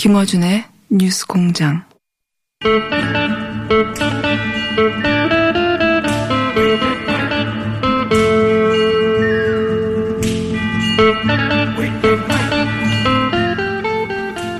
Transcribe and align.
김어준의 0.00 0.64
뉴스 0.88 1.26
공장. 1.26 1.84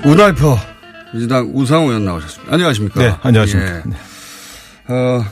우달퍼 0.05 0.57
민주당 1.11 1.49
우상호 1.55 1.87
의원 1.87 2.05
나오셨습니다. 2.05 2.53
안녕하십니까? 2.53 2.99
네, 2.99 3.15
안녕하십니까. 3.23 3.77
예. 3.77 4.93
어, 4.93 5.25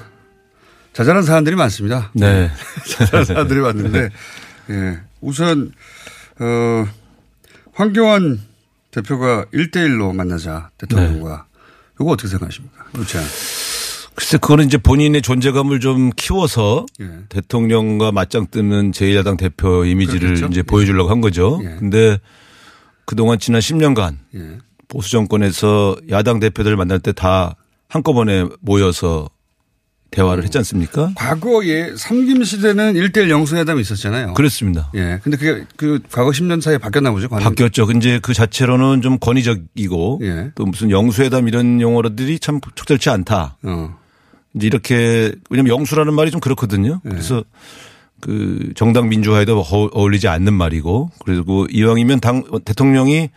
자잘한 0.94 1.22
사람들이 1.22 1.56
많습니다. 1.56 2.10
네. 2.16 2.50
자잘한 2.98 3.26
사람들이 3.26 3.60
많은데, 3.60 4.10
예. 4.72 5.00
우선, 5.22 5.72
어, 6.40 6.88
황교안 7.74 8.49
대표가 8.92 9.46
1대1로 9.54 10.14
만나자, 10.16 10.70
대통령과. 10.78 11.46
이거 12.00 12.12
어떻게 12.12 12.28
생각하십니까? 12.30 12.86
유치한. 12.98 13.26
글쎄, 14.16 14.38
그거는 14.38 14.66
이제 14.66 14.78
본인의 14.78 15.22
존재감을 15.22 15.80
좀 15.80 16.10
키워서 16.16 16.86
예. 17.00 17.10
대통령과 17.30 18.12
맞짱 18.12 18.48
뜨는 18.52 18.92
제1야당 18.92 19.38
대표 19.38 19.86
이미지를 19.86 20.20
그렇겠죠? 20.22 20.48
이제 20.48 20.60
예. 20.60 20.64
보여주려고 20.64 21.10
한 21.10 21.22
거죠. 21.22 21.60
예. 21.64 21.76
근데 21.80 22.20
그동안 23.06 23.40
지난 23.40 23.62
10년간 23.62 24.18
예. 24.36 24.58
보수 24.90 25.12
정권에서 25.12 25.96
야당 26.10 26.40
대표들을 26.40 26.76
만날 26.76 27.00
때 27.00 27.12
다 27.14 27.56
한꺼번에 27.88 28.46
모여서 28.60 29.30
대화를 30.12 30.44
했지 30.44 30.58
않습니까? 30.58 31.12
과거에 31.16 31.96
삼김 31.96 32.44
시대는 32.44 32.94
1대1 32.96 33.30
영수회담이 33.30 33.80
있었잖아요. 33.82 34.34
그렇습니다. 34.34 34.92
예. 34.96 35.20
근데 35.24 35.38
그게 35.38 35.66
그 35.76 36.00
과거 36.12 36.32
10년 36.32 36.62
사이에 36.62 36.78
바뀌었나 36.80 37.12
보죠. 37.12 37.30
관행. 37.30 37.44
바뀌었죠. 37.48 37.86
근데 37.86 38.20
그 38.20 38.34
자체로는 38.34 39.02
좀 39.02 39.20
권위적이고 39.20 40.20
예. 40.24 40.52
또 40.56 40.66
무슨 40.66 40.90
영수회담 40.90 41.48
이런 41.48 41.80
용어들이 41.80 42.40
참 42.40 42.60
적절치 42.76 43.10
않다. 43.10 43.58
어. 43.64 43.96
이제 44.56 44.66
이렇게 44.68 45.32
왜냐면 45.52 45.72
영수라는 45.78 46.14
말이 46.14 46.32
좀 46.32 46.40
그렇거든요. 46.40 47.02
예. 47.06 47.10
그래서 47.10 47.44
그 48.20 48.74
정당 48.76 49.08
민주화에도 49.10 49.60
어- 49.62 49.90
어울리지 49.94 50.28
않는 50.28 50.54
말이고 50.54 51.12
그리고 51.24 51.68
이왕이면 51.70 52.20
당 52.20 52.44
대통령이 52.66 53.30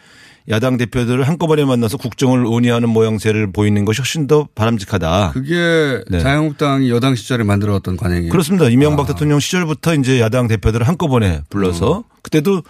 야당 0.49 0.77
대표들을 0.77 1.23
한꺼번에 1.27 1.65
만나서 1.65 1.97
국정을 1.97 2.43
논의하는 2.43 2.89
모양새를 2.89 3.53
보이는 3.53 3.85
것이 3.85 4.01
훨씬 4.01 4.27
더 4.27 4.49
바람직하다. 4.55 5.31
그게 5.33 6.03
네. 6.09 6.19
자유한국당이 6.21 6.91
여당 6.91 7.15
시절에 7.15 7.45
만들어왔던 7.45 7.97
관행이에요. 7.97 8.31
그렇습니다. 8.31 8.69
이명박 8.69 9.05
아. 9.05 9.13
대통령 9.13 9.39
시절부터 9.41 9.95
이제 9.95 10.21
야당 10.21 10.49
대표들을 10.49 10.87
한꺼번에 10.87 11.43
불러서 11.51 12.05
그때도 12.23 12.63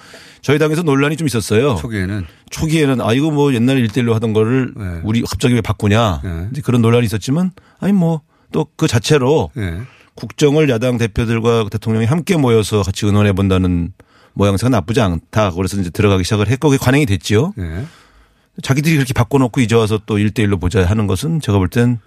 저희 0.43 0.59
당에서 0.59 0.83
논란이 0.83 1.17
좀 1.17 1.27
있었어요. 1.27 1.77
초기에는. 1.77 2.27
초기에는 2.51 3.01
아 3.01 3.13
이거 3.13 3.31
뭐 3.31 3.55
옛날에 3.55 3.81
일대일로 3.81 4.15
하던 4.15 4.33
거를 4.33 4.73
네. 4.77 5.01
우리 5.05 5.23
갑자기 5.23 5.55
왜 5.55 5.61
바꾸냐 5.61 6.21
네. 6.23 6.61
그런 6.63 6.83
논란이 6.83 7.07
있었지만 7.07 7.53
아니 7.81 7.93
뭐 7.93 8.21
또 8.53 8.67
그 8.77 8.87
자체로 8.87 9.51
예. 9.57 9.81
국정을 10.15 10.69
야당 10.69 10.99
대표들과 10.99 11.69
대통령이 11.71 12.05
함께 12.05 12.37
모여서 12.37 12.83
같이 12.83 13.07
의논해 13.07 13.33
본다는 13.33 13.93
모양새가 14.35 14.69
나쁘지 14.71 15.01
않다. 15.01 15.53
그래서 15.53 15.79
이제 15.81 15.91
들어가기 15.91 16.25
시작을 16.25 16.49
했고 16.49 16.69
그게 16.71 16.79
관행이 16.83 17.07
됐지요. 17.07 17.53
예. 17.59 17.85
자기들이 18.63 18.97
그렇게 18.97 19.13
바꿔놓고 19.13 19.61
이제 19.61 19.75
와서 19.75 20.01
또 20.05 20.17
1대1로 20.19 20.61
보자 20.61 20.85
하는 20.85 21.07
것은 21.07 21.41
제가 21.41 21.59
볼 21.59 21.69
땐 21.69 21.99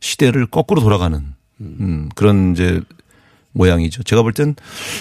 시대를 0.00 0.46
거꾸로 0.46 0.80
돌아가는 0.82 1.22
음, 1.60 2.08
그런 2.14 2.52
이제 2.52 2.80
모양이죠. 3.52 4.02
제가 4.02 4.22
볼 4.22 4.32
땐 4.32 4.54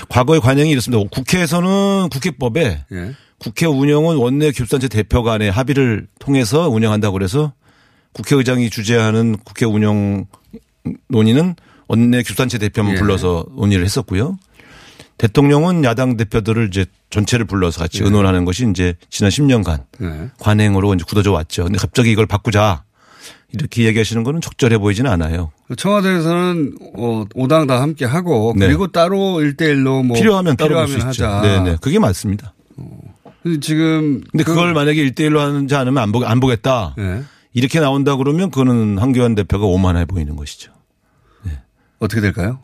과거의 0.07 0.39
관행이 0.39 0.71
이렇습니다. 0.71 1.03
국회에서는 1.11 2.09
국회법에 2.09 2.85
예. 2.91 3.11
국회 3.39 3.65
운영은 3.65 4.15
원내 4.15 4.51
교섭단체 4.51 4.87
대표 4.87 5.21
간의 5.23 5.51
합의를 5.51 6.07
통해서 6.19 6.69
운영한다고 6.69 7.13
그래서 7.13 7.51
국회의장이 8.13 8.69
주재하는 8.69 9.35
국회 9.43 9.65
운영 9.65 10.25
논의는 11.09 11.55
원내 11.89 12.23
교섭단체 12.23 12.57
대표만 12.57 12.93
예. 12.93 12.97
불러서 12.97 13.45
논의를 13.57 13.83
했었고요. 13.83 14.37
대통령은 15.17 15.83
야당 15.83 16.17
대표들을 16.17 16.67
이제 16.67 16.85
전체를 17.09 17.45
불러서 17.45 17.79
같이 17.79 18.03
의논하는 18.03 18.43
것이 18.45 18.67
이제 18.69 18.95
지난 19.09 19.29
10년간 19.31 19.83
예. 20.01 20.29
관행으로 20.39 20.93
이제 20.93 21.03
굳어져 21.07 21.31
왔죠. 21.31 21.63
근데 21.63 21.77
갑자기 21.77 22.11
이걸 22.11 22.25
바꾸자 22.25 22.83
이렇게 23.53 23.85
얘기하시는 23.85 24.23
거는 24.23 24.41
적절해 24.41 24.77
보이지는 24.77 25.09
않아요. 25.11 25.51
청와대에서는 25.77 26.77
어, 26.97 27.25
5당 27.33 27.67
다 27.67 27.81
함께 27.81 28.03
하고 28.03 28.53
네. 28.57 28.67
그리고 28.67 28.87
따로 28.87 29.15
1대1로 29.39 30.05
뭐 30.05 30.17
필요하면 30.17 30.57
따로 30.57 30.75
볼수 30.75 30.95
있죠. 30.97 31.07
하자. 31.07 31.41
네네. 31.41 31.77
그게 31.81 31.97
맞습니다. 31.99 32.53
근데 33.41 33.59
지금 33.61 34.21
근데 34.31 34.43
그- 34.43 34.53
그걸 34.53 34.73
만약에 34.73 35.01
1대1로 35.11 35.37
하는지 35.37 35.73
않으면 35.75 36.03
안, 36.03 36.11
보, 36.11 36.25
안 36.25 36.39
보겠다. 36.41 36.93
예. 36.97 37.23
이렇게 37.53 37.79
나온다 37.79 38.17
그러면 38.17 38.51
그거는 38.51 38.97
한교안 38.97 39.33
대표가 39.35 39.65
오만해 39.65 40.03
보이는 40.05 40.35
것이죠. 40.35 40.73
어떻게 41.99 42.19
될까요? 42.19 42.59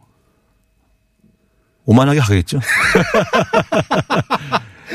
오만하게 1.85 2.19
하겠죠. 2.19 2.59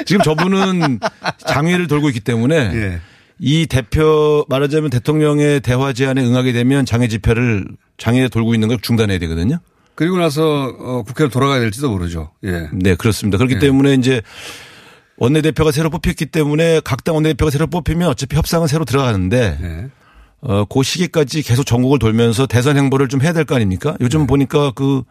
지금 0.05 0.23
저분은 0.23 1.01
장외를 1.47 1.87
돌고 1.87 2.09
있기 2.09 2.21
때문에 2.21 2.57
예. 2.75 3.01
이 3.39 3.67
대표 3.67 4.45
말하자면 4.49 4.91
대통령의 4.91 5.61
대화 5.61 5.93
제안에 5.93 6.23
응하게 6.23 6.53
되면 6.53 6.87
장애 6.87 7.09
집회를 7.09 7.67
장애에 7.99 8.29
돌고 8.29 8.55
있는 8.55 8.69
걸 8.69 8.79
중단해야 8.81 9.19
되거든요. 9.21 9.59
그리고 9.95 10.19
나서 10.19 10.75
어, 10.79 11.03
국회로 11.07 11.31
돌아가야 11.31 11.61
될지도 11.61 11.91
모르죠. 11.91 12.31
예. 12.45 12.69
네, 12.73 12.95
그렇습니다. 12.95 13.39
그렇기 13.39 13.55
예. 13.55 13.59
때문에 13.59 13.95
이제 13.95 14.21
원내대표가 15.17 15.73
새로 15.73 15.89
뽑혔기 15.91 16.27
때문에 16.27 16.81
각 16.85 17.03
당 17.05 17.15
원내대표가 17.15 17.51
새로 17.51 17.67
뽑히면 17.67 18.09
어차피 18.09 18.37
협상은 18.37 18.67
새로 18.69 18.85
들어가는데 18.85 19.59
예. 19.63 19.89
어, 20.43 20.65
그 20.67 20.83
시기까지 20.83 21.43
계속 21.43 21.65
전국을 21.65 21.99
돌면서 21.99 22.47
대선 22.47 22.77
행보를 22.77 23.09
좀 23.09 23.23
해야 23.23 23.33
될 23.33 23.45
거 23.47 23.57
아닙니까? 23.57 23.97
요즘 24.01 24.21
네. 24.21 24.27
보니까 24.27 24.73
그 24.73 25.03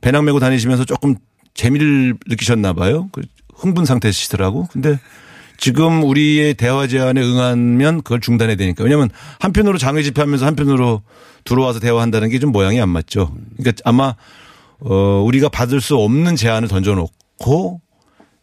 배낭 0.00 0.24
메고 0.24 0.40
다니시면서 0.40 0.84
조금 0.84 1.16
재미를 1.54 2.14
느끼셨나 2.26 2.72
봐요. 2.72 3.08
그 3.12 3.22
흥분 3.54 3.84
상태시더라고. 3.84 4.68
근데 4.72 4.98
지금 5.58 6.02
우리의 6.04 6.54
대화 6.54 6.86
제안에 6.86 7.20
응하면 7.20 8.02
그걸 8.02 8.20
중단해야 8.20 8.56
되니까. 8.56 8.82
왜냐하면 8.82 9.10
한편으로 9.40 9.76
장외 9.78 10.02
집회하면서 10.02 10.46
한편으로 10.46 11.02
들어와서 11.44 11.80
대화한다는 11.80 12.30
게 12.30 12.38
좀 12.38 12.52
모양이 12.52 12.80
안 12.80 12.88
맞죠. 12.88 13.34
그러니까 13.58 13.80
아마 13.84 14.14
어, 14.78 15.22
우리가 15.26 15.50
받을 15.50 15.80
수 15.82 15.96
없는 15.96 16.36
제안을 16.36 16.68
던져놓고 16.68 17.80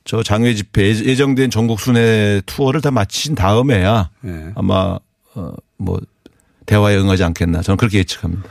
저 0.05 0.21
장외 0.23 0.53
집회 0.53 0.89
예정된 0.89 1.49
전국 1.49 1.79
순회 1.79 2.43
투어를 2.45 2.81
다 2.81 2.91
마친 2.91 3.33
다음에야 3.35 4.09
예. 4.25 4.51
아마 4.55 4.99
어, 5.33 5.51
뭐 5.77 5.99
대화에 6.67 6.95
응하지 6.97 7.23
않겠나 7.23 7.61
저는 7.63 7.77
그렇게 7.77 7.97
예측합니다. 7.97 8.43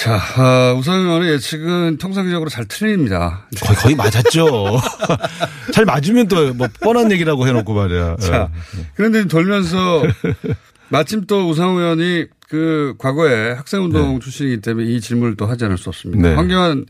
자, 0.00 0.16
어, 0.16 0.74
우선 0.78 1.00
의원의 1.00 1.32
예측은 1.32 1.98
통상적으로 1.98 2.48
잘 2.48 2.64
틀립니다. 2.64 3.46
거의, 3.60 3.76
거의 3.76 3.94
맞았죠. 3.94 4.80
잘 5.74 5.84
맞으면 5.84 6.26
또 6.26 6.54
뭐 6.54 6.68
뻔한 6.80 7.12
얘기라고 7.12 7.46
해놓고 7.46 7.74
말이야. 7.74 8.16
자, 8.16 8.50
그런데 8.94 9.26
돌면서 9.26 10.02
마침 10.88 11.26
또 11.26 11.50
우상호 11.50 11.80
의원이 11.80 12.26
그 12.48 12.94
과거에 12.98 13.52
학생운동 13.52 14.20
출신이기 14.20 14.62
때문에 14.62 14.88
이 14.88 15.02
질문을 15.02 15.36
또 15.36 15.44
하지 15.46 15.66
않을 15.66 15.76
수 15.76 15.90
없습니다. 15.90 16.30
네. 16.30 16.34
황교안 16.34 16.86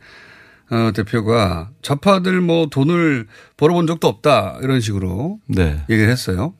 어, 0.71 0.93
대표가 0.95 1.71
좌파들 1.83 2.41
뭐 2.41 2.67
돈을 2.67 3.27
벌어본 3.57 3.89
적도 3.89 4.07
없다 4.07 4.61
이런 4.63 4.81
식으로 4.81 5.41
네. 5.49 5.83
얘기를 5.91 6.09
했어요. 6.09 6.55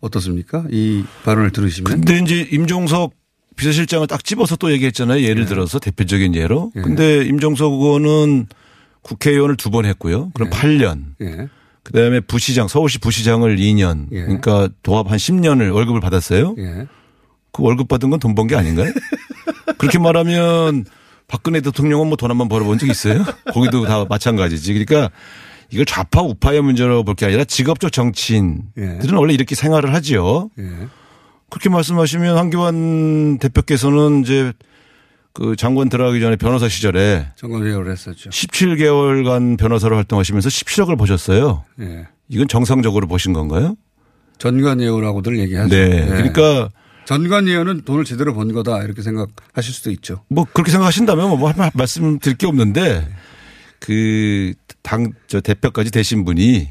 어떻습니까? 0.00 0.64
이 0.70 1.04
발언을 1.24 1.50
들으시면. 1.50 1.92
근데 1.92 2.18
이제 2.18 2.48
임종석 2.50 3.12
비서실장을 3.60 4.06
딱 4.06 4.24
집어서 4.24 4.56
또 4.56 4.72
얘기했잖아요. 4.72 5.22
예를 5.22 5.44
들어서 5.44 5.78
대표적인 5.78 6.34
예로. 6.34 6.72
예. 6.76 6.80
근데 6.80 7.22
임종석 7.26 7.72
의원은 7.72 8.46
국회의원을 9.02 9.56
두 9.56 9.70
번 9.70 9.84
했고요. 9.84 10.30
그럼 10.34 10.48
예. 10.52 10.56
8년. 10.56 11.02
예. 11.20 11.48
그다음에 11.82 12.20
부시장 12.20 12.68
서울시 12.68 12.98
부시장을 12.98 13.56
2년. 13.56 14.06
예. 14.12 14.22
그러니까 14.22 14.68
도합 14.82 15.10
한 15.10 15.18
10년을 15.18 15.74
월급을 15.74 16.00
받았어요. 16.00 16.54
예. 16.58 16.86
그 17.52 17.62
월급 17.62 17.88
받은 17.88 18.08
건 18.10 18.18
돈 18.18 18.34
번 18.34 18.46
게 18.46 18.56
아닌가요? 18.56 18.92
그렇게 19.78 19.98
말하면 19.98 20.84
박근혜 21.28 21.60
대통령은 21.60 22.06
뭐 22.08 22.16
돈 22.16 22.30
한 22.30 22.38
번 22.38 22.48
벌어본 22.48 22.78
적 22.78 22.86
있어요? 22.88 23.24
거기도 23.52 23.84
다 23.84 24.06
마찬가지지. 24.08 24.72
그러니까 24.72 25.10
이걸 25.70 25.84
좌파 25.84 26.22
우파의 26.22 26.62
문제로 26.62 27.04
볼 27.04 27.14
게 27.14 27.26
아니라 27.26 27.44
직업적 27.44 27.92
정치인들은 27.92 29.14
원래 29.14 29.34
이렇게 29.34 29.54
생활을 29.54 29.92
하지요. 29.94 30.48
예. 30.58 30.64
그렇게 31.50 31.68
말씀하시면 31.68 32.36
한교안 32.38 33.38
대표께서는 33.38 34.22
이제 34.22 34.52
그 35.32 35.54
장관 35.56 35.88
들어가기 35.88 36.20
전에 36.20 36.36
변호사 36.36 36.68
시절에 36.68 37.28
정권회의를 37.36 37.90
했었죠. 37.90 38.30
17개월간 38.30 39.58
변호사로 39.58 39.96
활동하시면서 39.96 40.48
17억을 40.48 40.98
버셨어요. 40.98 41.64
예. 41.80 42.06
이건 42.28 42.48
정상적으로 42.48 43.06
보신 43.06 43.32
건가요? 43.32 43.76
전관 44.38 44.80
예우라고들 44.80 45.38
얘기하죠. 45.38 45.68
네. 45.74 46.02
예. 46.02 46.06
그러니까 46.06 46.70
전관 47.04 47.46
예우는 47.48 47.82
돈을 47.82 48.04
제대로 48.04 48.34
번 48.34 48.52
거다 48.52 48.82
이렇게 48.82 49.02
생각하실 49.02 49.74
수도 49.74 49.90
있죠. 49.92 50.24
뭐 50.28 50.44
그렇게 50.52 50.70
생각하신다면 50.70 51.38
뭐 51.38 51.50
할- 51.50 51.70
말씀드릴 51.74 52.36
게 52.36 52.46
없는데 52.46 53.08
그당 53.80 55.12
저 55.26 55.40
대표까지 55.40 55.90
되신 55.90 56.24
분이 56.24 56.68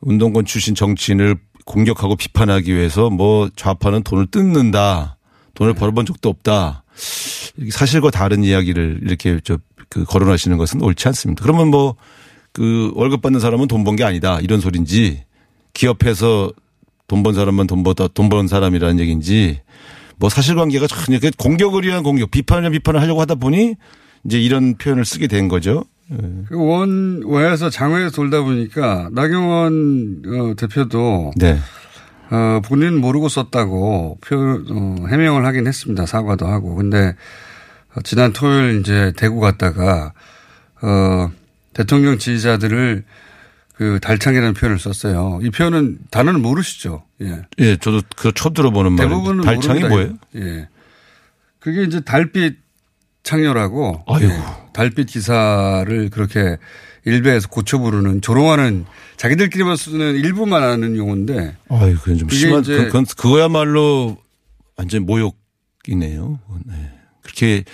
운동권 0.00 0.44
출신 0.44 0.74
정치인을 0.74 1.36
공격하고 1.64 2.16
비판하기 2.16 2.74
위해서 2.74 3.10
뭐 3.10 3.48
좌파는 3.56 4.02
돈을 4.02 4.26
뜯는다. 4.26 5.16
돈을 5.54 5.74
벌어본 5.74 6.06
적도 6.06 6.28
없다. 6.28 6.84
사실과 7.70 8.10
다른 8.10 8.44
이야기를 8.44 9.00
이렇게 9.02 9.40
저그 9.44 10.04
거론하시는 10.04 10.56
것은 10.58 10.82
옳지 10.82 11.08
않습니다. 11.08 11.42
그러면 11.42 11.68
뭐 11.68 11.96
그 12.54 12.92
월급 12.94 13.20
받는 13.20 13.40
사람은 13.40 13.66
돈 13.66 13.82
번 13.82 13.96
게 13.96 14.04
아니다. 14.04 14.38
이런 14.40 14.60
소린지 14.60 15.24
기업에서 15.72 16.52
돈 17.08 17.22
번 17.24 17.34
사람만 17.34 17.66
돈 17.66 17.82
버다 17.82 18.06
돈 18.08 18.28
버는 18.28 18.46
사람이라는 18.46 19.00
얘기인지 19.00 19.60
뭐 20.18 20.30
사실관계가 20.30 20.86
전혀 20.86 21.18
그 21.18 21.32
공격을 21.36 21.82
위한 21.84 22.04
공격, 22.04 22.30
비판을 22.30 22.62
위한 22.62 22.72
비판을 22.72 23.00
하려고 23.00 23.20
하다 23.20 23.34
보니 23.36 23.74
이제 24.24 24.40
이런 24.40 24.76
표현을 24.76 25.04
쓰게 25.04 25.26
된 25.26 25.48
거죠. 25.48 25.84
그 26.08 26.54
원외에서 26.54 27.70
장외에서 27.70 28.14
돌다 28.14 28.42
보니까 28.42 29.08
나경원 29.12 30.22
어, 30.26 30.54
대표도 30.56 31.32
네. 31.36 31.58
어, 32.30 32.60
본인은 32.64 33.00
모르고 33.00 33.28
썼다고 33.28 34.18
표, 34.20 34.36
어, 34.36 34.96
해명을 35.08 35.44
하긴 35.46 35.66
했습니다. 35.66 36.06
사과도 36.06 36.46
하고. 36.46 36.74
근데 36.74 37.14
어, 37.94 38.00
지난 38.02 38.32
토요일 38.32 38.80
이제 38.80 39.12
대구 39.16 39.40
갔다가 39.40 40.12
어, 40.82 41.30
대통령 41.72 42.18
지지자들을 42.18 43.04
그 43.76 43.98
달창이라는 44.00 44.54
표현을 44.54 44.78
썼어요. 44.78 45.40
이 45.42 45.50
표현은 45.50 45.98
단어는 46.10 46.42
모르시죠. 46.42 47.04
예. 47.22 47.42
예, 47.58 47.76
저도 47.76 48.02
그 48.16 48.32
처음 48.32 48.54
들어보는 48.54 48.92
말인데 48.92 49.08
대부분은 49.14 49.44
달창이 49.44 49.80
모릅니다. 49.80 50.14
뭐예요? 50.32 50.58
예. 50.58 50.68
그게 51.58 51.82
이제 51.82 52.00
달빛 52.00 52.63
창녀라고 53.24 54.04
아이고. 54.06 54.30
예. 54.32 54.40
달빛 54.72 55.08
기사를 55.08 56.10
그렇게 56.10 56.56
일베에서 57.04 57.48
고쳐 57.48 57.78
부르는 57.78 58.20
조롱하는 58.20 58.84
자기들끼리만 59.16 59.76
쓰는 59.76 60.14
일부만 60.16 60.62
아는 60.62 60.96
용어인데 60.96 61.56
아유, 61.68 61.96
그건 62.00 62.18
좀 62.18 62.28
심한, 62.30 62.62
그- 62.62 62.86
그건 62.86 63.04
그거야말로 63.04 64.16
완전 64.76 65.04
모욕이네요. 65.06 66.38
네. 66.66 66.74
그렇게 67.22 67.64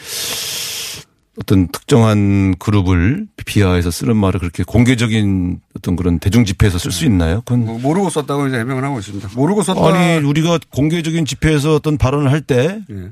어떤 1.40 1.68
특정한 1.68 2.56
그룹을 2.58 3.26
비하해서 3.46 3.90
쓰는 3.90 4.16
말을 4.16 4.40
그렇게 4.40 4.62
공개적인 4.62 5.60
어떤 5.76 5.96
그런 5.96 6.18
대중 6.18 6.44
집회에서 6.44 6.78
쓸 6.78 6.92
수 6.92 7.04
있나요? 7.06 7.40
그건 7.46 7.64
뭐 7.64 7.78
모르고 7.78 8.10
썼다고 8.10 8.48
이제 8.48 8.58
해명을 8.58 8.84
하고 8.84 8.98
있습니다. 8.98 9.30
모르고 9.34 9.62
썼다. 9.62 9.80
아니 9.96 10.18
우리가 10.24 10.58
공개적인 10.70 11.24
집회에서 11.24 11.74
어떤 11.76 11.96
발언을 11.98 12.30
할때 12.30 12.80
예. 12.90 13.10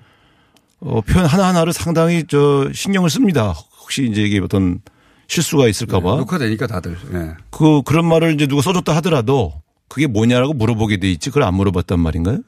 어, 0.81 1.01
표현 1.01 1.27
하나하나를 1.27 1.73
상당히 1.73 2.25
저 2.29 2.69
신경을 2.73 3.11
씁니다. 3.11 3.55
혹시 3.81 4.07
이제 4.11 4.23
이게 4.23 4.39
어떤 4.41 4.81
실수가 5.27 5.69
있을까봐. 5.69 6.17
녹화되니까 6.17 6.67
다들. 6.67 6.97
예. 7.15 7.35
그 7.51 7.83
그런 7.83 8.07
말을 8.07 8.35
이제 8.35 8.47
누가 8.47 8.63
써줬다 8.63 8.95
하더라도 8.97 9.61
그게 9.89 10.07
뭐냐라고 10.07 10.55
물어보게 10.55 10.99
돼 10.99 11.11
있지. 11.11 11.31
그걸 11.31 11.43
안 11.45 11.55
물어봤단 11.55 11.99
말인가요? 11.99 12.39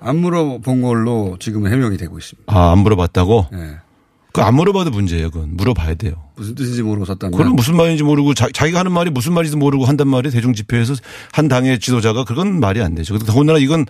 안 0.00 0.16
물어본 0.16 0.82
걸로 0.82 1.36
지금 1.40 1.66
해명이 1.66 1.96
되고 1.96 2.18
있습니다. 2.18 2.52
아, 2.54 2.72
안 2.72 2.78
물어봤다고? 2.80 3.46
예. 3.54 3.76
그안 4.34 4.56
물어봐도 4.56 4.90
문제예요. 4.90 5.30
그건 5.30 5.56
물어봐야 5.56 5.94
돼요. 5.94 6.14
무슨 6.34 6.56
뜻인지 6.56 6.82
모르고 6.82 7.04
썼다면. 7.06 7.38
그건 7.38 7.54
무슨 7.54 7.76
말인지 7.76 8.02
모르고 8.02 8.34
자, 8.34 8.48
기가 8.48 8.80
하는 8.80 8.90
말이 8.90 9.08
무슨 9.08 9.32
말인지 9.32 9.56
모르고 9.56 9.84
한단 9.84 10.08
말이 10.08 10.28
대중 10.30 10.52
집회에서 10.54 10.94
한 11.32 11.46
당의 11.46 11.78
지도자가 11.78 12.24
그건 12.24 12.58
말이 12.58 12.82
안 12.82 12.96
되죠. 12.96 13.16
더군다나 13.18 13.60
이건 13.60 13.86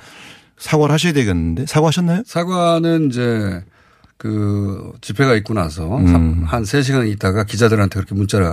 사과를 0.58 0.92
하셔야 0.92 1.12
되겠는데 1.12 1.66
사과하셨나요? 1.66 2.22
사과는 2.26 3.08
이제 3.10 3.62
그 4.16 4.92
집회가 5.00 5.34
있고 5.36 5.54
나서 5.54 5.96
음. 5.98 6.44
한 6.46 6.62
3시간 6.62 7.08
있다가 7.10 7.44
기자들한테 7.44 7.94
그렇게 7.96 8.14
문자를 8.14 8.52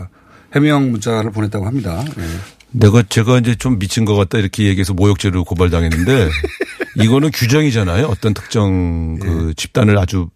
해명 0.55 0.91
문자를 0.91 1.31
보냈다고 1.31 1.65
합니다. 1.65 2.03
예. 2.17 2.23
내가 2.71 3.03
제가 3.03 3.37
이제 3.39 3.55
좀 3.55 3.79
미친 3.79 4.05
것 4.05 4.15
같다 4.15 4.37
이렇게 4.37 4.65
얘기해서 4.65 4.93
모욕죄로 4.93 5.43
고발당했는데 5.43 6.29
이거는 7.01 7.31
규정이잖아요. 7.33 8.05
어떤 8.07 8.33
특정 8.33 9.17
그 9.19 9.53
집단을 9.55 9.97
아주 9.97 10.29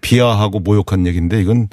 비하하고 0.00 0.60
모욕한 0.60 1.06
얘기인데 1.06 1.40
이건 1.40 1.68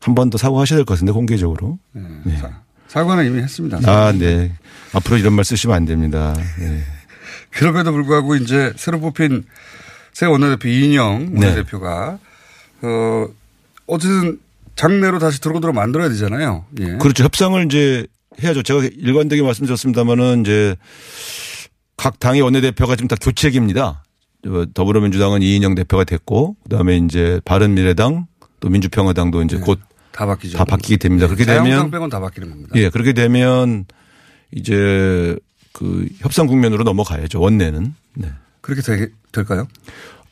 한 0.00 0.14
번 0.14 0.30
더 0.30 0.38
사과하셔야 0.38 0.76
될 0.78 0.84
것 0.84 0.94
같은데 0.94 1.12
공개적으로. 1.12 1.78
예. 2.26 2.36
사- 2.36 2.60
사과는 2.88 3.26
이미 3.26 3.40
했습니다. 3.42 3.78
아, 3.84 4.12
네. 4.12 4.52
앞으로 4.94 5.18
이런 5.18 5.34
말 5.34 5.44
쓰시면 5.44 5.76
안 5.76 5.84
됩니다. 5.84 6.34
네. 6.58 6.82
그럼에도 7.50 7.92
불구하고 7.92 8.36
이제 8.36 8.72
새로 8.76 9.00
뽑힌 9.00 9.44
새 10.12 10.26
원내대표 10.26 10.68
이인영 10.68 11.34
네. 11.34 11.46
원내대표가 11.46 12.18
어 12.82 13.28
어쨌든 13.86 14.38
장내로 14.76 15.18
다시 15.18 15.40
들어오도록 15.40 15.74
만들어야 15.74 16.08
되잖아요. 16.08 16.64
예. 16.80 16.96
그렇죠. 16.98 17.24
협상을 17.24 17.64
이제 17.64 18.06
해야죠. 18.42 18.62
제가 18.62 18.82
일관되게 18.84 19.42
말씀드렸습니다마는 19.42 20.42
이제 20.42 20.76
각 21.96 22.20
당의 22.20 22.42
원내대표가 22.42 22.94
지금 22.94 23.08
다 23.08 23.16
교체기입니다. 23.20 24.04
어, 24.46 24.64
더불어민주당은 24.72 25.42
이인영 25.42 25.74
대표가 25.74 26.04
됐고 26.04 26.56
그다음에 26.62 26.96
이제 26.98 27.40
바른미래당 27.44 28.26
또 28.60 28.68
민주평화당도 28.68 29.42
이제 29.42 29.56
곧다 29.58 30.26
바뀌죠. 30.26 30.58
다 30.58 30.64
바뀌게 30.64 30.96
됩니다. 30.98 31.26
그렇게 31.26 31.44
자유한국당 31.44 31.76
되면 31.78 31.90
빼곤 31.90 32.10
다 32.10 32.20
바뀌는 32.20 32.48
겁니다. 32.50 32.70
예, 32.76 32.88
그렇게 32.88 33.12
되면 33.12 33.84
이제 34.52 35.36
그 35.78 36.08
협상 36.18 36.48
국면으로 36.48 36.82
넘어가야죠. 36.82 37.40
원내는. 37.40 37.94
네. 38.14 38.28
그렇게 38.60 38.82
되, 38.82 39.10
될까요? 39.30 39.68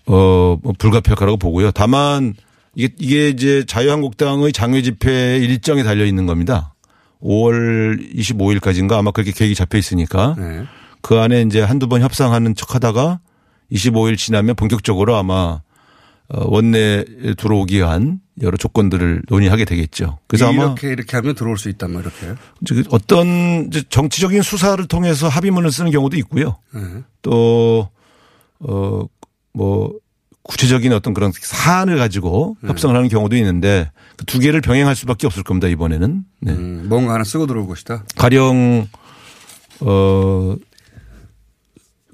어, 0.07 0.59
뭐 0.61 0.73
불가피하다고 0.77 1.37
보고요. 1.37 1.71
다만 1.71 2.35
이게, 2.75 2.93
이게 2.99 3.29
이제 3.29 3.65
자유한국당의 3.65 4.53
장외 4.53 4.83
집회 4.83 5.37
일정에 5.39 5.85
달려 5.85 6.05
있는 6.05 6.27
겁니다. 6.27 6.75
5월 7.23 8.13
25일까지인가 8.13 8.95
아마 8.95 9.13
그렇게 9.13 9.31
계획이 9.31 9.55
잡혀 9.55 9.79
있으니까 9.79 10.35
네. 10.37 10.65
그 11.01 11.17
안에 11.21 11.43
이제 11.43 11.61
한두 11.61 11.87
번 11.87 12.03
협상하는 12.03 12.57
척 12.57 12.75
하다가 12.75 13.21
25일 13.71 14.19
지나면 14.19 14.57
본격적으로 14.57 15.15
아마 15.15 15.61
어, 16.29 16.51
원내에 16.51 17.05
들어오기 17.37 17.77
위한 17.77 18.19
여러 18.43 18.57
조건들을 18.57 19.23
논의하게 19.29 19.65
되겠죠. 19.65 20.19
그래서 20.27 20.49
아마 20.49 20.65
이렇게 20.65 20.89
이렇게 20.89 21.17
하면 21.17 21.35
들어올 21.35 21.57
수 21.59 21.69
있단 21.69 21.93
말 21.93 22.03
이렇게. 22.03 22.35
이제 22.63 22.83
어떤 22.91 23.67
이제 23.69 23.83
정치적인 23.89 24.43
수사를 24.43 24.85
통해서 24.87 25.29
합의문을 25.29 25.71
쓰는 25.73 25.91
경우도 25.91 26.17
있고요. 26.19 26.59
네. 26.75 26.81
또, 27.23 27.89
어, 28.61 29.03
뭐, 29.53 29.95
구체적인 30.43 30.93
어떤 30.93 31.13
그런 31.15 31.33
사안을 31.35 31.97
가지고 31.97 32.57
협상을 32.63 32.95
하는 32.95 33.09
경우도 33.09 33.35
있는데 33.37 33.91
그 34.17 34.25
두 34.27 34.39
개를 34.39 34.61
병행할 34.61 34.97
수밖에 34.97 35.27
없을 35.27 35.43
겁니다, 35.43 35.69
이번에는. 35.69 36.25
네. 36.41 36.53
음, 36.53 36.87
뭔가 36.89 37.15
하나 37.15 37.25
쓰고 37.25 37.47
들어올 37.47 37.67
것이다. 37.67 38.05
가령, 38.17 38.89
어, 39.81 40.57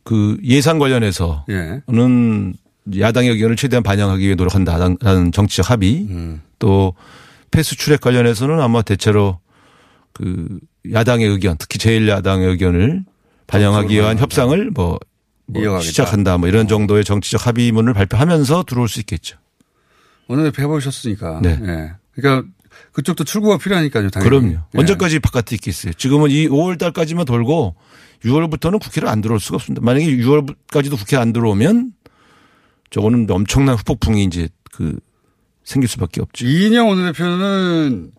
그 0.04 0.36
예산 0.42 0.78
관련해서는 0.78 1.42
예. 1.50 1.82
야당의 2.98 3.30
의견을 3.30 3.56
최대한 3.56 3.82
반영하기 3.82 4.24
위해 4.24 4.34
노력한다라는 4.34 5.32
정치적 5.32 5.70
합의 5.70 6.06
음. 6.10 6.42
또 6.58 6.94
패스 7.50 7.76
출액 7.76 8.00
관련해서는 8.00 8.60
아마 8.60 8.82
대체로 8.82 9.38
그 10.12 10.58
야당의 10.90 11.28
의견 11.28 11.56
특히 11.58 11.78
제1야당의 11.78 12.48
의견을 12.50 13.04
반영하기 13.46 13.94
위한 13.94 14.18
협상을 14.18 14.70
뭐, 14.70 14.98
뭐. 15.46 15.80
시작한다 15.80 16.38
뭐 16.38 16.48
이런 16.48 16.66
정도의 16.66 17.04
정치적 17.04 17.46
합의문을 17.46 17.94
발표하면서 17.94 18.64
들어올 18.64 18.88
수 18.88 19.00
있겠죠. 19.00 19.36
오늘 20.28 20.52
해보셨으니까. 20.58 21.40
네. 21.42 21.58
예. 21.62 21.92
그러니까 22.14 22.48
그쪽도 22.92 23.24
출구가 23.24 23.58
필요하니까요. 23.58 24.10
당연히. 24.10 24.28
그럼요. 24.28 24.52
예. 24.74 24.78
언제까지 24.78 25.18
바깥에 25.18 25.56
있겠어요. 25.56 25.92
지금은 25.92 26.30
이 26.30 26.48
5월 26.48 26.78
달까지만 26.78 27.26
돌고 27.26 27.74
6월부터는 28.24 28.80
국회를 28.80 29.08
안 29.08 29.20
들어올 29.20 29.40
수가 29.40 29.56
없습니다. 29.56 29.84
만약에 29.84 30.06
6월까지도 30.16 30.98
국회 30.98 31.16
안 31.16 31.32
들어오면 31.32 31.92
저거는 32.92 33.26
엄청난 33.28 33.74
후폭풍이 33.76 34.22
이제 34.24 34.48
그 34.70 34.98
생길 35.64 35.88
수밖에 35.88 36.20
없죠. 36.20 36.46
이인영 36.46 36.88
원내대표는 36.88 38.12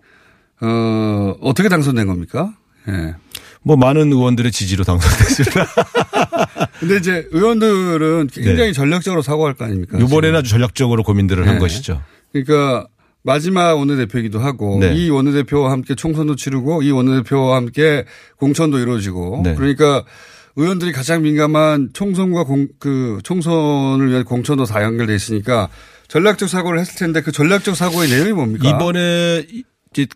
어, 0.62 1.36
어떻게 1.42 1.70
당선된 1.70 2.08
겁니까? 2.08 2.53
예. 2.89 3.15
뭐 3.62 3.77
많은 3.77 4.12
의원들의 4.12 4.51
지지로 4.51 4.84
당선됐습니다. 4.84 5.65
근데 6.80 6.98
이제 6.98 7.27
의원들은 7.32 8.27
굉장히 8.34 8.74
전략적으로 8.74 9.22
사고할 9.22 9.53
거 9.53 9.65
아닙니까? 9.65 9.98
네. 9.98 10.03
이번에는 10.03 10.39
아주 10.39 10.50
전략적으로 10.50 11.03
고민들을 11.03 11.48
한 11.48 11.56
네. 11.56 11.60
것이죠. 11.60 12.01
그러니까 12.32 12.88
마지막 13.22 13.75
원내대표이기도 13.75 14.39
하고 14.39 14.80
네. 14.80 14.94
이 14.96 15.10
원내대표와 15.10 15.72
함께 15.72 15.96
총선도 15.96 16.36
치르고 16.36 16.84
이 16.84 16.92
원내대표와 16.92 17.56
함께 17.56 18.06
공천도 18.38 18.80
이루어지고 18.80 19.42
네. 19.46 19.56
그러니까 19.56 20.03
의원들이 20.55 20.91
가장 20.91 21.24
민감한 21.24 21.89
총선과 21.93 22.43
공, 22.43 22.67
그 22.79 23.19
총선을 23.24 24.10
위한 24.10 24.24
공천도 24.24 24.65
다 24.65 24.83
연결돼 24.83 25.15
있으니까 25.15 25.69
전략적 26.07 26.48
사고를 26.48 26.79
했을 26.79 26.95
텐데 26.98 27.22
그 27.22 27.31
전략적 27.31 27.75
사고의 27.75 28.10
내용이 28.10 28.33
뭡니까? 28.33 28.69
이번에 28.69 29.45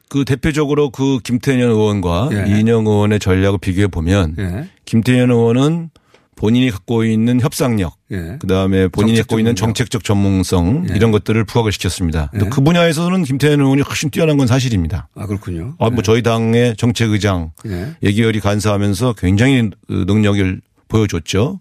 그 0.09 0.25
대표적으로 0.25 0.89
그 0.89 1.19
김태년 1.23 1.69
의원과 1.69 2.29
예. 2.33 2.51
이인영 2.51 2.85
의원의 2.85 3.19
전략을 3.19 3.59
비교해 3.59 3.87
보면 3.87 4.35
예. 4.39 4.69
김태년 4.85 5.31
의원은 5.31 5.89
본인이 6.37 6.69
갖고 6.69 7.03
있는 7.03 7.41
협상력, 7.41 7.97
예. 8.11 8.37
그 8.39 8.47
다음에 8.47 8.87
본인이 8.87 9.17
갖고 9.17 9.39
있는. 9.39 9.55
정책적 9.55 10.03
전문성 10.03 10.85
예. 10.89 10.95
이런 10.95 11.11
것들을 11.11 11.43
부각을 11.43 11.71
시켰습니다. 11.71 12.31
예. 12.35 12.49
그 12.49 12.61
분야에서는 12.61 13.23
김태년 13.23 13.59
의원이 13.59 13.81
훨씬 13.81 14.11
뛰어난 14.11 14.37
건 14.37 14.45
사실입니다. 14.45 15.09
아 15.15 15.25
그렇군요. 15.25 15.75
아, 15.79 15.89
뭐 15.89 16.03
저희 16.03 16.21
당의 16.21 16.77
정책의장 16.77 17.51
예. 17.65 17.95
예기열이 18.03 18.39
간사하면서 18.39 19.13
굉장히 19.17 19.71
그 19.87 20.05
능력을 20.07 20.61
보여줬죠. 20.87 21.59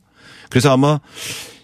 그래서 0.50 0.73
아마 0.73 1.00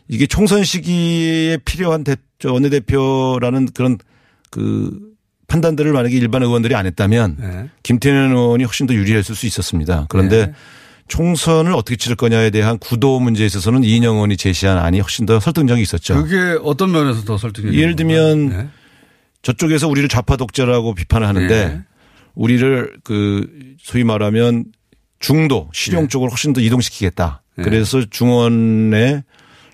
이게 0.09 0.27
총선 0.27 0.65
시기에 0.65 1.59
필요한 1.59 2.05
대, 2.05 2.17
저 2.39 2.53
원내대표라는 2.53 3.69
그런 3.75 3.99
그 4.51 4.99
판단들을 5.49 5.93
만약에 5.93 6.17
일반 6.17 6.43
의원들이 6.43 6.75
안 6.75 6.87
했다면 6.87 7.37
예. 7.43 7.69
김태년 7.83 8.31
의원이 8.31 8.65
훨씬 8.65 8.87
더 8.87 8.95
유리했을 8.95 9.35
수 9.35 9.47
있었습니다. 9.47 10.07
그런데 10.09 10.47
네. 10.47 10.53
총선을 11.13 11.75
어떻게 11.75 11.97
치를 11.97 12.17
거냐에 12.17 12.49
대한 12.49 12.79
구도 12.79 13.21
문제에 13.21 13.45
있어서는 13.45 13.85
이인영 13.85 14.15
의원이 14.15 14.39
제시한 14.39 14.79
안이 14.79 14.99
훨씬 15.01 15.27
더 15.27 15.41
설득력이 15.41 15.83
있었죠. 15.83 16.15
그게 16.25 16.59
어떤 16.63 16.91
면에서 16.91 17.23
더 17.25 17.37
설득이 17.37 17.79
예를 17.79 17.97
들면 17.97 18.49
네. 18.49 18.69
저쪽에서 19.43 19.89
우리를 19.89 20.09
좌파 20.09 20.39
독재라고 20.39 20.95
비판을 20.95 21.29
하는데 21.29 21.69
네. 21.69 21.83
우리를 22.35 22.95
그 23.05 23.47
소위 23.79 24.05
말하면 24.05 24.65
중도 25.19 25.69
실용 25.75 26.05
네. 26.05 26.09
쪽으로 26.09 26.31
훨씬 26.31 26.55
더 26.55 26.63
이동시키겠다. 26.63 27.43
네. 27.59 27.65
그래서 27.65 28.03
중원의 28.09 29.23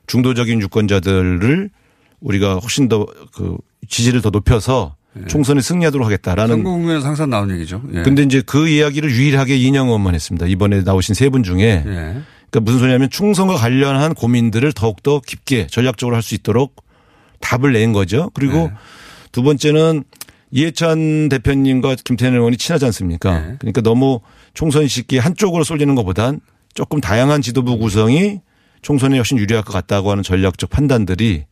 중도적인 0.09 0.61
유권자들을 0.61 1.71
우리가 2.19 2.57
훨씬 2.57 2.89
더 2.89 3.07
그 3.33 3.57
지지를 3.89 4.23
더 4.23 4.31
높여서 4.31 4.97
총선에 5.27 5.61
승리하도록 5.61 6.05
하겠다라는 6.07 6.57
선거국면에서 6.57 7.07
항상 7.09 7.31
나온 7.31 7.51
얘기죠. 7.51 7.83
예. 7.95 8.03
근데 8.03 8.23
이제 8.23 8.43
그 8.45 8.69
이야기를 8.69 9.11
유일하게 9.11 9.57
이인영 9.57 9.87
의원만 9.89 10.15
했습니다. 10.15 10.47
이번에 10.47 10.83
나오신 10.83 11.15
세 11.15 11.29
분 11.31 11.43
중에 11.43 11.83
예. 11.87 12.23
그러니까 12.51 12.61
무슨 12.63 12.79
소리냐면 12.79 13.11
충성과 13.11 13.57
관련한 13.57 14.15
고민들을 14.15 14.73
더욱더 14.73 15.21
깊게 15.21 15.67
전략적으로 15.69 16.15
할 16.17 16.23
수 16.23 16.35
있도록 16.35 16.77
답을 17.41 17.73
낸 17.73 17.93
거죠. 17.93 18.31
그리고 18.35 18.69
네. 18.69 18.73
두 19.33 19.43
번째는 19.43 20.05
이해찬 20.51 21.29
대표님과 21.29 21.97
김태년 22.05 22.35
의원이 22.37 22.57
친하지 22.57 22.85
않습니까? 22.87 23.39
네. 23.41 23.57
그러니까 23.59 23.81
너무 23.83 24.21
총선 24.55 24.87
시기에 24.89 25.19
한쪽으로 25.19 25.63
쏠리는 25.65 25.95
것보단 25.95 26.41
조금 26.75 27.01
다양한 27.01 27.43
지도부 27.43 27.77
구성이 27.79 28.41
총선에 28.83 29.17
훨씬 29.17 29.37
유리할 29.39 29.63
것 29.65 29.73
같다고 29.73 30.11
하는 30.11 30.23
전략적 30.23 30.71
판단들이 30.71 31.45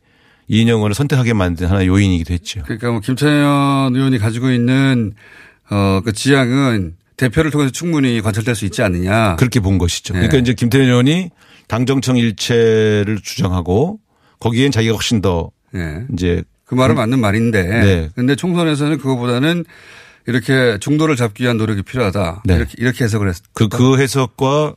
이인영 0.47 0.77
의원을 0.77 0.95
선택하게 0.95 1.33
만든 1.33 1.67
하나의 1.67 1.87
요인이기도 1.87 2.33
했죠. 2.33 2.61
그러니까 2.63 2.91
뭐 2.91 2.99
김태현 3.01 3.95
의원이 3.95 4.17
가지고 4.17 4.51
있는 4.51 5.13
어 5.69 6.01
그 6.03 6.13
지향은 6.13 6.95
대표를 7.17 7.51
통해서 7.51 7.71
충분히 7.71 8.21
관철될 8.21 8.55
수 8.55 8.65
있지 8.65 8.81
않느냐. 8.83 9.35
그렇게 9.37 9.59
본 9.59 9.77
것이죠. 9.77 10.13
네. 10.13 10.19
그러니까 10.19 10.37
이제 10.37 10.53
김태년 10.53 10.87
의원이 10.87 11.29
당정청 11.67 12.15
일체를 12.17 13.19
주장하고 13.21 13.99
거기엔 14.39 14.71
자기가 14.71 14.93
훨씬 14.93 15.19
더 15.21 15.51
예. 15.75 16.05
이제 16.13 16.43
그 16.63 16.75
말은 16.75 16.95
맞는 16.95 17.19
말인데. 17.19 17.63
네. 17.63 18.09
근데 18.15 18.35
총선에서는 18.35 18.97
그거보다는 18.99 19.65
이렇게 20.27 20.77
중도를 20.79 21.15
잡기 21.15 21.43
위한 21.43 21.57
노력이 21.57 21.81
필요하다. 21.81 22.43
네. 22.45 22.55
이렇게 22.55 22.73
이렇게 22.77 23.03
해석을 23.03 23.29
했. 23.29 23.35
그, 23.53 23.67
그 23.67 23.99
해석과 23.99 24.75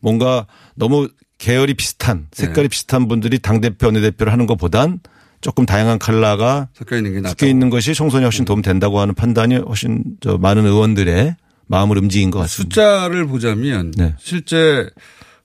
뭔가 0.00 0.46
너무 0.76 1.08
계열이 1.44 1.74
비슷한 1.74 2.26
색깔이 2.32 2.68
비슷한 2.68 3.06
분들이 3.06 3.38
당 3.38 3.60
대표, 3.60 3.86
원내 3.88 4.00
대표를 4.00 4.32
하는 4.32 4.46
것보단 4.46 5.00
조금 5.42 5.66
다양한 5.66 5.98
컬러가 5.98 6.68
섞여 6.72 6.96
있는 6.96 7.12
게 7.12 7.16
낫다. 7.18 7.28
섞여 7.30 7.46
있는 7.46 7.68
것이 7.68 7.92
총선에 7.92 8.24
훨씬 8.24 8.46
도움 8.46 8.62
된다고 8.62 8.98
하는 8.98 9.14
판단이 9.14 9.56
훨씬 9.56 10.02
저 10.22 10.38
많은 10.38 10.64
의원들의 10.64 11.36
마음을 11.66 11.98
움직인 11.98 12.30
것 12.30 12.38
같습니다. 12.40 12.74
숫자를 12.74 13.26
보자면 13.26 13.92
네. 13.94 14.14
실제 14.18 14.88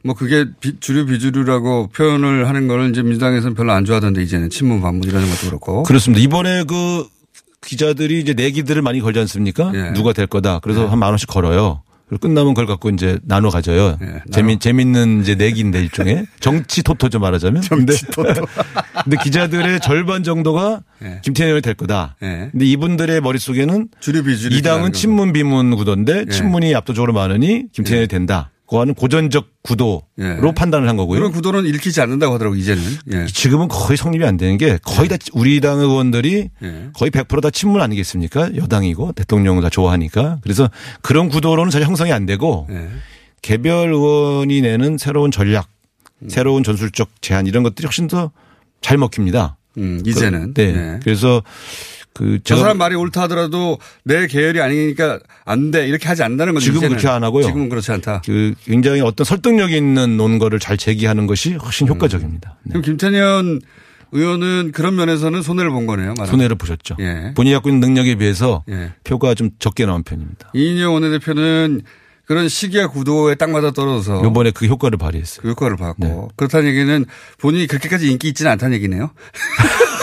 뭐 0.05 0.15
그게 0.15 0.45
비- 0.61 0.79
주류 0.79 1.05
비주류라고 1.05 1.87
표현을 1.89 2.47
하는 2.47 2.69
거를 2.69 2.91
이제 2.91 3.01
민주당에서는 3.01 3.53
별로 3.55 3.73
안 3.73 3.83
좋아하던데 3.83 4.23
이제는 4.23 4.49
친문 4.49 4.79
반문 4.81 5.03
이라는 5.09 5.27
것도 5.29 5.47
그렇고. 5.47 5.83
그렇습니다. 5.83 6.23
이번에 6.23 6.63
그 6.63 7.05
기자들이 7.61 8.21
이제 8.21 8.33
내기들을 8.33 8.81
많이 8.81 9.01
걸지 9.01 9.19
않습니까? 9.19 9.73
예. 9.75 9.91
누가 9.91 10.13
될 10.13 10.27
거다. 10.27 10.59
그래서 10.59 10.87
한만 10.87 11.09
원씩 11.09 11.27
걸어요. 11.27 11.81
그리고 12.09 12.27
끝나면 12.27 12.55
그걸 12.55 12.65
갖고 12.65 12.89
이제 12.89 13.19
나눠 13.23 13.51
가져요. 13.51 13.97
예, 14.01 14.21
재미, 14.31 14.57
재밌는 14.57 15.21
이제 15.21 15.35
내기인데 15.35 15.79
일종의 15.79 16.25
정치 16.41 16.81
토토죠 16.81 17.19
말하자면. 17.19 17.61
정치 17.61 18.05
토토. 18.07 18.45
근데 19.03 19.17
기자들의 19.23 19.79
절반 19.79 20.23
정도가 20.23 20.81
예. 21.03 21.21
김태년이 21.23 21.61
될 21.61 21.75
거다. 21.75 22.15
예. 22.23 22.49
근데 22.51 22.65
이분들의 22.65 23.21
머릿속에는 23.21 23.89
주류 23.99 24.23
비주류. 24.23 24.57
이 24.57 24.61
당은 24.63 24.91
친문 24.91 25.33
비문 25.33 25.75
구도인데 25.75 26.25
예. 26.27 26.31
친문이 26.31 26.73
압도적으로 26.73 27.13
많으니 27.13 27.65
김태년이 27.71 28.07
된다. 28.07 28.49
그 28.69 28.77
하는 28.77 28.93
고전적 28.93 29.47
구도로 29.63 30.03
예. 30.19 30.53
판단을 30.55 30.87
한 30.87 30.95
거고요. 30.95 31.19
그런 31.19 31.31
구도는 31.31 31.65
읽히지 31.65 32.01
않는다고 32.01 32.35
하더라고 32.35 32.55
이제는. 32.55 32.83
예. 33.13 33.25
지금은 33.25 33.67
거의 33.67 33.97
성립이 33.97 34.23
안 34.25 34.37
되는 34.37 34.57
게 34.57 34.77
거의 34.83 35.09
다 35.09 35.17
우리 35.33 35.59
당 35.59 35.79
의원들이 35.79 36.49
예. 36.61 36.89
거의 36.93 37.09
100%다 37.11 37.49
친문 37.49 37.81
아니겠습니까? 37.81 38.55
여당이고 38.55 39.13
대통령을 39.13 39.63
다 39.63 39.69
좋아하니까. 39.69 40.37
그래서 40.43 40.69
그런 41.01 41.29
구도로는 41.29 41.71
전혀 41.71 41.85
형성이 41.85 42.11
안 42.11 42.25
되고 42.25 42.67
예. 42.69 42.89
개별 43.41 43.91
의원이 43.91 44.61
내는 44.61 44.97
새로운 44.97 45.31
전략, 45.31 45.67
새로운 46.27 46.63
전술적 46.63 47.09
제안 47.21 47.47
이런 47.47 47.63
것들이 47.63 47.85
훨씬 47.87 48.07
더 48.07 48.31
잘 48.81 48.97
먹힙니다. 48.97 49.57
음, 49.77 50.01
이제는. 50.05 50.53
네. 50.53 50.63
예. 50.63 50.99
그래서 51.03 51.43
그 52.19 52.39
저 52.43 52.57
사람 52.57 52.77
말이 52.77 52.95
옳다 52.95 53.21
하더라도 53.23 53.79
내 54.03 54.27
계열이 54.27 54.59
아니니까 54.61 55.19
안 55.45 55.71
돼. 55.71 55.87
이렇게 55.87 56.07
하지 56.07 56.21
않는다는 56.23 56.53
거죠. 56.53 56.65
지금은. 56.65 56.89
그렇게 56.89 57.07
안 57.07 57.23
하고요. 57.23 57.45
지금은 57.45 57.69
그렇지 57.69 57.91
않다. 57.93 58.21
그 58.25 58.53
굉장히 58.65 58.99
어떤 59.01 59.23
설득력 59.23 59.71
있는 59.71 60.17
논거를 60.17 60.59
잘 60.59 60.75
제기하는 60.77 61.27
것이 61.27 61.53
훨씬 61.53 61.87
음. 61.87 61.93
효과적입니다. 61.93 62.57
네. 62.63 62.69
그럼 62.71 62.81
김태년 62.83 63.61
의원은 64.11 64.71
그런 64.73 64.95
면에서는 64.95 65.41
손해를 65.41 65.71
본 65.71 65.85
거네요. 65.85 66.09
말하자면. 66.09 66.31
손해를 66.31 66.55
보셨죠. 66.57 66.95
예. 66.99 67.31
본인이 67.35 67.53
갖고 67.53 67.69
있는 67.69 67.79
능력에 67.87 68.15
비해서 68.15 68.63
예. 68.69 68.91
표가 69.03 69.33
좀 69.35 69.51
적게 69.59 69.85
나온 69.85 70.03
편입니다. 70.03 70.51
이인영 70.53 70.93
원내대표는 70.95 71.83
그런 72.25 72.49
시기와 72.49 72.87
구도에 72.87 73.35
딱 73.35 73.49
맞아 73.51 73.71
떨어져서 73.71 74.25
이번에 74.27 74.51
그 74.51 74.65
효과를 74.65 74.97
발휘했어요. 74.97 75.41
그 75.43 75.49
효과를 75.49 75.77
받고 75.77 76.05
네. 76.05 76.27
그렇다는 76.35 76.67
얘기는 76.69 77.05
본인이 77.37 77.65
그렇게까지 77.67 78.11
인기 78.11 78.27
있지는 78.29 78.51
않다는 78.51 78.75
얘기네요. 78.75 79.11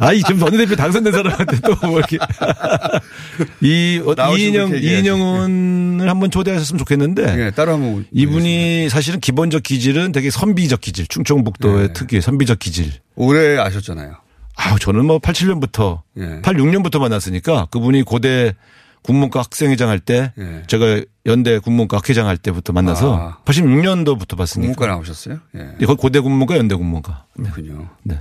아 0.00 0.12
이 0.14 0.22
지금 0.22 0.42
원내대표 0.42 0.76
당선된 0.76 1.12
사람한테 1.12 1.60
또 1.60 1.76
뭐 1.86 1.98
이렇게 1.98 2.18
이 3.60 4.02
어, 4.04 4.14
이인영 4.36 4.70
그렇게 4.70 4.76
얘기하지. 4.86 4.86
이인영 4.86 5.20
의원을 5.20 6.08
한번 6.08 6.30
초대하셨으면 6.30 6.78
좋겠는데 6.78 7.46
예, 7.46 7.50
따로 7.50 7.72
한번 7.74 8.06
이분이 8.12 8.88
사실은 8.88 9.20
기본적 9.20 9.62
기질은 9.62 10.12
되게 10.12 10.30
선비적 10.30 10.80
기질, 10.80 11.06
충청북도의 11.06 11.88
네. 11.88 11.92
특유의 11.92 12.22
선비적 12.22 12.58
기질. 12.58 12.92
오래 13.16 13.58
아셨잖아요. 13.58 14.14
아, 14.56 14.76
저는 14.78 15.06
뭐 15.06 15.18
87년부터 15.18 16.02
예. 16.18 16.40
86년부터 16.42 16.98
만났으니까 16.98 17.66
그분이 17.70 18.02
고대 18.02 18.54
국문과 19.02 19.40
학생회장 19.40 19.88
할때 19.88 20.32
예. 20.38 20.62
제가 20.66 21.00
연대 21.26 21.58
국문과 21.58 21.98
학회장 21.98 22.26
할 22.26 22.36
때부터 22.36 22.72
만나서 22.74 23.16
아. 23.16 23.38
86년도부터 23.44 24.36
봤으니까. 24.36 24.74
국문과 24.74 24.86
나오셨어요? 24.94 25.38
예. 25.56 25.68
예, 25.80 25.86
거기 25.86 25.98
고대 26.00 26.20
국문과 26.20 26.56
연대 26.58 26.74
국문과. 26.74 27.24
네. 27.36 27.50
그렇군요. 27.50 27.88
네. 28.02 28.18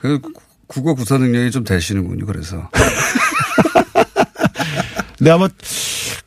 그 0.00 0.20
구- 0.20 0.32
국어 0.72 0.94
구사 0.94 1.18
능력이 1.18 1.50
좀 1.50 1.64
되시는군요. 1.64 2.24
그래서 2.24 2.70
근데 5.18 5.30
아마 5.30 5.48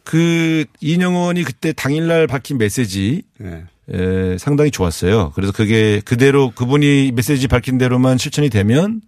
그 0.04 0.66
이영원이 0.82 1.44
그때 1.44 1.74
당일날 1.74 2.28
밝힌 2.28 2.60
메시지 2.60 3.24
예. 3.44 3.64
에, 3.92 4.38
상당히 4.38 4.70
좋았어요. 4.70 5.32
그래서 5.34 5.52
그게 5.52 6.00
그대로 6.06 6.52
그분이 6.52 7.12
메시지 7.16 7.48
밝힌 7.48 7.80
대로만 7.80 8.20
실천이 8.20 8.50
되면 8.52 9.02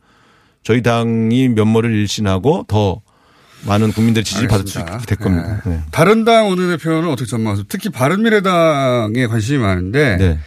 저희 0.63 0.81
당이 0.81 1.49
면모를 1.49 1.93
일신하고 1.93 2.65
더 2.67 3.01
많은 3.67 3.91
국민들의 3.91 4.23
지지를 4.23 4.47
받을 4.47 4.67
수 4.67 4.79
알겠습니다. 4.79 5.03
있게 5.03 5.15
될 5.15 5.23
겁니다. 5.23 5.61
예. 5.67 5.69
네. 5.69 5.81
다른 5.91 6.25
당 6.25 6.49
원내대표는 6.49 7.09
어떻게 7.09 7.29
전망하세요? 7.29 7.65
특히 7.69 7.89
바른미래당에 7.89 9.27
관심이 9.27 9.59
많은데 9.59 10.17
네. 10.17 10.39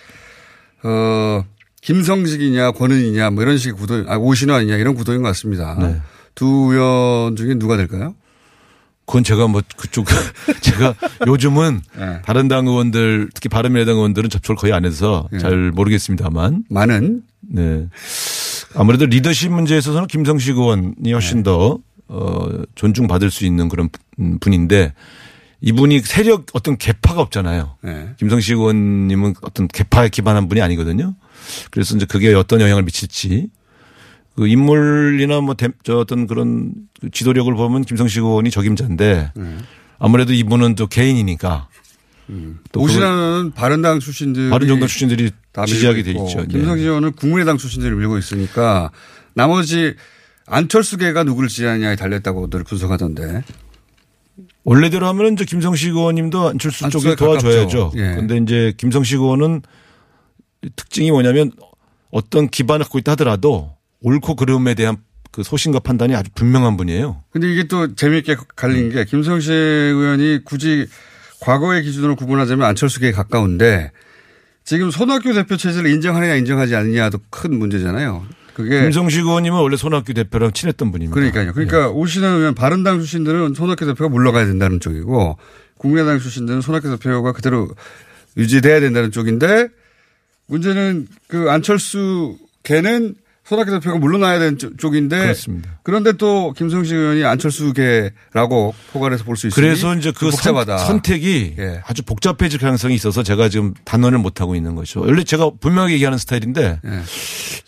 어, 0.83 1.45
김성직이냐 1.81 2.73
권은이냐 2.73 3.31
뭐 3.31 3.43
이런 3.43 3.57
식의 3.59 3.75
구도, 3.75 4.05
아, 4.09 4.17
오신환이냐 4.17 4.77
이런 4.77 4.95
구도인 4.95 5.23
것 5.23 5.29
같습니다. 5.29 5.77
네. 5.81 6.01
두 6.35 6.47
의원 6.73 7.37
중에 7.37 7.55
누가 7.55 7.77
될까요? 7.77 8.15
그건 9.07 9.25
제가 9.25 9.49
뭐 9.49 9.61
그쪽 9.77 10.07
제가 10.63 10.95
요즘은 11.27 11.81
네. 11.99 12.23
다른 12.25 12.47
당 12.49 12.67
의원들 12.69 13.31
특히 13.35 13.49
바른미래당 13.49 13.97
의원들은 13.97 14.31
접촉을 14.31 14.57
거의 14.57 14.73
안 14.73 14.85
해서 14.85 15.29
네. 15.33 15.39
잘 15.39 15.73
모르겠습니다만 15.73 16.65
많은 16.69 17.23
네. 17.41 17.89
아무래도 18.77 19.07
리더십 19.07 19.51
문제에 19.51 19.79
있어서는 19.79 20.07
김성식 20.07 20.57
의원이 20.57 21.13
훨씬 21.13 21.39
네. 21.39 21.43
더 21.45 21.79
어, 22.07 22.49
존중받을 22.77 23.31
수 23.31 23.45
있는 23.47 23.69
그런 23.69 23.89
분- 24.17 24.39
분인데 24.39 24.93
이분이 25.61 26.01
세력 26.01 26.47
어떤 26.53 26.77
개파가 26.79 27.21
없잖아요. 27.21 27.77
네. 27.83 28.11
김성식 28.19 28.57
의원님은 28.59 29.35
어떤 29.43 29.67
개파에 29.69 30.09
기반한 30.09 30.49
분이 30.49 30.61
아니거든요. 30.63 31.15
그래서 31.71 31.97
이제 31.97 32.07
그게 32.07 32.33
어떤 32.35 32.61
영향을 32.61 32.83
미칠지 32.83 33.49
그 34.37 34.47
인물이나 34.47 35.41
뭐 35.41 35.55
저 35.83 35.99
어떤 35.99 36.27
그런 36.27 36.73
그 37.01 37.11
지도력을 37.11 37.53
보면 37.55 37.85
김성식 37.85 38.23
의원이 38.23 38.51
적임자인데 38.51 39.33
네. 39.35 39.57
아무래도 39.99 40.33
이분은 40.33 40.77
또 40.77 40.87
개인이니까 40.87 41.69
또 42.73 42.81
오신환은 42.81 43.53
바른당 43.53 43.99
출신들이 44.01 44.51
바른 44.51 44.69
정당 44.69 44.89
출신들이 44.89 45.33
다 45.53 45.67
지지하게 45.67 46.03
돼 46.05 46.13
있죠. 46.13 46.41
네. 46.43 46.47
김성식 46.47 46.87
의원은 46.87 47.13
국민의당 47.13 47.59
출신들이 47.59 47.95
밀고 47.95 48.19
있으니까 48.19 48.91
나머지 49.35 49.95
안철수계가 50.47 51.25
누구를 51.25 51.49
지지하느냐에 51.49 51.97
달렸다고들 51.97 52.65
분석하던데. 52.65 53.43
원래대로 54.65 55.07
하면은 55.09 55.35
이제 55.35 55.45
김성식 55.45 55.91
의원님도 55.91 56.49
안철수 56.51 56.89
쪽에 56.91 57.15
도와줘야죠. 57.15 57.93
예. 57.97 58.11
그런데 58.13 58.37
이제 58.37 58.75
김성식 58.77 59.21
의원은 59.21 59.63
특징이 60.77 61.11
뭐냐면 61.11 61.53
어떤 62.11 62.49
기반을 62.49 62.85
갖고 62.85 62.99
있다 62.99 63.13
하더라도 63.13 63.75
옳고 64.03 64.37
그름에 64.37 64.75
대한 64.75 64.97
그 65.31 65.43
소신과 65.43 65.81
판단이 65.81 66.15
아주 66.15 66.31
분명한 66.35 66.77
분이에요. 66.77 67.23
근데 67.31 67.51
이게 67.51 67.65
또 67.65 67.95
재미있게 67.95 68.37
갈린 68.57 68.91
게 68.91 69.05
김성식 69.05 69.53
의원이 69.53 70.41
굳이 70.45 70.87
과거의 71.41 71.83
기준으로 71.83 72.17
구분하자면 72.17 72.67
안철수계에 72.67 73.13
가까운데 73.13 73.93
지금 74.65 74.91
손학규 74.91 75.33
대표 75.33 75.57
체제를 75.57 75.91
인정하느냐 75.91 76.35
인정하지 76.35 76.75
않느냐도 76.75 77.19
큰 77.31 77.59
문제잖아요. 77.59 78.27
그게 78.55 78.83
김성식 78.83 79.25
의원님은 79.25 79.59
원래 79.59 79.77
손학규 79.77 80.13
대표랑 80.13 80.53
친했던 80.53 80.91
분입니다. 80.91 81.15
그러니까요. 81.15 81.53
그러니까 81.53 81.89
오신환 81.91 82.37
의원 82.37 82.55
바른당 82.55 82.99
출신들은 82.99 83.55
손학규 83.55 83.87
대표가 83.87 84.09
물러가야 84.09 84.47
된다는 84.47 84.81
쪽이고 84.81 85.39
국민의당 85.79 86.19
출신들은 86.19 86.61
손학규 86.61 86.91
대표가 86.91 87.33
그대로 87.33 87.69
유지돼야 88.37 88.81
된다는 88.81 89.13
쪽인데 89.13 89.69
문제는 90.51 91.07
그 91.29 91.51
안철수 91.51 92.37
걔는 92.63 93.15
손학규 93.45 93.71
대표가 93.73 93.99
물러나야 93.99 94.39
되는 94.39 94.59
쪽- 94.59 94.79
쪽인데 94.79 95.19
그렇습니다. 95.19 95.81
그런데 95.83 96.13
또 96.13 96.53
김성식 96.53 96.95
의원이 96.97 97.25
안철수계라고 97.25 98.75
포괄해서 98.93 99.25
볼 99.25 99.37
수 99.37 99.49
있으니 99.49 99.55
그래서 99.65 99.95
이제 99.97 100.13
그 100.13 100.31
선, 100.31 100.55
복잡하다. 100.55 100.79
선택이 100.79 101.57
예. 101.59 101.81
아주 101.85 102.03
복잡해질 102.05 102.61
가능성이 102.61 102.95
있어서 102.95 103.23
제가 103.25 103.49
지금 103.49 103.75
단언을 103.85 104.19
못 104.19 104.41
하고 104.41 104.55
있는 104.55 104.75
거죠. 104.77 105.01
원래 105.01 105.25
제가 105.25 105.51
분명하게 105.61 105.95
얘기하는 105.95 106.19
스타일인데 106.19 106.81
예. 106.85 107.01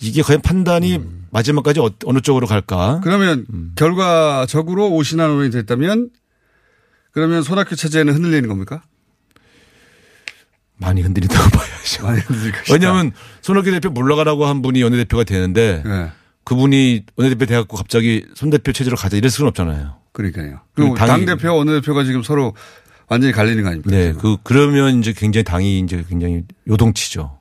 이게 0.01 0.23
과연 0.23 0.41
판단이 0.43 1.01
마지막까지 1.31 1.81
어- 1.81 1.91
어느 2.05 2.21
쪽으로 2.21 2.47
갈까? 2.47 3.01
그러면 3.03 3.47
음. 3.53 3.73
결과적으로 3.75 4.91
오신환 4.91 5.31
의원이 5.31 5.51
됐다면 5.51 6.11
그러면 7.13 7.43
손학규 7.43 7.75
체제는 7.75 8.15
흔들리는 8.15 8.49
겁니까? 8.49 8.83
많이 10.83 11.01
흔들린다고 11.03 11.51
봐야죠. 11.57 12.03
많이. 12.05 12.21
왜냐하면 12.71 13.13
손학규 13.41 13.71
대표 13.71 13.91
물러가라고 13.91 14.47
한 14.47 14.63
분이 14.63 14.83
원내대표가 14.83 15.25
되는데 15.25 15.83
예. 15.87 16.11
그분이 16.45 17.05
원내대표 17.17 17.47
돼갖고 17.47 17.77
갑자기 17.77 18.25
손 18.35 18.51
대표 18.51 18.73
체제로 18.73 18.97
가자 18.97 19.17
이럴 19.17 19.31
수는 19.31 19.49
없잖아요. 19.49 19.95
그러니까요. 20.13 20.61
그리고 20.75 20.93
그리고 20.93 20.95
당이- 20.97 21.07
당대표와 21.07 21.55
원내대표가 21.55 22.05
지금 22.05 22.23
서로 22.23 22.55
완전히 23.09 23.33
갈리는 23.33 23.63
거 23.63 23.69
아닙니까? 23.69 23.91
네, 23.91 24.09
지금? 24.13 24.21
그 24.21 24.37
그러면 24.43 24.99
이제 25.01 25.13
굉장히 25.17 25.45
당이 25.45 25.81
이제 25.81 26.05
굉장히 26.09 26.43
요동치죠. 26.69 27.39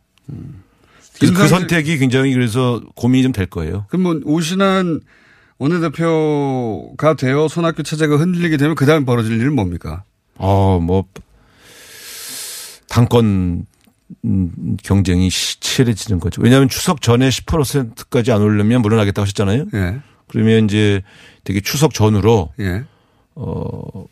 그래서 1.19 1.34
그 1.36 1.47
선택이 1.47 1.97
굉장히 1.97 2.34
그래서 2.34 2.82
고민이 2.95 3.23
좀 3.23 3.32
될 3.32 3.45
거예요. 3.45 3.86
그럼 3.89 4.04
뭐 4.04 4.19
오신한 4.23 5.01
원내대표가 5.60 7.13
되어 7.15 7.47
손학규 7.47 7.84
체제가 7.84 8.17
흔들리게 8.17 8.58
되면 8.58 8.75
그 8.75 8.86
다음 8.86 9.06
벌어질 9.06 9.34
일은 9.39 9.54
뭡니까? 9.56 10.04
어, 10.36 10.80
뭐 10.82 11.06
당권 12.91 13.65
음, 14.25 14.77
경쟁이 14.84 15.30
시- 15.30 15.60
치열해지는 15.62 16.19
거죠. 16.19 16.41
왜냐하면 16.41 16.67
추석 16.67 17.01
전에 17.01 17.30
10%까지 17.30 18.32
안 18.34 18.41
오르면 18.41 18.82
물러나겠다고 18.82 19.23
하셨잖아요. 19.23 19.65
예. 19.73 19.99
그러면 20.27 20.65
이제 20.65 21.01
되게 21.45 21.62
추석 21.62 21.93
전으로 21.93 22.51
예. 22.60 22.84
어, 23.36 24.06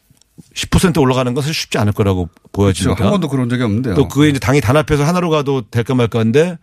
10% 0.56 1.02
올라가는 1.02 1.34
것은 1.34 1.52
쉽지 1.52 1.78
않을 1.78 1.92
거라고 1.92 2.28
그렇죠. 2.28 2.50
보여집니다. 2.54 3.04
한 3.04 3.12
번도 3.12 3.28
그런 3.28 3.50
적이 3.50 3.64
없는데요. 3.64 3.96
또 3.96 4.08
그게 4.08 4.30
이제 4.30 4.40
당이 4.40 4.62
단합해서 4.62 5.04
하나로 5.04 5.30
가도 5.30 5.70
될까 5.70 5.94
말까인데 5.96 6.58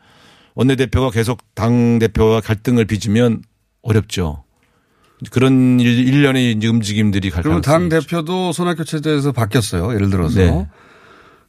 원내대표가 0.55 1.11
계속 1.11 1.43
당 1.55 1.99
대표와 1.99 2.41
갈등을 2.41 2.87
빚으면 2.87 3.43
어렵죠. 3.83 4.45
그런 5.31 5.79
일, 5.79 6.09
일련의 6.09 6.59
움직임들이 6.65 7.29
갈 7.31 7.43
그러면 7.43 7.61
당. 7.61 7.91
대표도 7.91 8.53
손학규 8.53 8.87
체제에서 8.87 9.33
바뀌었어요. 9.33 9.95
예를 9.95 10.09
들어서. 10.09 10.39
네. 10.41 10.67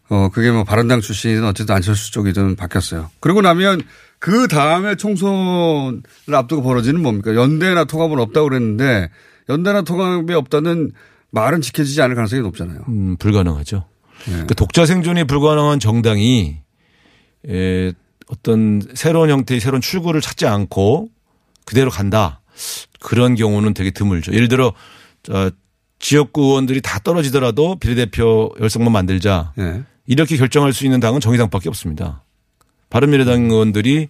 어, 0.09 0.29
그게 0.29 0.51
뭐 0.51 0.63
바른당 0.63 1.01
출신이든 1.01 1.45
어쨌든 1.45 1.75
안철수 1.75 2.11
쪽이든 2.11 2.55
바뀌었어요. 2.55 3.09
그러고 3.19 3.41
나면 3.41 3.81
그 4.19 4.47
다음에 4.47 4.95
총선을 4.95 6.01
앞두고 6.33 6.61
벌어지는 6.63 7.01
뭡니까? 7.01 7.35
연대나 7.35 7.85
통합은 7.85 8.19
없다고 8.19 8.49
그랬는데 8.49 9.09
연대나 9.49 9.81
통합이 9.81 10.33
없다는 10.33 10.91
말은 11.31 11.61
지켜지지 11.61 12.01
않을 12.01 12.15
가능성이 12.15 12.41
높잖아요. 12.41 12.79
음, 12.87 13.17
불가능하죠. 13.17 13.85
예. 14.27 14.31
그러니까 14.31 14.55
독자 14.55 14.85
생존이 14.85 15.25
불가능한 15.25 15.79
정당이 15.79 16.57
에, 17.49 17.93
어떤 18.29 18.81
새로운 18.95 19.29
형태의 19.29 19.59
새로운 19.59 19.81
출구를 19.81 20.21
찾지 20.21 20.47
않고 20.47 21.09
그대로 21.65 21.89
간다. 21.89 22.41
그런 22.99 23.35
경우는 23.35 23.73
되게 23.73 23.91
드물죠. 23.91 24.33
예를 24.33 24.47
들어 24.47 24.73
저 25.21 25.51
지역구 25.99 26.41
의원들이 26.43 26.81
다 26.81 26.99
떨어지더라도 26.99 27.75
비례대표 27.79 28.53
열성만 28.59 28.91
만들자. 28.91 29.53
예. 29.59 29.83
이렇게 30.07 30.37
결정할 30.37 30.73
수 30.73 30.85
있는 30.85 30.99
당은 30.99 31.19
정의당밖에 31.19 31.69
없습니다. 31.69 32.23
바른미래당 32.89 33.51
의원들이 33.51 34.07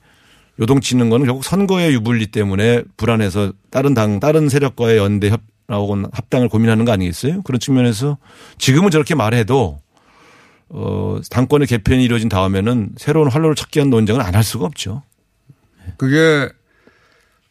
요동치는 0.60 1.10
거는 1.10 1.25
결국 1.25 1.43
선거의 1.43 1.93
유불리 1.93 2.27
때문에 2.27 2.83
불안해서 2.95 3.53
다른 3.69 3.93
당, 3.93 4.19
다른 4.19 4.49
세력과의 4.49 4.97
연대 4.97 5.29
협, 5.29 5.41
혹은 5.69 6.05
합당을 6.13 6.47
고민하는 6.47 6.86
거 6.86 6.93
아니겠어요? 6.93 7.41
그런 7.41 7.60
측면에서 7.60 8.17
지금은 8.57 8.89
저렇게 8.89 9.15
말해도 9.15 9.79
어, 10.69 11.19
당권의 11.29 11.67
개편이 11.67 12.03
이루어진 12.03 12.29
다음에는 12.29 12.91
새로운 12.97 13.29
활로를 13.29 13.55
찾기 13.55 13.79
위한 13.79 13.89
논쟁을 13.89 14.21
안할 14.21 14.43
수가 14.43 14.65
없죠. 14.65 15.03
그게 15.97 16.49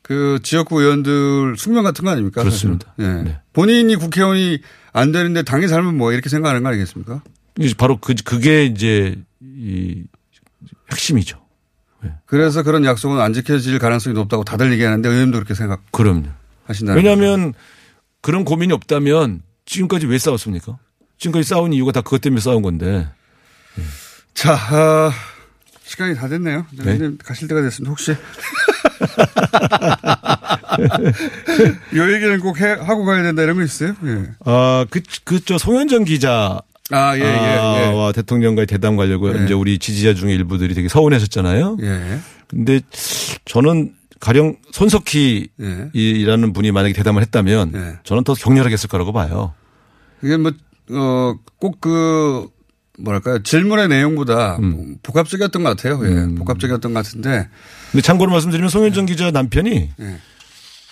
그 0.02 0.38
지역구 0.42 0.80
의원들 0.80 1.56
숙명 1.56 1.82
같은 1.82 2.04
거 2.04 2.10
아닙니까? 2.10 2.42
그렇습니다. 2.42 2.94
예. 3.00 3.06
네. 3.06 3.40
본인이 3.52 3.96
국회의원이 3.96 4.60
안 4.92 5.12
되는데 5.12 5.42
당이 5.42 5.68
살면 5.68 5.96
뭐 5.96 6.12
이렇게 6.12 6.28
생각하는 6.28 6.62
거 6.62 6.68
아니겠습니까? 6.68 7.22
바로 7.76 7.98
그, 7.98 8.14
그게 8.24 8.64
이제 8.64 9.16
이 9.40 10.04
핵심이죠. 10.92 11.44
그래서 12.26 12.62
그런 12.62 12.84
약속은 12.84 13.20
안 13.20 13.32
지켜질 13.32 13.78
가능성이 13.78 14.14
높다고 14.14 14.44
다들 14.44 14.72
얘기하는데 14.72 15.08
의원도 15.08 15.38
그렇게 15.42 15.54
그럼요. 15.90 16.22
생각하신다는 16.22 17.02
왜냐하면 17.02 17.54
그런 18.20 18.44
고민이 18.44 18.72
없다면 18.72 19.42
지금까지 19.64 20.06
왜 20.06 20.18
싸웠습니까? 20.18 20.78
지금까지 21.18 21.48
싸운 21.48 21.72
이유가 21.72 21.92
다 21.92 22.02
그것 22.02 22.20
때문에 22.20 22.40
싸운 22.40 22.62
건데. 22.62 23.08
자, 24.34 24.52
아, 24.54 25.10
시간이 25.84 26.14
다 26.14 26.28
됐네요. 26.28 26.66
네. 26.72 26.98
네. 26.98 27.10
가실 27.24 27.48
때가 27.48 27.62
됐습니다. 27.62 27.90
혹시 27.90 28.12
이 31.92 31.98
얘기는 31.98 32.40
꼭 32.40 32.60
해, 32.60 32.72
하고 32.72 33.04
가야 33.04 33.22
된다 33.22 33.42
이런 33.42 33.56
거 33.56 33.62
있어요? 33.62 33.94
예. 34.04 34.30
아, 34.44 34.84
그, 34.90 35.00
그, 35.24 35.44
저, 35.44 35.58
송현정 35.58 36.04
기자. 36.04 36.60
아, 36.90 37.16
예, 37.16 37.20
예, 37.20 37.24
예. 37.24 37.92
와, 37.92 38.12
대통령과의 38.12 38.66
대담 38.66 38.96
가려고 38.96 39.36
예. 39.36 39.44
이제 39.44 39.54
우리 39.54 39.78
지지자 39.78 40.14
중에 40.14 40.32
일부들이 40.34 40.74
되게 40.74 40.88
서운했었잖아요. 40.88 41.78
예. 41.82 42.18
근데 42.46 42.80
저는 43.44 43.94
가령 44.20 44.56
손석희 44.72 45.48
예. 45.60 45.90
이라는 45.92 46.52
분이 46.52 46.70
만약에 46.70 46.94
대담을 46.94 47.22
했다면 47.22 47.72
예. 47.74 47.98
저는 48.04 48.24
더 48.24 48.34
격렬하겠을 48.34 48.88
거라고 48.88 49.12
봐요. 49.12 49.54
이게 50.22 50.36
뭐, 50.36 50.52
어, 50.90 51.34
꼭 51.58 51.80
그, 51.80 52.48
뭐랄까요. 52.98 53.42
질문의 53.42 53.88
내용보다 53.88 54.56
음. 54.56 54.96
복합적이었던 55.02 55.62
것 55.62 55.76
같아요. 55.76 56.00
예. 56.04 56.34
복합적이었던 56.34 56.94
것 56.94 57.04
같은데. 57.04 57.48
근데 57.90 58.02
참고로 58.02 58.30
말씀드리면 58.30 58.70
송현정 58.70 59.06
기자 59.06 59.30
남편이 59.30 59.90
예. 60.00 60.18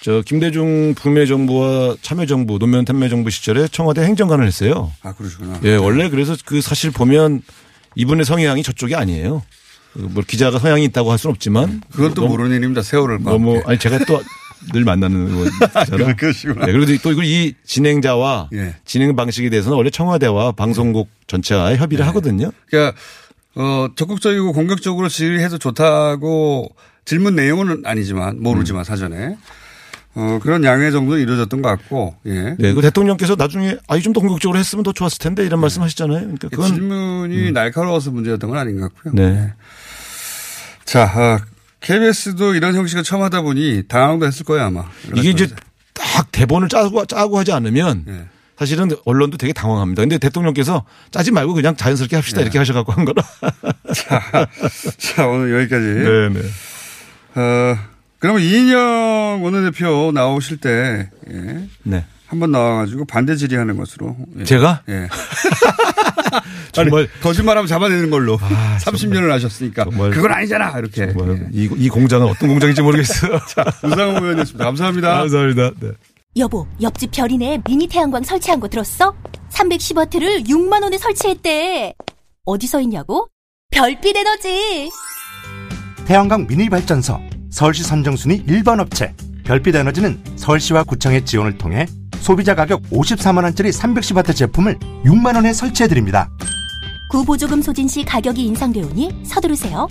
저 0.03 0.21
김대중 0.23 0.95
북미 0.95 1.27
정부와 1.27 1.97
참여 2.03 2.27
정부 2.27 2.59
노무현 2.59 2.85
참여 2.85 3.09
정부 3.09 3.31
시절에 3.31 3.69
청와대 3.69 4.03
행정관을 4.03 4.47
했어요. 4.47 4.93
아, 5.03 5.15
그러시구나. 5.15 5.59
예, 5.65 5.77
원래 5.77 6.11
그래서 6.11 6.37
그 6.45 6.61
사실 6.61 6.91
보면 6.91 7.41
이분의 7.95 8.27
성향이 8.27 8.63
저쪽이 8.63 8.95
아니에요. 8.95 9.43
그뭐 9.95 10.23
기자가 10.27 10.59
성향이 10.59 10.85
있다고 10.87 11.11
할 11.11 11.19
수는 11.19 11.33
없지만 11.33 11.81
그건 11.91 12.13
또 12.15 12.23
너무- 12.23 12.37
모르는 12.37 12.57
일입니다. 12.57 12.83
세월을. 12.83 13.23
너무 13.23 13.63
아니 13.67 13.79
제가 13.79 13.99
또 14.05 14.21
늘 14.73 14.83
만나는 14.83 15.29
의원이잖아요. 15.29 16.17
그러시구나. 16.17 16.65
네, 16.65 16.73
그래도 16.73 16.97
또 17.03 17.13
이 17.23 17.53
진행자와 17.67 18.49
예. 18.55 18.75
진행 18.87 19.15
방식에 19.15 19.51
대해서는 19.51 19.77
원래 19.77 19.91
청와대와 19.91 20.53
방송국 20.53 21.11
전체와 21.27 21.77
협의를 21.77 22.07
하거든요. 22.07 22.51
그러니까 22.71 22.97
어 23.57 23.89
적극적이고 23.95 24.55
공격적으로 24.55 25.11
질의해도 25.11 25.59
좋다고 25.59 26.71
질문 27.05 27.37
내용은 27.37 27.83
아니지만 27.85 28.43
모르지만 28.43 28.81
음. 28.81 28.85
사전에 28.85 29.37
어 30.17 30.39
그런 30.43 30.63
양해 30.65 30.91
정도는 30.91 31.21
이루어졌던 31.23 31.61
것 31.63 31.69
같고 31.71 32.15
예. 32.27 32.55
네, 32.59 32.73
그 32.73 32.81
대통령께서 32.81 33.35
나중에 33.37 33.77
아이 33.89 34.01
좀 34.01 34.13
더 34.13 34.21
공격적으로 34.21 34.59
했으면 34.59 34.85
더 34.85 34.93
좋았을 34.93 35.19
텐데 35.19 35.45
이런 35.45 35.61
말씀 35.61 35.83
하시잖아요. 35.83 36.21
그러니까 36.21 36.49
그건 36.49 36.67
질문이 36.69 37.51
날카로워서 37.53 38.13
문제였던 38.13 38.49
건 38.51 38.59
아닌 38.59 38.81
것 38.81 38.95
같고요. 38.95 39.15
네. 39.15 39.53
자, 40.85 41.03
아, 41.15 41.39
KBS도 41.81 42.55
이런 42.55 42.75
형식을 42.77 43.03
처음 43.03 43.23
하다 43.23 43.43
보니 43.43 43.85
당황도 43.89 44.27
했을 44.27 44.45
거예요 44.45 44.67
아마. 44.67 44.85
이게 45.17 45.31
이제 45.31 45.49
딱 45.93 46.31
대본을 46.31 46.69
짜고 46.69 47.05
짜고 47.07 47.39
하지 47.39 47.53
않으면 47.53 48.05
예. 48.09 48.25
사실은 48.57 48.91
언론도 49.05 49.37
되게 49.37 49.53
당황합니다. 49.53 50.03
근데 50.03 50.19
대통령께서 50.19 50.85
짜지 51.11 51.33
말고 51.33 51.55
그냥 51.55 51.75
자연스럽게 51.75 52.15
합시다 52.15 52.41
이렇게 52.41 52.59
하셔갖고 52.59 52.93
한 52.93 53.05
거라. 53.05 53.23
자 54.99 55.27
오늘 55.27 55.61
여기까지. 55.61 55.85
네, 55.85 56.29
네. 56.29 56.41
어 57.41 57.77
그러면 58.25 58.41
이인영 58.41 59.41
원내대표 59.43 60.11
나오실 60.15 60.57
때 60.57 61.11
예. 61.31 61.69
네. 61.83 62.07
한번 62.27 62.53
나와가지고 62.53 63.05
반대 63.05 63.37
질의하는 63.37 63.77
것으로. 63.77 64.17
예. 64.39 64.45
제가 64.45 64.81
예. 64.89 65.09
정말 66.73 67.07
거짓말하면 67.21 67.69
잡아내는 67.69 68.09
걸로. 68.09 68.39
아, 68.41 68.79
30년을 68.81 69.29
하셨으니까. 69.29 69.85
정말. 69.85 70.11
그건 70.11 70.33
아니잖아. 70.33 70.71
이렇게. 70.79 71.13
정말 71.13 71.37
예. 71.37 71.49
이, 71.53 71.69
이 71.77 71.91
공장은 71.91 72.27
어떤 72.27 72.49
공장인지 72.49 72.81
모르겠어요. 72.81 73.39
우상호 73.85 74.25
의원이었습니다. 74.25 74.65
감사합니다. 74.65 75.15
감사합니다. 75.19 75.71
네. 75.81 75.91
여보, 76.39 76.67
옆집 76.81 77.11
별이네 77.11 77.61
미니 77.67 77.87
태양광 77.87 78.23
설치한 78.23 78.59
거 78.59 78.69
들었어? 78.69 79.15
310와트를 79.51 80.49
6만 80.49 80.83
원에 80.83 80.97
설치했대. 80.97 81.93
어디서 82.47 82.81
있냐고? 82.81 83.29
별빛 83.71 84.17
에너지. 84.17 84.91
태양광 86.07 86.47
미니 86.47 86.71
발전소 86.71 87.34
서울시 87.55 87.85
선정 87.85 88.17
순위 88.17 88.45
1번 88.47 88.81
업체 88.81 89.15
별빛 89.45 89.77
에너지는 89.77 90.21
서울시와 90.35 90.83
구청의 90.83 91.25
지원을 91.25 91.57
통해 91.57 91.87
소비자 92.17 92.57
가격 92.57 92.83
54만 92.91 93.45
원짜리 93.45 93.71
310와트 93.71 94.35
제품을 94.35 94.77
6만 95.05 95.37
원에 95.37 95.53
설치해 95.53 95.89
드립니다. 95.89 96.29
구보조금 97.13 97.63
소진 97.63 97.87
시 97.87 98.05
가격이 98.05 98.45
인상되오니 98.45 99.23
서두르세요. 99.25 99.87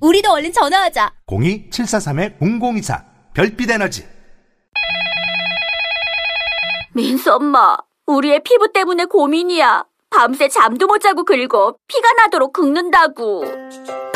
우리도 0.00 0.32
얼른 0.32 0.54
전화하자. 0.54 1.12
02-743-0024 1.26 3.04
별빛 3.34 3.70
에너지 3.70 4.06
민수 6.94 7.30
엄마, 7.30 7.76
우리 8.06 8.28
애 8.28 8.42
피부 8.42 8.72
때문에 8.72 9.04
고민이야. 9.04 9.84
밤새 10.08 10.48
잠도 10.48 10.86
못 10.86 11.00
자고 11.00 11.24
긁어 11.24 11.74
피가 11.88 12.12
나도록 12.14 12.54
긁는다고. 12.54 13.44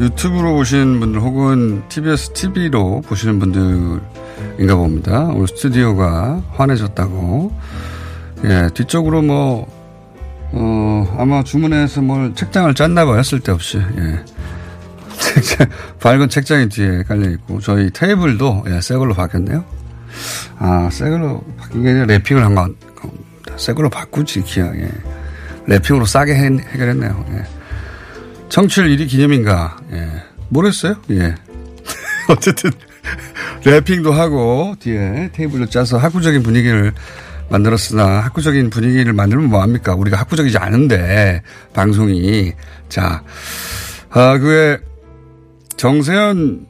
유튜브로 0.00 0.54
보시는 0.54 1.00
분들 1.00 1.20
혹은 1.20 1.82
TBS 1.88 2.32
TV로 2.32 3.02
보시는 3.02 3.38
분들인가 3.40 4.76
봅니다. 4.76 5.24
오늘 5.24 5.48
스튜디오가 5.48 6.42
환해졌다고. 6.52 7.52
예, 8.44 8.68
뒤쪽으로 8.74 9.22
뭐, 9.22 9.66
어, 10.52 11.16
아마 11.18 11.42
주문해서 11.42 12.00
뭘 12.02 12.34
책장을 12.34 12.72
짰나 12.74 13.04
봐요. 13.04 13.22
쓸데없이. 13.22 13.78
예. 13.78 14.24
책장, 15.18 15.66
밝은 16.00 16.28
책장이 16.28 16.68
뒤에 16.68 17.02
깔려있고, 17.02 17.58
저희 17.60 17.90
테이블도, 17.90 18.66
예, 18.68 18.80
새 18.80 18.96
걸로 18.96 19.14
바뀌었네요. 19.14 19.64
아, 20.58 20.88
새 20.92 21.10
걸로 21.10 21.42
바뀐 21.58 21.82
게 21.82 21.90
아니라 21.90 22.06
랩핑을 22.06 22.38
한 22.38 22.54
건, 22.54 22.76
겁니다. 22.94 23.54
새 23.56 23.72
걸로 23.72 23.90
바꾸지, 23.90 24.42
기왕에. 24.42 24.88
랩핑으로 25.66 26.06
싸게 26.06 26.34
해, 26.34 26.44
해결했네요. 26.72 27.24
예. 27.32 27.57
청취율 28.48 28.88
1위 28.88 29.08
기념인가? 29.08 29.76
예. 29.92 30.08
모르겠어요? 30.48 30.96
예. 31.10 31.34
어쨌든, 32.28 32.70
랩핑도 33.62 34.10
하고, 34.12 34.74
뒤에 34.78 35.30
테이블로 35.32 35.66
짜서 35.66 35.98
학구적인 35.98 36.42
분위기를 36.42 36.92
만들었으나, 37.50 38.20
학구적인 38.20 38.70
분위기를 38.70 39.12
만들면 39.12 39.48
뭐합니까? 39.48 39.94
우리가 39.94 40.18
학구적이지 40.18 40.58
않은데, 40.58 41.42
방송이. 41.72 42.52
자, 42.88 43.22
아, 44.10 44.38
그에 44.38 44.78
정세현 45.76 46.66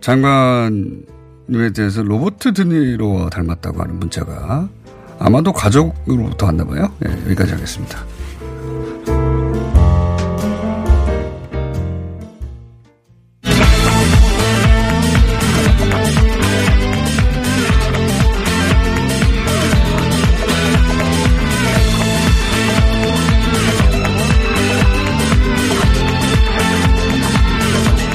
장관님에 0.00 1.72
대해서 1.74 2.02
로버트 2.02 2.52
드니로 2.54 3.28
닮았다고 3.30 3.82
하는 3.82 3.98
문자가 3.98 4.68
아마도 5.18 5.52
가족으로부터 5.52 6.46
왔나 6.46 6.64
봐요. 6.64 6.92
예, 7.06 7.12
여기까지 7.26 7.52
하겠습니다. 7.52 8.04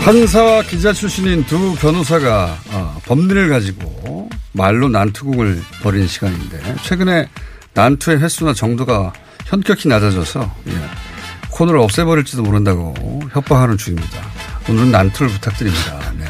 판사와 0.04 0.64
기자 0.64 0.92
출신인 0.92 1.46
두 1.46 1.76
변호사가 1.76 2.58
어, 2.72 3.02
법리를 3.06 3.48
가지고 3.48 4.30
말로 4.52 4.90
난투극을 4.90 5.62
벌이는 5.82 6.08
시간인데 6.08 6.76
최근에 6.84 7.30
난투의 7.74 8.20
횟수나 8.20 8.54
정도가 8.54 9.14
현격히 9.46 9.88
낮아져서 9.88 10.56
예, 10.68 10.74
코너를 11.52 11.80
없애버릴지도 11.80 12.44
모른다고 12.44 12.94
협박하는 13.32 13.78
중입니다. 13.78 14.22
오늘은 14.70 14.92
난투를 14.92 15.32
부탁드립니다. 15.32 16.12
네. 16.18 16.26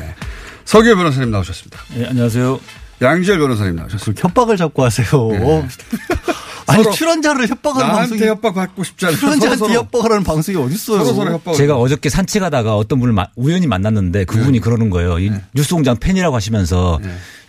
서기호 0.66 0.96
변호사님 0.96 1.32
나오셨습니다. 1.32 1.80
네, 1.96 2.06
안녕하세요. 2.06 2.60
양지열 3.02 3.40
변호사님 3.40 3.76
나오셨습니다. 3.76 4.22
협박을 4.22 4.56
자꾸 4.56 4.84
하세요. 4.86 5.08
네. 5.32 5.68
아니 6.67 6.91
출연자를 6.91 7.47
협박하는 7.47 7.88
나한테 7.88 8.10
방송이 8.10 8.30
협박 8.30 8.54
받고 8.56 8.84
싶지 8.84 9.06
않아요. 9.06 9.17
출연자한테 9.19 9.58
서로. 9.60 9.73
협박하는 9.73 10.23
방송이 10.23 10.58
어딨어요? 10.58 11.04
서로 11.06 11.39
서로 11.41 11.54
제가 11.56 11.78
어저께 11.78 12.10
산책하다가 12.10 12.76
어떤 12.76 12.99
분을 12.99 13.13
마- 13.13 13.28
우연히 13.36 13.67
만났는데 13.67 14.26
그분이 14.26 14.60
그러는 14.60 14.89
거예요. 14.89 15.19
이 15.19 15.32
뉴스공장 15.54 15.97
팬이라고 15.97 16.36
하시면서 16.36 16.99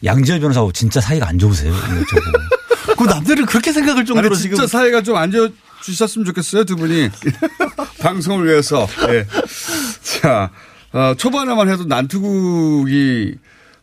양지열 0.05 0.41
변호사하고 0.41 0.73
진짜 0.73 1.01
사이가 1.01 1.29
안 1.29 1.39
좋으세요. 1.39 1.73
그 2.99 3.05
남들은 3.05 3.47
그렇게 3.47 3.73
생각할 3.73 3.99
아니 4.01 4.07
정도로 4.07 4.35
진짜 4.35 4.55
지금 4.57 4.67
사이가 4.67 5.03
좀 5.03 5.17
안 5.17 5.31
좋으셨으면 5.31 6.25
좋겠어요 6.27 6.65
두 6.65 6.77
분이 6.77 7.09
방송을 8.01 8.47
위해서. 8.47 8.87
예. 9.09 9.27
자, 10.03 10.51
어, 10.93 11.15
초반에만 11.17 11.69
해도 11.71 11.85
난투극이 11.85 13.37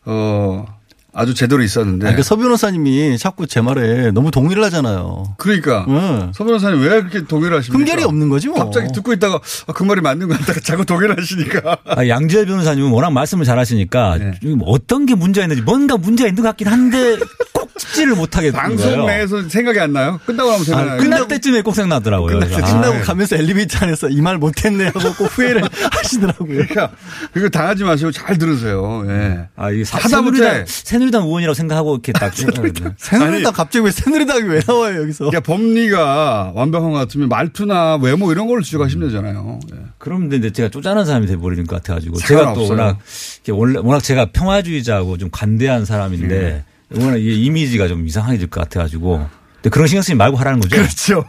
어, 0.04 0.66
아주 1.14 1.34
제대로 1.34 1.62
있었는데. 1.62 2.06
아니, 2.06 2.16
그서 2.16 2.36
변호사님이 2.36 3.18
자꾸 3.18 3.46
제 3.46 3.60
말에 3.60 4.10
너무 4.12 4.30
동의를 4.30 4.64
하잖아요. 4.64 5.34
그러니까 5.36 5.84
응. 5.88 6.32
서 6.34 6.44
변호사님 6.44 6.80
왜 6.80 6.88
그렇게 6.88 7.24
동의를 7.26 7.58
하십니까? 7.58 7.78
흠결이 7.78 8.04
없는 8.04 8.28
거지 8.30 8.48
뭐. 8.48 8.58
갑자기 8.58 8.88
듣고 8.94 9.12
있다가 9.12 9.38
아, 9.66 9.72
그 9.72 9.82
말이 9.82 10.00
맞는 10.00 10.28
것 10.28 10.38
같다가 10.38 10.60
자꾸 10.64 10.84
동의를 10.86 11.18
하시니까. 11.18 11.76
아, 11.84 12.08
양지열 12.08 12.46
변호사님은 12.46 12.90
워낙 12.90 13.10
말씀을 13.10 13.44
잘하시니까 13.44 14.18
네. 14.18 14.32
좀 14.42 14.60
어떤 14.64 15.04
게 15.04 15.14
문제가 15.14 15.44
있는지 15.44 15.62
뭔가 15.62 15.96
문제가 15.98 16.28
있는 16.28 16.42
것 16.42 16.48
같긴 16.48 16.68
한데 16.68 17.16
꼭 17.72 17.78
찝지를 17.78 18.14
못하겠는 18.14 18.58
방송 18.58 18.90
거예요. 18.90 19.06
내에서 19.06 19.48
생각이 19.48 19.80
안 19.80 19.92
나요? 19.92 20.20
끝나고 20.26 20.50
나면 20.50 20.60
아, 20.60 20.64
생각나요? 20.64 20.98
끝날 20.98 21.28
때쯤에 21.28 21.62
꼭 21.62 21.74
생각나더라고요. 21.74 22.38
끝나, 22.38 22.46
그래서 22.46 22.64
끝나고 22.74 22.96
아, 22.98 23.00
가면서 23.02 23.36
엘리베이터 23.36 23.78
안에서 23.84 24.08
이 24.08 24.20
말 24.22 24.38
못했네 24.38 24.86
하고 24.86 25.12
꼭 25.14 25.26
후회를 25.36 25.62
하시더라고요. 25.90 26.46
그러니까 26.46 26.90
그거 27.32 27.48
당하지 27.48 27.84
마시고 27.84 28.12
잘 28.12 28.38
들으세요. 28.38 29.04
예. 29.08 29.48
아, 29.56 29.70
이게 29.70 29.84
사- 29.84 29.98
하다못해 29.98 30.38
새누리당, 30.38 30.64
새누리당 30.66 31.22
의원이라고 31.24 31.54
생각하고 31.54 31.94
이렇게 31.94 32.12
딱. 32.12 32.34
새누리당. 32.34 32.94
새누리당 32.98 33.52
갑자기 33.52 33.84
왜 33.84 33.90
새누리당이 33.90 34.42
왜 34.48 34.60
나와요 34.66 35.00
여기서? 35.02 35.24
그러니까 35.24 35.40
법리가 35.40 36.52
완벽한 36.54 36.90
것 36.92 36.98
같으면 36.98 37.28
말투나 37.28 37.96
외모 37.96 38.30
이런 38.32 38.46
걸로 38.46 38.62
지적하시면 38.62 39.08
되잖아요. 39.08 39.60
예. 39.74 39.78
그럼 39.98 40.28
근데 40.28 40.50
제가 40.52 40.68
쪼잔한 40.68 41.04
사람이 41.06 41.26
돼버리는 41.26 41.66
것 41.66 41.76
같아가지고 41.76 42.18
제가 42.18 42.52
또 42.54 42.66
상관없어요. 42.66 42.68
워낙 42.78 42.98
이렇게 43.44 43.52
원래 43.52 43.78
워낙 43.82 44.00
제가 44.02 44.26
평화주의자고 44.32 45.18
좀 45.18 45.28
관대한 45.32 45.84
사람인데 45.84 46.28
네. 46.28 46.64
워낙 46.96 47.16
이 47.18 47.44
이미지가 47.44 47.88
좀 47.88 48.06
이상해질 48.06 48.48
것 48.48 48.60
같아가지고 48.60 49.28
근데 49.56 49.70
그런 49.70 49.86
신경 49.86 50.02
쓰지 50.02 50.14
말고 50.14 50.36
하라는 50.38 50.60
거죠. 50.60 50.76
그렇죠. 50.76 51.24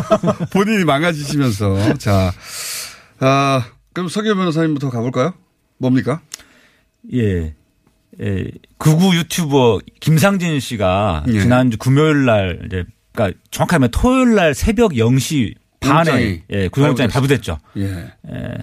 본인이 0.52 0.84
망가지시면서 0.84 1.94
자, 1.98 2.32
아 3.18 3.64
그럼 3.92 4.08
서기 4.08 4.28
변호사님부터 4.34 4.90
가볼까요? 4.90 5.34
뭡니까? 5.78 6.20
예. 7.14 7.54
예. 8.20 8.44
극우 8.78 9.14
유튜버 9.14 9.80
김상진 10.00 10.60
씨가 10.60 11.24
예. 11.28 11.40
지난주 11.40 11.78
금요일 11.78 12.24
날 12.24 12.60
이제 12.66 12.84
그러니까 13.12 13.38
정확하게 13.50 13.76
하면 13.76 13.90
토요일 13.90 14.34
날 14.34 14.54
새벽 14.54 14.92
0시 14.92 15.54
반에 15.80 16.42
예, 16.50 16.68
구속영장이 16.68 17.08
발부됐죠. 17.08 17.58
예. 17.78 18.12
예. 18.30 18.54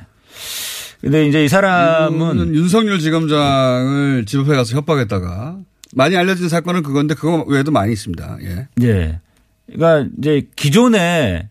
근데 1.02 1.28
이제 1.28 1.46
이 1.46 1.48
사람은 1.48 2.56
윤석열 2.56 3.00
지검장을 3.00 4.26
집 4.26 4.39
앞에 4.41 4.56
가서 4.56 4.76
협박했다가 4.76 5.58
많이 5.95 6.15
알려진 6.17 6.49
사건은 6.49 6.84
그건데 6.84 7.15
그거 7.15 7.43
외에도 7.47 7.71
많이 7.71 7.93
있습니다. 7.93 8.38
예. 8.41 8.67
예. 8.81 9.19
그러니까 9.65 10.12
이제 10.19 10.43
기존에 10.55 11.49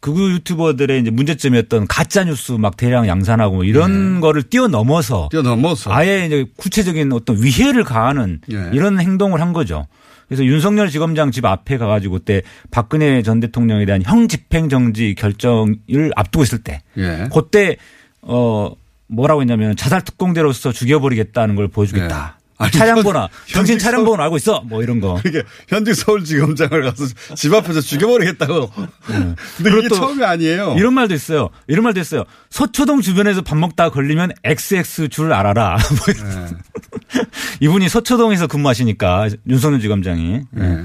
극우 0.00 0.30
유튜버들의 0.30 1.00
이제 1.00 1.10
문제점이었던 1.10 1.88
가짜 1.88 2.24
뉴스 2.24 2.52
막 2.52 2.76
대량 2.76 3.08
양산하고 3.08 3.56
뭐 3.56 3.64
이런 3.64 4.20
거를 4.20 4.42
뛰어넘어서 4.44 5.28
뛰어넘어서 5.30 5.92
아예 5.92 6.24
이제 6.26 6.46
구체적인 6.56 7.12
어떤 7.12 7.42
위해를 7.42 7.84
가하는 7.84 8.40
예. 8.52 8.70
이런 8.72 9.00
행동을 9.00 9.40
한 9.40 9.52
거죠. 9.52 9.86
그래서 10.28 10.44
윤석열 10.44 10.88
지검장 10.88 11.32
집 11.32 11.44
앞에 11.44 11.76
가가지고 11.76 12.18
그때 12.18 12.42
박근혜 12.70 13.22
전 13.22 13.40
대통령에 13.40 13.86
대한 13.86 14.02
형 14.04 14.28
집행 14.28 14.68
정지 14.68 15.16
결정을 15.16 16.12
앞두고 16.14 16.44
있을 16.44 16.58
때 16.62 16.80
예. 16.96 17.28
그때 17.34 17.76
어 18.22 18.72
뭐라고 19.08 19.40
했냐면 19.40 19.74
자살 19.74 20.02
특공대로서 20.02 20.70
죽여버리겠다는 20.70 21.56
걸 21.56 21.66
보여주겠다. 21.68 22.38
예. 22.64 22.68
아니, 22.68 22.72
차량 22.72 22.96
현- 22.98 23.04
번호, 23.04 23.28
당신 23.52 23.78
차량 23.78 24.00
서울- 24.00 24.10
번호 24.16 24.22
알고 24.24 24.36
있어. 24.36 24.60
뭐 24.66 24.82
이런 24.82 25.00
거. 25.00 25.20
이게 25.26 25.42
현직 25.68 25.94
서울지검장을 25.94 26.82
가서 26.82 27.04
집 27.34 27.52
앞에서 27.54 27.80
죽여버리겠다고. 27.80 28.70
근데 29.06 29.34
이게 29.60 29.70
그리고 29.70 29.88
또 29.88 29.94
처음이 29.96 30.24
아니에요. 30.24 30.74
이런 30.78 30.94
말도 30.94 31.14
있어요. 31.14 31.50
이런 31.68 31.84
말도 31.84 32.00
있어요. 32.00 32.24
서초동 32.50 33.00
주변에서 33.00 33.42
밥 33.42 33.56
먹다가 33.56 33.90
걸리면 33.90 34.32
XX 34.44 35.08
줄 35.08 35.32
알아라. 35.32 35.76
뭐 36.06 36.14
이런. 36.14 36.46
네. 36.46 37.20
이분이 37.60 37.88
서초동에서 37.88 38.46
근무하시니까 38.46 39.28
윤석열 39.48 39.80
지검장이. 39.80 40.40
네. 40.50 40.82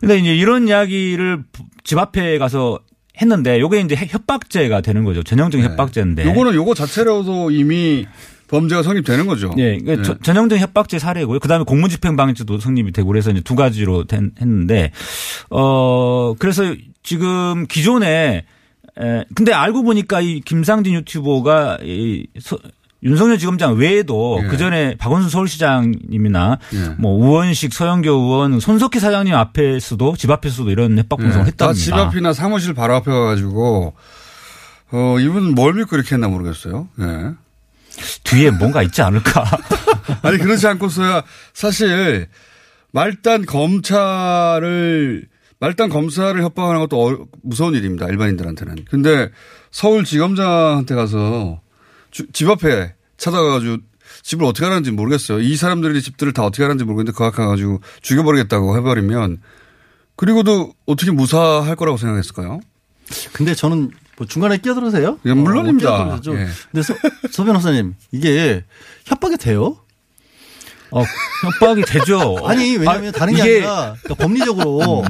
근데 0.00 0.18
이제 0.18 0.34
이런 0.34 0.68
이야기를 0.68 1.44
집 1.84 1.98
앞에 1.98 2.38
가서 2.38 2.78
했는데 3.20 3.58
요게 3.58 3.80
이제 3.80 3.96
협박죄가 3.96 4.80
되는 4.80 5.02
거죠. 5.04 5.22
전형적인 5.24 5.66
협박죄인데. 5.70 6.22
네. 6.24 6.30
요거는 6.30 6.54
요거 6.54 6.74
자체로도 6.74 7.50
이미 7.50 8.06
범죄가 8.48 8.82
성립되는 8.82 9.26
거죠. 9.26 9.52
예, 9.58 9.78
그러니까 9.78 10.02
저- 10.02 10.18
전형적인 10.18 10.62
협박죄 10.62 10.98
사례고요. 10.98 11.38
그다음에 11.38 11.64
공무집행방해죄도 11.64 12.58
성립이 12.58 12.92
되고 12.92 13.06
그래서 13.08 13.30
이제 13.30 13.40
두 13.42 13.54
가지로 13.54 14.04
된, 14.04 14.32
했는데 14.40 14.90
어 15.50 16.34
그래서 16.38 16.74
지금 17.02 17.66
기존에 17.68 18.44
에 19.00 19.24
근데 19.34 19.52
알고 19.52 19.82
보니까 19.84 20.20
이 20.20 20.40
김상진 20.40 20.94
유튜버가 20.94 21.78
이 21.82 22.26
서- 22.40 22.58
윤석열 23.04 23.38
지검장 23.38 23.76
외에도 23.76 24.40
예. 24.42 24.48
그 24.48 24.56
전에 24.56 24.96
박원순 24.96 25.30
서울시장님이나 25.30 26.58
예. 26.74 26.94
뭐 26.98 27.12
우원식 27.14 27.72
서영교 27.72 28.10
의원 28.10 28.58
손석희 28.58 28.98
사장님 28.98 29.34
앞에서도 29.34 30.16
집 30.16 30.30
앞에서도 30.32 30.68
이런 30.70 30.98
협박 30.98 31.20
방송을 31.20 31.44
다 31.44 31.50
했답니다. 31.50 31.74
집 31.74 31.94
앞이나 31.94 32.32
사무실 32.32 32.74
바로 32.74 32.94
앞에 32.96 33.08
가가지고 33.10 33.92
어 34.90 35.16
이분은 35.20 35.54
뭘 35.54 35.74
믿고 35.74 35.94
이렇게 35.94 36.16
했나 36.16 36.26
모르겠어요. 36.26 36.88
예. 37.00 37.04
뒤에 38.24 38.50
뭔가 38.50 38.82
있지 38.82 39.02
않을까? 39.02 39.44
아니 40.22 40.38
그렇지 40.38 40.66
않고서야 40.66 41.24
사실 41.54 42.28
말단 42.92 43.46
검찰을 43.46 45.26
말단 45.60 45.88
검사를 45.88 46.40
협박하는 46.42 46.80
것도 46.80 47.06
어- 47.08 47.26
무서운 47.42 47.74
일입니다 47.74 48.06
일반인들한테는. 48.06 48.84
근데 48.90 49.30
서울지검장한테 49.70 50.94
가서 50.94 51.60
주- 52.10 52.30
집 52.32 52.48
앞에 52.48 52.94
찾아가가지고 53.16 53.78
집을 54.22 54.44
어떻게 54.46 54.64
하는지 54.66 54.90
모르겠어요. 54.92 55.40
이 55.40 55.56
사람들이 55.56 56.00
집들을 56.00 56.32
다 56.32 56.44
어떻게 56.44 56.62
하는지 56.62 56.84
모르겠는데 56.84 57.12
그 57.16 57.30
가가지고 57.30 57.80
죽여버리겠다고 58.02 58.76
해버리면 58.76 59.38
그리고도 60.16 60.72
어떻게 60.86 61.10
무사할 61.10 61.76
거라고 61.76 61.96
생각했을까요? 61.98 62.60
근데 63.32 63.54
저는 63.54 63.90
뭐 64.18 64.26
중간에 64.26 64.58
끼어들어세요? 64.58 65.18
예, 65.24 65.32
물론입니다. 65.32 65.88
어, 65.88 65.96
끼어들어서 65.96 66.22
좀. 66.22 66.36
예. 66.36 66.46
근데 66.70 66.82
서, 66.82 66.94
서 67.30 67.44
변호사님 67.44 67.94
이게 68.12 68.64
협박이 69.06 69.36
돼요? 69.36 69.76
어, 70.90 71.02
협박이 71.60 71.82
되죠. 71.82 72.36
아니 72.44 72.76
왜냐하면 72.76 73.08
아, 73.08 73.12
다른 73.18 73.34
게 73.34 73.42
이게- 73.42 73.52
아니라 73.66 73.94
그러니까 74.02 74.24
법리적으로 74.24 75.04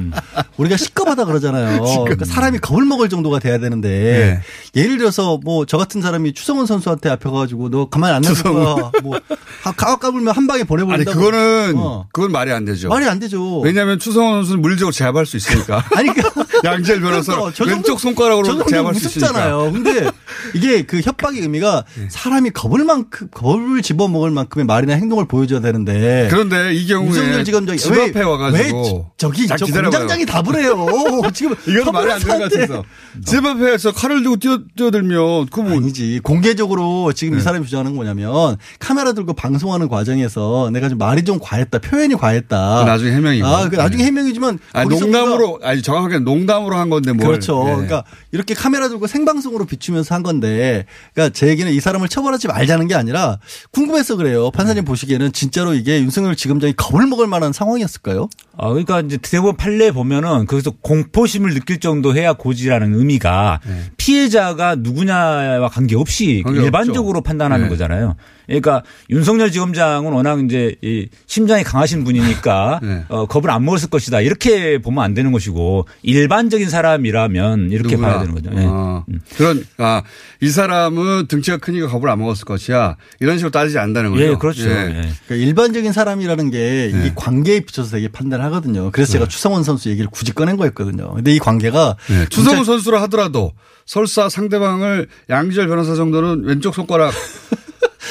우리가 0.57 0.77
시급하다 0.77 1.25
그러잖아요. 1.25 1.81
그러니까 2.03 2.25
사람이 2.25 2.59
겁을 2.59 2.85
먹을 2.85 3.07
정도가 3.09 3.39
돼야 3.39 3.57
되는데 3.59 4.41
예를 4.75 4.97
들어서 4.97 5.37
뭐 5.43 5.65
저 5.65 5.77
같은 5.77 6.01
사람이 6.01 6.33
추성훈 6.33 6.65
선수한테 6.65 7.09
앞에 7.09 7.29
가가지고 7.29 7.69
너 7.69 7.89
가만히 7.89 8.15
안 8.15 8.21
놔둘 8.21 8.43
거야. 8.53 8.91
뭐 9.03 9.19
가각 9.63 9.99
까불면 9.99 10.35
한 10.35 10.47
방에 10.47 10.59
아니 10.61 10.67
보내버린다고. 10.67 11.17
그거는 11.17 11.73
어. 11.77 12.07
그건 12.11 12.31
말이 12.31 12.51
안 12.51 12.65
되죠. 12.65 12.89
말이 12.89 13.05
안 13.05 13.19
되죠. 13.19 13.59
왜냐하면 13.59 13.99
추성원 13.99 14.39
선수는 14.41 14.61
물리적으로 14.61 14.91
제압할 14.91 15.25
수 15.25 15.37
있으니까. 15.37 15.83
아니 15.95 16.09
그 16.13 16.21
양재열 16.63 17.01
변호사 17.01 17.35
그러니까 17.35 17.65
왼쪽 17.65 17.99
손가락으로 17.99 18.65
제압할 18.65 18.95
수. 18.95 19.05
무섭잖아요. 19.07 19.71
근데 19.71 20.09
이게 20.55 20.81
그 20.83 20.99
협박의 21.01 21.41
의미가 21.41 21.85
사람이 22.09 22.49
겁을 22.51 22.83
만큼 22.83 23.27
겁을 23.31 23.81
집어먹을 23.81 24.31
만큼의 24.31 24.65
말이나 24.65 24.93
행동을 24.95 25.25
보여줘야 25.27 25.59
되는데. 25.71 26.27
그런데 26.29 26.73
이 26.73 26.85
경우에 26.87 27.07
윤석열 27.09 27.43
지검장이 27.43 27.77
집 27.79 27.91
왜- 27.91 28.09
앞에 28.09 28.21
와가지고 28.23 28.83
저- 29.17 29.27
저기 29.29 29.47
자, 29.47 29.55
저. 29.57 29.65
공장장이 29.65 30.25
답을 30.25 30.55
해요. 30.61 30.87
지금 31.33 31.55
이건 31.67 31.93
말이 31.93 32.11
안 32.11 32.19
되는 32.19 32.39
것 32.39 32.51
같아서 32.51 32.83
집 33.25 33.45
앞에서 33.45 33.91
칼을 33.91 34.21
들고 34.23 34.37
뛰어 34.37 34.59
뛰어들면 34.75 35.47
그뭐 35.47 35.71
아니지 35.71 36.19
공개적으로 36.23 37.11
지금 37.13 37.33
네. 37.33 37.39
이 37.39 37.43
사람이 37.43 37.65
주장하는 37.65 37.91
건 37.91 37.95
뭐냐면 38.05 38.57
카메라 38.79 39.13
들고 39.13 39.33
방송하는 39.33 39.87
과정에서 39.89 40.69
내가 40.71 40.89
좀 40.89 40.97
말이 40.97 41.23
좀 41.23 41.39
과했다 41.41 41.79
표현이 41.79 42.15
과했다. 42.15 42.83
나중에 42.85 43.11
해명이고. 43.11 43.45
아, 43.47 43.69
그 43.69 43.75
나중에 43.75 44.03
네. 44.03 44.07
해명이지만 44.07 44.59
아니, 44.73 44.89
농담으로 44.89 45.59
아니 45.63 45.81
정확하게 45.81 46.19
농담으로 46.19 46.75
한 46.75 46.89
건데 46.89 47.11
뭘 47.13 47.27
그렇죠. 47.27 47.63
예. 47.67 47.71
그러니까 47.73 48.03
이렇게 48.31 48.53
카메라 48.53 48.87
들고 48.89 49.07
생방송으로 49.07 49.65
비추면서 49.65 50.15
한 50.15 50.23
건데, 50.23 50.85
그러니까 51.13 51.33
제 51.33 51.47
얘기는 51.47 51.71
이 51.71 51.79
사람을 51.79 52.07
처벌하지 52.09 52.47
말자는 52.47 52.87
게 52.87 52.95
아니라 52.95 53.37
궁금해서 53.71 54.15
그래요. 54.15 54.51
판사님 54.51 54.85
보시기에는 54.85 55.31
진짜 55.33 55.58
로 55.63 55.73
이게 55.73 55.99
윤석열 56.01 56.35
지검장이 56.35 56.73
겁을 56.73 57.07
먹을 57.07 57.27
만한 57.27 57.53
상황이었을까요? 57.53 58.29
아, 58.57 58.69
그러니까 58.69 59.01
이제 59.01 59.17
대법원 59.17 59.57
판례 59.57 59.91
보면은 59.91 60.45
거기서 60.45 60.71
공포심을 60.81 61.53
느낄 61.53 61.79
정도 61.79 62.15
해야 62.15 62.33
고지라는 62.33 62.93
의미가 62.93 63.61
피해자가 63.97 64.75
누구냐와 64.75 65.69
관계없이 65.69 66.27
네. 66.27 66.41
관계없죠. 66.43 66.65
일반적으로 66.65 67.21
판단하는 67.21 67.65
네. 67.65 67.69
거잖아요. 67.69 68.15
그러니까 68.49 68.83
윤석열 69.09 69.51
지검장은 69.51 70.11
워낙 70.11 70.43
이제 70.43 70.75
이 70.81 71.07
심장이 71.27 71.63
강하신 71.63 72.03
분이니까 72.03 72.79
네. 72.83 73.05
어, 73.09 73.27
겁을 73.27 73.51
안 73.51 73.63
먹었을 73.63 73.89
것이다. 73.89 74.21
이렇게 74.21 74.79
보면 74.79 75.03
안 75.03 75.13
되는 75.13 75.31
것이고 75.31 75.87
일반적인 76.01 76.69
사람이라면 76.69 77.69
이렇게 77.71 77.95
누구나. 77.95 78.07
봐야 78.09 78.19
되는 78.19 78.33
거죠. 78.33 78.49
예. 78.53 78.65
아, 78.67 79.03
그런 79.37 79.65
아, 79.77 80.01
이 80.41 80.49
사람은 80.49 81.27
등치가 81.27 81.57
크니까 81.57 81.87
겁을 81.87 82.09
안 82.09 82.19
먹었을 82.19 82.45
것이야. 82.45 82.97
이런 83.19 83.37
식으로 83.37 83.51
따지지 83.51 83.77
않는다는 83.77 84.11
거죠. 84.11 84.23
예, 84.23 84.35
그렇죠. 84.35 84.69
예. 84.69 84.73
예. 84.73 84.91
그러니까 85.27 85.35
일반적인 85.35 85.91
사람이라는 85.93 86.49
게 86.51 86.91
네. 86.93 87.07
이 87.07 87.11
관계에 87.15 87.59
비춰서 87.61 87.91
되게 87.91 88.07
판단을 88.07 88.43
하거든요. 88.45 88.89
그래서 88.91 89.13
제가 89.13 89.27
추성원 89.27 89.63
선수 89.63 89.89
얘기를 89.89 90.09
굳이 90.09 90.31
꺼낸 90.33 90.57
거였거든요. 90.57 91.13
근데 91.13 91.33
이 91.33 91.39
관계가 91.39 91.95
네, 92.09 92.25
추성훈 92.29 92.63
선수라 92.63 93.01
하더라도 93.03 93.53
설사 93.85 94.29
상대방을 94.29 95.07
양지열 95.29 95.67
변호사 95.67 95.95
정도는 95.95 96.43
왼쪽 96.45 96.75
손가락 96.75 97.11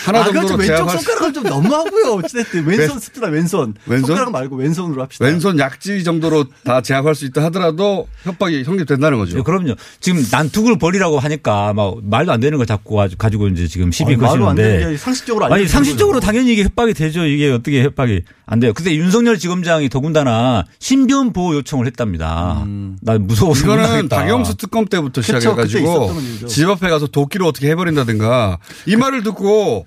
하나 0.05 0.21
아, 0.21 0.25
그건 0.25 0.47
좀 0.47 0.61
왼쪽 0.61 0.89
손가락은 0.91 1.35
좀 1.35 1.43
너무하고요. 1.45 2.13
어찌됐든 2.15 2.65
왼손 2.67 2.89
왼- 2.91 2.99
스트라 2.99 3.29
왼손. 3.29 3.75
왼손? 3.87 4.07
손가락 4.07 4.31
말고 4.33 4.57
왼손으로 4.57 5.03
합시다. 5.03 5.25
왼손 5.25 5.59
약지 5.59 6.05
정도로 6.05 6.45
다 6.65 6.81
제압할 6.81 7.15
수 7.15 7.25
있다 7.27 7.43
하더라도 7.45 8.09
협박이 8.23 8.65
성립된다는 8.65 9.19
거죠. 9.19 9.37
네, 9.37 9.43
그럼요. 9.43 9.75
지금 10.01 10.25
난투를 10.31 10.79
벌이라고 10.79 11.19
하니까 11.19 11.73
막 11.75 11.97
말도 12.03 12.33
안 12.33 12.41
되는 12.41 12.57
걸 12.59 12.67
자꾸 12.67 12.95
가지고- 12.97 13.19
가지고 13.19 13.49
이제 13.49 13.67
지금 13.67 13.93
시비 13.93 14.13
아니, 14.13 14.21
거시는데. 14.21 14.91
게 14.91 14.97
상식적으로 14.97 15.47
아니 15.53 15.67
상식적으로. 15.69 16.21
당연히 16.21 16.53
이게 16.53 16.65
협박이 16.65 16.95
되죠. 16.95 17.25
이게 17.27 17.51
어떻게 17.51 17.83
협박이 17.85 18.23
안 18.47 18.61
돼요. 18.61 18.73
근데 18.73 18.95
윤석열 18.97 19.39
지검장이 19.39 19.89
더군다나 19.91 20.65
신변 20.79 21.33
보호 21.33 21.55
요청을 21.57 21.87
했답니다. 21.87 22.65
나 23.03 23.19
무서워서 23.19 23.67
못 23.67 23.75
이거는. 23.75 24.09
박영수 24.09 24.57
특검 24.57 24.87
때부터 24.87 25.21
시작해가지고. 25.23 26.13
집 26.49 26.69
앞에 26.69 26.89
가서 26.89 27.07
도끼로 27.07 27.47
어떻게 27.47 27.69
해버린다든가 27.71 28.59
이 28.87 28.97
말을 28.97 29.23
듣고 29.23 29.87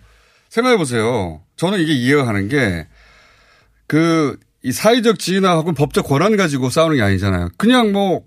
생각해 0.51 0.77
보세요. 0.77 1.41
저는 1.55 1.79
이게 1.79 1.93
이해가 1.93 2.25
가는 2.25 2.47
게 2.47 2.85
그 3.87 4.37
이 4.63 4.71
사회적 4.71 5.17
지위나 5.17 5.63
법적 5.63 6.05
권한 6.05 6.37
가지고 6.37 6.69
싸우는 6.69 6.97
게 6.97 7.01
아니잖아요. 7.01 7.49
그냥 7.57 7.91
뭐 7.91 8.21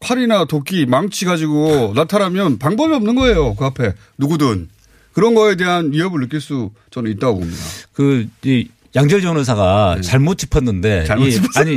칼이나 0.00 0.44
도끼, 0.44 0.84
망치 0.84 1.24
가지고 1.24 1.92
나타나면 1.94 2.58
방법이 2.58 2.92
없는 2.92 3.14
거예요. 3.14 3.54
그 3.54 3.64
앞에 3.64 3.92
누구든 4.18 4.68
그런 5.12 5.34
거에 5.34 5.54
대한 5.54 5.92
위협을 5.92 6.20
느낄 6.20 6.40
수 6.40 6.70
저는 6.90 7.12
있다고 7.12 7.38
봅니다. 7.38 7.60
그, 7.92 8.26
이 8.42 8.68
양재열 8.96 9.22
변호사가 9.22 9.98
잘못 10.02 10.38
짚었는데. 10.38 11.00
네. 11.00 11.04
잘못 11.04 11.28
이-. 11.28 11.40
아니, 11.54 11.76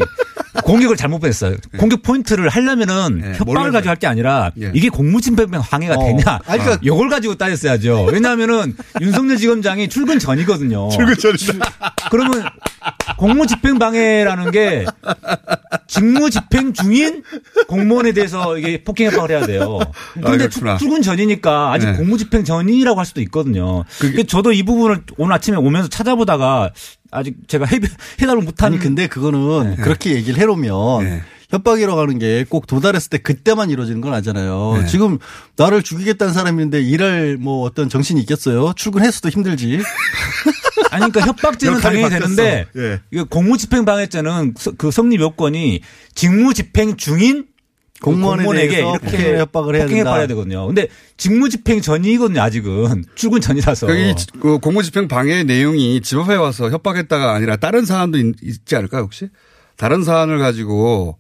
공격을 0.64 0.98
잘못 0.98 1.24
했어요. 1.26 1.56
공격 1.78 2.02
포인트를 2.04 2.50
하려면은 2.50 3.20
네, 3.22 3.34
협박을. 3.38 3.72
가지고 3.72 3.90
할 3.90 3.96
게 4.00 4.08
아니라 4.08 4.52
예. 4.62 4.72
이게 4.74 4.90
공무집행 4.90 5.52
방해가 5.52 5.96
어. 5.96 6.04
되냐. 6.06 6.40
아니, 6.46 6.60
그러니까- 6.64 6.80
요걸 6.86 7.10
가지고 7.10 7.36
따졌어야죠. 7.36 8.06
왜냐하면은 8.14 8.76
윤석열 9.02 9.38
지검장이 9.38 9.90
출근 9.90 10.20
전이거든요. 10.20 10.90
출근 10.90 11.16
전이다. 11.18 11.70
그러면 12.10 12.46
공무집행 13.18 13.78
방해라는 13.78 14.52
게 14.52 14.86
직무집행 15.88 16.74
중인 16.74 17.24
공무원에 17.68 18.12
대해서 18.14 18.58
이게 18.58 18.84
폭행 18.84 19.08
협박을 19.12 19.32
해야 19.32 19.46
돼요. 19.46 19.80
아, 19.82 19.92
그런데 20.16 20.48
그렇구나. 20.48 20.78
출근 20.78 21.02
전이니까 21.02 21.74
아직 21.74 21.88
네. 21.92 21.98
공무집행 21.98 22.44
전이라고 22.44 22.98
할 23.00 23.06
수도 23.06 23.22
있거든요. 23.22 23.84
근데 24.00 24.24
저도 24.24 24.52
이 24.54 24.64
부분을 24.64 25.04
오늘 25.18 25.34
아침에 25.36 25.58
오면서 25.58 25.90
찾아보다가 25.90 26.72
아직 27.12 27.36
제가 27.48 27.65
해, 27.65 27.80
해답을 28.22 28.43
못한 28.43 28.74
아니 28.74 28.80
근데 28.80 29.08
그거는 29.08 29.76
네. 29.76 29.84
그렇게 29.84 30.13
얘기를 30.15 30.39
해놓으면 30.39 31.22
협박이라고 31.50 32.00
하는 32.00 32.19
게 32.19 32.45
꼭 32.48 32.67
도달했을 32.67 33.10
때 33.10 33.17
그때만 33.17 33.72
이루어지는 33.72 34.02
건 34.02 34.13
아니잖아요. 34.13 34.82
네. 34.82 34.86
지금 34.88 35.17
나를 35.58 35.82
죽이겠다는 35.82 36.32
사람인데 36.34 36.82
일할 36.82 37.38
뭐 37.39 37.63
어떤 37.65 37.89
정신이 37.89 38.22
있겠어요? 38.22 38.74
출근해서도 38.76 39.30
힘들지. 39.30 39.80
아니 40.91 41.12
그러니까 41.12 41.22
협박죄는 41.22 41.80
당연히 41.82 42.04
바뀌었어. 42.04 42.36
되는데 42.36 42.65
예. 42.78 43.00
이거 43.12 43.24
공무집행 43.26 43.86
방해죄는 43.86 44.54
서- 44.58 44.72
그 44.78 44.91
성립 44.91 45.22
요건이 45.22 45.82
직무집행 46.15 46.98
중인 46.98 47.45
공무원에 48.02 48.44
공무원에게 48.44 48.78
이렇게 48.80 48.98
폭행 49.18 49.38
협박을 49.40 49.76
해야 49.76 49.84
폭행 49.84 49.98
된다. 49.98 50.10
협박해야 50.12 50.28
되거든요. 50.28 50.68
근데 50.68 50.88
직무집행 51.18 51.82
전이거든요. 51.82 52.42
아직은 52.42 53.04
출근 53.16 53.42
전이라서. 53.42 53.88
그, 53.88 53.98
이, 53.98 54.14
그 54.40 54.60
공무집행 54.60 55.08
방해 55.08 55.44
내용이 55.44 56.00
집 56.02 56.18
앞에 56.20 56.36
와서 56.36 56.70
협박했다가 56.70 57.34
아니라 57.34 57.58
다른 57.58 57.86
사안도 57.86 58.18
있, 58.18 58.36
있지 58.42 58.76
않을까요, 58.76 59.02
혹시? 59.04 59.30
다른 59.76 60.04
사안을 60.04 60.40
가지고 60.40 61.18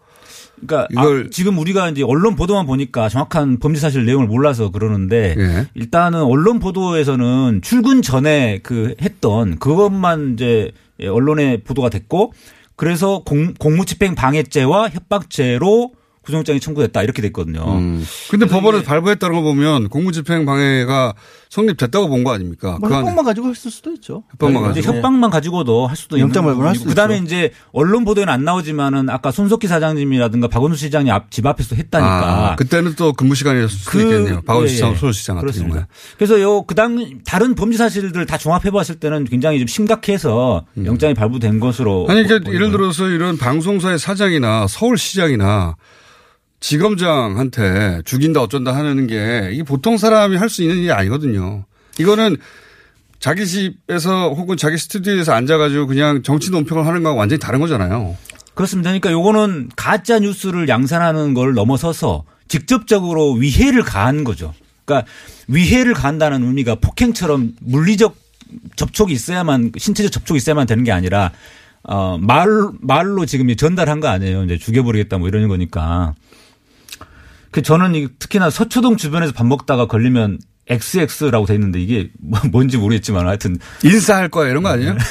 그러니까 0.61 0.87
이걸- 0.91 1.25
아, 1.25 1.29
지금 1.31 1.57
우리가 1.57 1.89
이제 1.89 2.03
언론 2.03 2.35
보도만 2.35 2.65
보니까 2.65 3.07
정확한 3.07 3.59
범죄 3.59 3.79
사실 3.79 4.05
내용을 4.05 4.27
몰라서 4.27 4.71
그러는데 4.71 5.35
예. 5.37 5.67
일단은 5.73 6.21
언론 6.21 6.59
보도에서는 6.59 7.61
출근 7.61 8.01
전에 8.01 8.59
그 8.63 8.95
했던 9.01 9.57
그것만 9.59 10.33
이제 10.33 10.71
언론에 11.01 11.61
보도가 11.63 11.89
됐고 11.89 12.33
그래서 12.75 13.23
공, 13.25 13.53
공무집행 13.53 14.15
방해죄와 14.15 14.89
협박죄로 14.89 15.93
구속영장이 16.29 16.59
청구됐다 16.59 17.01
이렇게 17.03 17.21
됐거든요. 17.23 17.61
음. 17.77 18.05
근데 18.29 18.45
법원에서 18.45 18.83
발부했다는 18.83 19.35
거 19.35 19.41
보면 19.41 19.89
공무집행 19.89 20.45
방해가 20.45 21.13
성립됐다고 21.49 22.07
본 22.07 22.23
거 22.23 22.31
아닙니까? 22.31 22.77
뭐 22.79 22.89
그 22.89 22.95
협박만 22.95 23.25
가지고 23.25 23.49
했을 23.49 23.71
수도 23.71 23.91
있죠. 23.93 24.23
협박만 24.31 24.71
이제 24.71 24.81
가지고. 24.81 24.95
협박만 24.97 25.29
가지고도 25.31 25.87
할 25.87 25.95
수도 25.95 26.19
영장 26.19 26.43
있는 26.43 26.53
발부할 26.55 26.75
수도 26.75 26.89
그다음에 26.89 27.15
있죠. 27.15 27.25
이제 27.25 27.51
언론 27.71 28.05
보도에는 28.05 28.31
안 28.31 28.43
나오지만은 28.43 29.09
아까 29.09 29.31
손석희 29.31 29.67
사장님이라든가 29.67 30.47
박원순 30.47 30.77
시장이 30.77 31.09
앞, 31.09 31.31
집 31.31 31.45
앞에서 31.47 31.75
했다니까. 31.75 32.51
아, 32.51 32.55
그때는 32.55 32.93
또 32.95 33.13
근무 33.13 33.33
시간이었을 33.35 33.69
수도 33.69 33.91
그- 33.91 34.01
있겠네요. 34.03 34.41
박원순 34.45 34.69
예, 34.69 34.75
시장, 34.75 34.91
예. 34.91 34.95
서울시장 34.95 35.35
같은 35.37 35.45
그렇습니다. 35.47 35.75
경우에. 35.75 35.87
그래서 36.17 36.41
요 36.41 36.61
그당 36.63 37.19
다른 37.25 37.55
범죄 37.55 37.77
사실들 37.77 38.25
다 38.27 38.37
종합해 38.37 38.69
봤을 38.71 38.95
때는 38.99 39.23
굉장히 39.25 39.57
좀 39.59 39.67
심각해서 39.67 40.65
영장이 40.85 41.13
발부된 41.15 41.59
것으로 41.59 42.05
음. 42.05 42.11
아니, 42.11 42.21
보- 42.23 42.27
그러니까. 42.29 42.53
예를 42.53 42.71
들어서 42.71 43.07
이런 43.09 43.37
방송사의 43.37 43.97
사장이나 43.97 44.67
서울시장이나 44.67 45.75
지검장한테 46.59 48.01
죽인다 48.05 48.41
어쩐다 48.41 48.75
하는 48.75 49.07
게 49.07 49.49
이게 49.53 49.63
보통 49.63 49.97
사람이 49.97 50.35
할 50.37 50.49
수 50.49 50.61
있는 50.63 50.77
일이 50.77 50.91
아니거든요. 50.91 51.63
이거는 51.99 52.37
자기 53.19 53.45
집에서 53.45 54.29
혹은 54.29 54.57
자기 54.57 54.77
스튜디오에서 54.77 55.33
앉아가지고 55.33 55.87
그냥 55.87 56.23
정치 56.23 56.51
논평을 56.51 56.85
하는 56.85 57.03
거하고 57.03 57.19
완전히 57.19 57.39
다른 57.39 57.59
거잖아요. 57.59 58.15
그렇습니다. 58.55 58.89
그러니까 58.89 59.11
요거는 59.11 59.69
가짜 59.75 60.19
뉴스를 60.19 60.67
양산하는 60.67 61.33
걸 61.33 61.53
넘어서서 61.53 62.23
직접적으로 62.47 63.33
위해를 63.33 63.83
가한 63.83 64.23
거죠. 64.23 64.53
그러니까 64.85 65.09
위해를 65.47 65.93
가한다는 65.93 66.43
의미가 66.43 66.75
폭행처럼 66.75 67.53
물리적 67.61 68.15
접촉이 68.75 69.13
있어야만 69.13 69.73
신체적 69.77 70.11
접촉이 70.11 70.37
있어야만 70.37 70.65
되는 70.65 70.83
게 70.83 70.91
아니라 70.91 71.31
어, 71.83 72.17
말, 72.19 72.47
말로 72.81 73.25
지금 73.25 73.55
전달한 73.55 73.99
거 73.99 74.07
아니에요. 74.07 74.43
이제 74.45 74.57
죽여버리겠다 74.57 75.17
뭐 75.19 75.27
이런 75.27 75.47
거니까. 75.47 76.15
그 77.51 77.61
저는 77.61 77.95
이 77.95 78.07
특히나 78.19 78.49
서초동 78.49 78.97
주변에서 78.97 79.33
밥 79.33 79.45
먹다가 79.45 79.87
걸리면 79.87 80.39
XX라고 80.67 81.45
돼 81.47 81.55
있는데 81.55 81.81
이게 81.81 82.09
뭐- 82.19 82.39
뭔지 82.51 82.77
모르겠지만 82.77 83.27
하여튼 83.27 83.57
인사할 83.83 84.29
거야 84.29 84.49
이런 84.49 84.61
거 84.63 84.69
아니에요? 84.69 84.95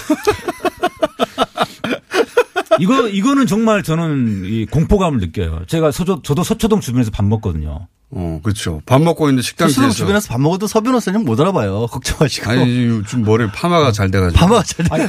이거 2.81 3.09
이거는 3.09 3.47
정말 3.47 3.83
저는 3.83 4.45
이 4.45 4.67
공포감을 4.67 5.19
느껴요. 5.19 5.63
제가 5.67 5.91
서초 5.91 6.23
저도 6.23 6.45
서초동 6.45 6.81
주변에서 6.81 7.11
밥 7.11 7.25
먹거든요. 7.25 7.89
어, 8.11 8.41
그렇죠. 8.43 8.81
밥 8.87 9.03
먹고 9.03 9.27
있는데 9.29 9.43
식당 9.43 9.69
뒤에서. 9.69 9.91
주변에서 9.93 10.29
밥 10.29 10.41
먹어도 10.41 10.67
서 10.69 10.81
변호사님 10.81 11.25
못 11.25 11.39
알아봐요. 11.41 11.87
걱정하시고. 11.89 12.51
아니, 12.51 12.85
요즘 12.87 13.23
머리 13.25 13.47
파마가 13.51 13.91
잘 13.93 14.11
돼가지고. 14.11 14.39
파마가 14.39 14.63
잘 14.63 14.87
돼. 14.89 15.07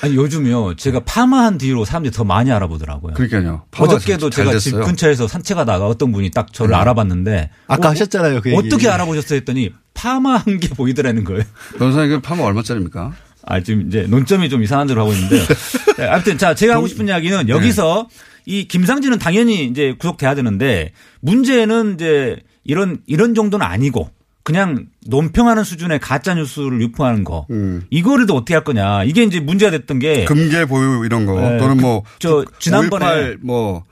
아니, 0.00 0.14
요즘요 0.14 0.76
제가 0.76 1.00
파마한 1.00 1.58
뒤로 1.58 1.84
사람들이 1.84 2.12
더 2.12 2.24
많이 2.24 2.52
알아보더라고요. 2.52 3.14
그러니까요. 3.14 3.64
어저께도 3.76 4.30
잘 4.30 4.46
제가 4.46 4.58
집 4.58 4.70
됐어요. 4.72 4.84
근처에서 4.84 5.26
산책하다가 5.26 5.86
어떤 5.86 6.12
분이 6.12 6.30
딱 6.30 6.52
저를 6.52 6.74
알아봤는데 6.74 7.50
아까 7.66 7.88
어, 7.88 7.90
하셨잖아요. 7.90 8.40
그. 8.40 8.54
어떻게 8.54 8.88
알아보셨어요 8.88 9.38
했더니 9.38 9.72
파마한 9.94 10.60
게 10.60 10.68
보이더라는 10.68 11.24
거예요. 11.24 11.42
변호사님 11.78 12.10
그 12.10 12.20
파마 12.20 12.44
얼마짜리입니까? 12.44 13.12
아, 13.46 13.60
지금 13.60 13.88
이제 13.88 14.02
논점이 14.02 14.50
좀 14.50 14.62
이상한 14.62 14.86
대로 14.86 15.00
하고 15.00 15.12
있는데요. 15.12 15.42
네, 15.96 16.06
아무튼 16.06 16.36
자, 16.38 16.54
제가 16.54 16.74
하고 16.74 16.86
싶은 16.86 17.08
이야기는 17.08 17.48
여기서 17.48 18.08
이 18.44 18.68
김상진은 18.68 19.18
당연히 19.18 19.64
이제 19.64 19.94
구속돼야 19.98 20.34
되는데 20.34 20.92
문제는 21.20 21.94
이제 21.94 22.36
이런 22.64 22.98
이런 23.06 23.34
정도는 23.34 23.66
아니고 23.66 24.10
그냥 24.48 24.86
논평하는 25.06 25.62
수준의 25.62 25.98
가짜 25.98 26.32
뉴스를 26.34 26.80
유포하는 26.80 27.22
거. 27.22 27.46
이거를 27.90 28.24
또 28.24 28.34
어떻게 28.34 28.54
할 28.54 28.64
거냐. 28.64 29.04
이게 29.04 29.22
이제 29.22 29.40
문제가 29.40 29.70
됐던 29.72 29.98
게 29.98 30.24
금계 30.24 30.64
보유 30.64 31.04
이런 31.04 31.26
거 31.26 31.38
네, 31.38 31.58
또는 31.58 31.76
뭐저 31.76 32.46
지난번에 32.58 33.36
5.18뭐 33.36 33.82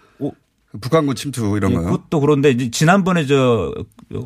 북한군 0.80 1.14
침투 1.14 1.56
이런 1.58 1.72
예, 1.72 1.76
거요. 1.76 1.84
그것도 1.86 2.20
그런데 2.20 2.50
이제 2.50 2.70
지난번에 2.70 3.26
저 3.26 3.70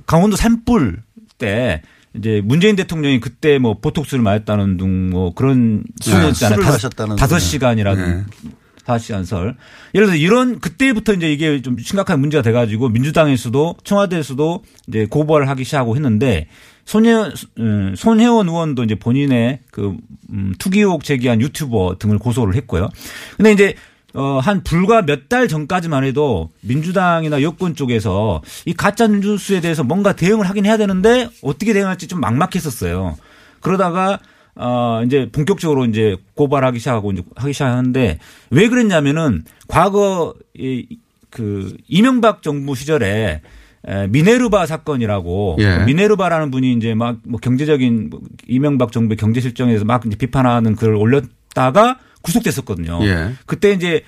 강원도 0.06 0.36
산불 0.36 1.02
때 1.38 1.82
이제 2.14 2.40
문재인 2.44 2.76
대통령이 2.76 3.18
그때 3.18 3.58
뭐 3.58 3.78
보톡스를 3.80 4.22
맞았다는 4.22 4.76
등뭐 4.76 5.34
그런 5.34 5.78
네, 5.78 5.82
수준이었잖아요. 6.00 6.60
다섯- 7.16 7.38
네. 7.38 7.40
시간이라든 7.40 8.26
다 8.26 8.30
섯 8.98 8.98
시간 8.98 9.24
설. 9.24 9.56
예를 9.94 10.06
들어 10.06 10.16
이런 10.16 10.58
그때부터 10.60 11.12
이제 11.14 11.32
이게 11.32 11.62
좀 11.62 11.76
심각한 11.78 12.20
문제가 12.20 12.42
돼가지고 12.42 12.88
민주당에서도 12.88 13.76
청와대에서도 13.84 14.62
이제 14.88 15.06
고발을 15.08 15.48
하기 15.48 15.64
시작하고 15.64 15.96
했는데 15.96 16.48
손혜, 16.84 17.12
음, 17.58 17.94
손혜원 17.96 18.48
의원도 18.48 18.84
이제 18.84 18.94
본인의 18.96 19.60
그, 19.70 19.96
음, 20.30 20.54
투기 20.58 20.80
의혹 20.80 21.04
제기한 21.04 21.40
유튜버 21.40 21.96
등을 21.98 22.18
고소를 22.18 22.54
했고요. 22.56 22.88
근데 23.36 23.52
이제 23.52 23.74
어, 24.12 24.40
한 24.42 24.64
불과 24.64 25.02
몇 25.02 25.28
달 25.28 25.46
전까지만 25.46 26.02
해도 26.02 26.50
민주당이나 26.62 27.42
여권 27.42 27.76
쪽에서 27.76 28.42
이 28.66 28.72
가짜 28.72 29.06
뉴스에 29.06 29.60
대해서 29.60 29.84
뭔가 29.84 30.14
대응을 30.16 30.48
하긴 30.48 30.66
해야 30.66 30.76
되는데 30.76 31.28
어떻게 31.42 31.72
대응할지 31.72 32.08
좀 32.08 32.18
막막했었어요. 32.20 33.16
그러다가 33.60 34.18
어, 34.62 35.02
이제 35.04 35.28
본격적으로 35.32 35.86
이제 35.86 36.16
고발하기 36.34 36.78
시작하고 36.78 37.12
이제 37.12 37.22
하기 37.36 37.52
시작하는데 37.52 38.18
왜 38.50 38.68
그랬냐면은 38.68 39.42
과거 39.68 40.34
이, 40.54 40.86
그 41.30 41.76
이명박 41.88 42.42
정부 42.42 42.74
시절에 42.74 43.40
에, 43.86 44.06
미네르바 44.08 44.66
사건이라고 44.66 45.56
예. 45.60 45.78
그 45.78 45.84
미네르바라는 45.84 46.50
분이 46.50 46.74
이제 46.74 46.94
막 46.94 47.16
뭐 47.26 47.40
경제적인 47.40 48.10
뭐 48.10 48.20
이명박 48.46 48.92
정부의 48.92 49.16
경제 49.16 49.40
실정에 49.40 49.70
대해서 49.70 49.86
막 49.86 50.04
이제 50.04 50.16
비판하는 50.16 50.76
글을 50.76 50.94
올렸다가 50.94 51.98
구속됐었거든요. 52.22 52.98
예. 53.04 53.32
그때 53.46 53.72
이제 53.72 53.94
에, 53.96 54.02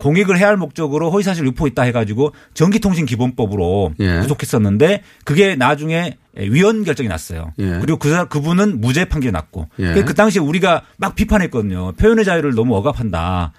공익을 0.00 0.38
해야 0.38 0.48
할 0.48 0.56
목적으로 0.56 1.10
허위사실 1.10 1.44
유포했다 1.46 1.82
해가지고 1.82 2.32
전기통신기본법으로 2.54 3.92
예. 4.00 4.20
구속했었는데 4.20 5.02
그게 5.24 5.56
나중에 5.56 6.16
위헌 6.36 6.84
결정이 6.84 7.08
났어요. 7.08 7.52
예. 7.58 7.78
그리고 7.80 7.98
그, 7.98 8.10
사- 8.10 8.24
그분은 8.24 8.80
무죄 8.80 9.04
판결이 9.04 9.32
났고 9.32 9.68
예. 9.78 9.92
그, 9.92 10.04
그 10.04 10.14
당시에 10.14 10.40
우리가 10.40 10.82
막 10.96 11.14
비판했거든요. 11.14 11.92
표현의 11.92 12.24
자유를 12.24 12.54
너무 12.54 12.76
억압한다. 12.76 13.52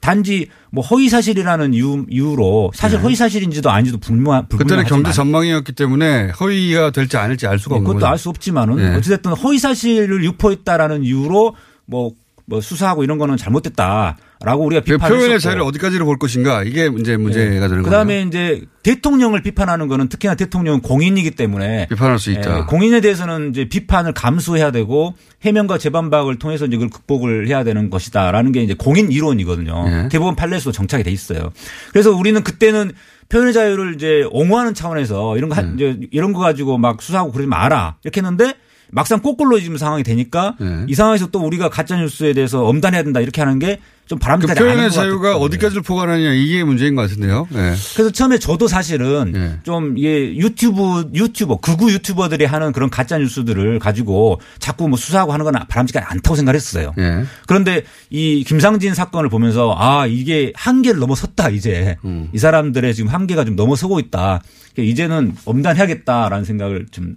단지 0.00 0.48
뭐 0.70 0.84
허위 0.84 1.08
사실이라는 1.08 1.72
이유, 1.72 2.04
이유로 2.10 2.72
사실 2.74 2.98
허위 3.00 3.14
사실인지도 3.14 3.70
아닌지도 3.70 3.98
불명 3.98 4.46
예. 4.52 4.56
그때는 4.56 4.84
경제 4.84 5.12
전망이었기 5.12 5.72
때문에 5.72 6.30
허위가 6.38 6.90
될지 6.90 7.16
아닐지 7.16 7.46
알 7.46 7.58
수가 7.58 7.76
없는 7.76 7.86
그것도 7.86 8.00
거죠. 8.00 8.06
알수 8.10 8.28
없지만은 8.28 8.78
예. 8.80 8.96
어찌됐든 8.96 9.32
허위 9.32 9.58
사실을 9.58 10.22
유포했다라는 10.24 11.04
이유로 11.04 11.54
뭐, 11.86 12.12
뭐 12.44 12.60
수사하고 12.60 13.02
이런 13.02 13.16
거는 13.16 13.38
잘못됐다 13.38 14.18
라고 14.44 14.64
우리가 14.64 14.80
그 14.82 14.92
비판을 14.92 15.08
표현의 15.16 15.34
했었고. 15.36 15.40
자유를 15.40 15.62
어디까지로 15.62 16.04
볼 16.04 16.18
것인가 16.18 16.62
이게 16.62 16.90
이제 17.00 17.16
문제가 17.16 17.68
되는 17.68 17.82
거죠. 17.82 17.84
그다음에 17.84 18.22
이제 18.22 18.62
대통령을 18.82 19.42
비판하는 19.42 19.88
거는 19.88 20.08
특히나 20.08 20.34
대통령은 20.34 20.80
공인이기 20.82 21.32
때문에 21.32 21.86
비판할 21.88 22.18
수 22.18 22.30
있다. 22.30 22.58
예, 22.58 22.62
공인에 22.62 23.00
대해서는 23.00 23.50
이제 23.50 23.68
비판을 23.68 24.12
감수해야 24.12 24.70
되고 24.70 25.14
해명과 25.42 25.78
재반박을 25.78 26.38
통해서 26.38 26.66
이제 26.66 26.76
그걸 26.76 26.90
극복을 26.90 27.48
해야 27.48 27.64
되는 27.64 27.90
것이다라는 27.90 28.52
게 28.52 28.62
이제 28.62 28.74
공인 28.74 29.10
이론이거든요. 29.10 29.84
예. 29.88 30.08
대부분 30.10 30.36
판례에서 30.36 30.70
정착이 30.72 31.02
돼 31.02 31.10
있어요. 31.10 31.50
그래서 31.92 32.12
우리는 32.12 32.42
그때는 32.42 32.92
표현의 33.30 33.52
자유를 33.54 33.94
이제 33.94 34.26
옹호하는 34.30 34.74
차원에서 34.74 35.36
이런 35.38 35.48
거 35.48 35.56
하- 35.56 35.62
예. 35.62 35.72
이제 35.74 35.98
이런 36.12 36.32
거 36.34 36.40
가지고 36.40 36.76
막 36.78 37.00
수사하고 37.00 37.32
그러지 37.32 37.48
마라 37.48 37.96
이렇게 38.04 38.20
했는데 38.20 38.52
막상 38.94 39.20
거꾸로 39.20 39.58
지금 39.58 39.76
상황이 39.76 40.02
되니까 40.02 40.54
예. 40.60 40.86
이 40.88 40.94
상황에서 40.94 41.26
또 41.26 41.40
우리가 41.40 41.68
가짜 41.68 41.96
뉴스에 41.96 42.32
대해서 42.32 42.64
엄단해야 42.64 43.02
된다 43.02 43.20
이렇게 43.20 43.40
하는 43.42 43.58
게좀그 43.58 44.20
바람직하지 44.20 44.60
않은 44.60 44.72
표현의 44.72 44.88
것 44.90 44.94
자유가. 44.94 45.36
어디까지를 45.36 45.82
포괄하느냐 45.82 46.32
이게 46.32 46.62
문제인 46.62 46.94
것 46.94 47.02
같은데요. 47.02 47.48
예. 47.54 47.74
그래서 47.94 48.10
처음에 48.10 48.38
저도 48.38 48.68
사실은 48.68 49.32
예. 49.34 49.58
좀 49.64 49.98
이게 49.98 50.36
유튜브 50.36 51.10
유튜버 51.12 51.56
극우 51.56 51.90
유튜버들이 51.90 52.44
하는 52.44 52.70
그런 52.70 52.88
가짜 52.88 53.18
뉴스들을 53.18 53.80
가지고 53.80 54.40
자꾸 54.60 54.88
뭐 54.88 54.96
수사하고 54.96 55.32
하는 55.32 55.44
건 55.44 55.54
바람직하지 55.68 56.06
않다고 56.08 56.36
생각했어요. 56.36 56.94
예. 56.98 57.24
그런데 57.46 57.82
이 58.10 58.44
김상진 58.46 58.94
사건을 58.94 59.28
보면서 59.28 59.74
아 59.76 60.06
이게 60.06 60.52
한계를 60.54 61.00
넘어섰다 61.00 61.50
이제 61.50 61.96
음. 62.04 62.28
이 62.32 62.38
사람들의 62.38 62.94
지금 62.94 63.10
한계가 63.10 63.44
좀 63.44 63.56
넘어서고 63.56 63.98
있다. 63.98 64.40
이제는 64.78 65.34
엄단해야겠다라는 65.44 66.44
생각을 66.44 66.86
좀 66.90 67.16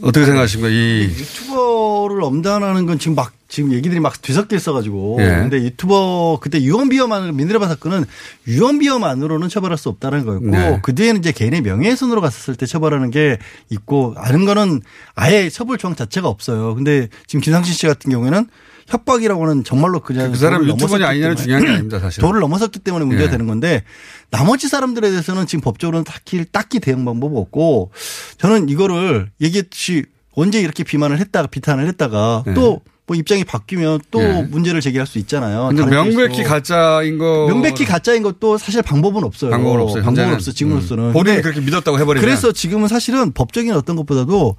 어떻게 0.00 0.24
생각하십니까? 0.24 0.70
이 0.70 1.02
유튜버를 1.02 2.22
엄단하는 2.22 2.86
건 2.86 2.98
지금 2.98 3.14
막 3.14 3.32
지금 3.48 3.72
얘기들이 3.72 4.00
막 4.00 4.22
뒤섞여 4.22 4.56
있어가지고 4.56 5.18
예. 5.20 5.26
근데 5.26 5.58
유튜버 5.58 6.38
그때 6.40 6.62
유언비어만 6.62 7.36
미네르바 7.36 7.68
사건은 7.68 8.06
유언비어만으로는 8.48 9.50
처벌할 9.50 9.76
수 9.76 9.90
없다는 9.90 10.24
거였고 10.24 10.46
네. 10.46 10.80
그 10.82 10.94
뒤에는 10.94 11.20
이제 11.20 11.32
개인의 11.32 11.60
명예훼손으로 11.60 12.22
갔었을 12.22 12.54
때 12.54 12.64
처벌하는 12.64 13.10
게 13.10 13.36
있고 13.68 14.14
다른 14.16 14.46
거는 14.46 14.80
아예 15.14 15.50
처벌 15.50 15.76
조항 15.76 15.94
자체가 15.94 16.28
없어요. 16.28 16.74
근데 16.74 17.08
지금 17.26 17.42
김상진 17.42 17.74
씨 17.74 17.86
같은 17.86 18.10
경우에는 18.10 18.46
협박이라고 18.88 19.42
하는 19.42 19.64
정말로 19.64 20.00
그냥 20.00 20.32
그 20.32 20.38
사람 20.38 20.60
도를 20.60 20.74
유튜버냐 20.74 21.06
아니냐는 21.08 21.36
중요한 21.36 21.64
게 21.64 21.70
아닙니다, 21.70 21.98
사실. 21.98 22.20
도를 22.20 22.40
넘어섰기 22.40 22.78
때문에 22.80 23.04
문제가 23.04 23.28
예. 23.28 23.30
되는 23.30 23.46
건데 23.46 23.82
나머지 24.30 24.68
사람들에 24.68 25.10
대해서는 25.10 25.46
지금 25.46 25.62
법적으로는 25.62 26.04
딱히 26.04 26.44
딱히 26.50 26.80
대응 26.80 27.04
방법 27.04 27.36
없고 27.36 27.90
저는 28.38 28.68
이거를 28.68 29.30
얘기했듯이 29.40 30.04
언제 30.34 30.60
이렇게 30.60 30.84
비만을 30.84 31.18
했다가 31.18 31.48
비탄을 31.48 31.86
했다가 31.88 32.44
예. 32.46 32.54
또뭐 32.54 32.80
입장이 33.14 33.44
바뀌면 33.44 34.00
또 34.10 34.22
예. 34.22 34.42
문제를 34.50 34.80
제기할 34.80 35.06
수 35.06 35.18
있잖아요. 35.18 35.68
근데 35.68 35.84
명백히. 35.84 36.42
가짜인 36.42 37.18
거 37.18 37.46
명백히 37.48 37.84
가짜인 37.84 38.22
것도 38.22 38.56
사실 38.58 38.82
방법은 38.82 39.24
없어요. 39.24 39.50
방법은 39.50 39.80
없어요. 39.80 40.02
방법은. 40.02 40.34
없어 40.34 40.52
지금으로서는. 40.52 41.04
음. 41.08 41.12
본인이 41.12 41.42
그렇게 41.42 41.60
믿었다고 41.60 41.98
해버리면 41.98 42.24
그래서 42.24 42.52
지금은 42.52 42.88
사실은 42.88 43.32
법적인 43.32 43.72
어떤 43.72 43.96
것보다도 43.96 44.56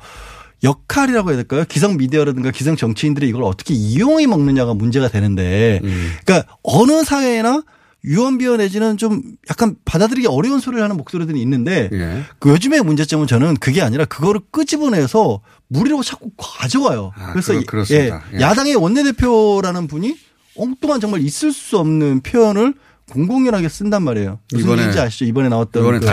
역할이라고 0.64 1.30
해야 1.30 1.38
될까요? 1.38 1.66
기성 1.68 1.97
미디어라든가 1.97 2.51
기성 2.51 2.76
정치인들이 2.76 3.28
이걸 3.28 3.43
어떻게 3.43 3.74
이용해 3.74 4.28
먹느냐가 4.28 4.74
문제가 4.74 5.09
되는데, 5.09 5.82
음. 5.84 6.11
그러니까 6.26 6.55
어느 6.64 7.03
사회나 7.03 7.64
유언비어 8.05 8.57
내지는 8.57 8.97
좀 8.97 9.22
약간 9.49 9.76
받아들이기 9.86 10.28
어려운 10.28 10.59
소리를 10.59 10.84
하는 10.84 10.97
목소리들이 10.97 11.41
있는데, 11.41 11.89
예. 11.93 12.24
그 12.39 12.49
요즘의 12.49 12.82
문제점은 12.82 13.28
저는 13.28 13.55
그게 13.57 13.82
아니라 13.82 14.05
그거를 14.05 14.41
끄집어내서 14.51 15.41
무리로 15.68 16.03
자꾸 16.03 16.32
가져와요. 16.38 17.11
아, 17.16 17.32
그래서 17.32 17.53
그렇-. 17.66 17.86
예, 17.91 18.11
예. 18.34 18.39
야당의 18.39 18.76
원내대표라는 18.76 19.88
분이 19.88 20.18
엉뚱한 20.55 20.99
정말 20.99 21.22
있을 21.22 21.51
수 21.53 21.78
없는 21.78 22.22
표현을 22.22 22.74
공공연하게 23.11 23.69
쓴단 23.69 24.01
말이에요. 24.03 24.39
무슨 24.51 24.65
이번에- 24.65 24.71
얘기인지 24.77 24.99
아시죠? 24.99 25.25
이번에 25.25 25.49
나왔던 25.49 25.83
이번에 25.83 25.99
그 25.99 26.05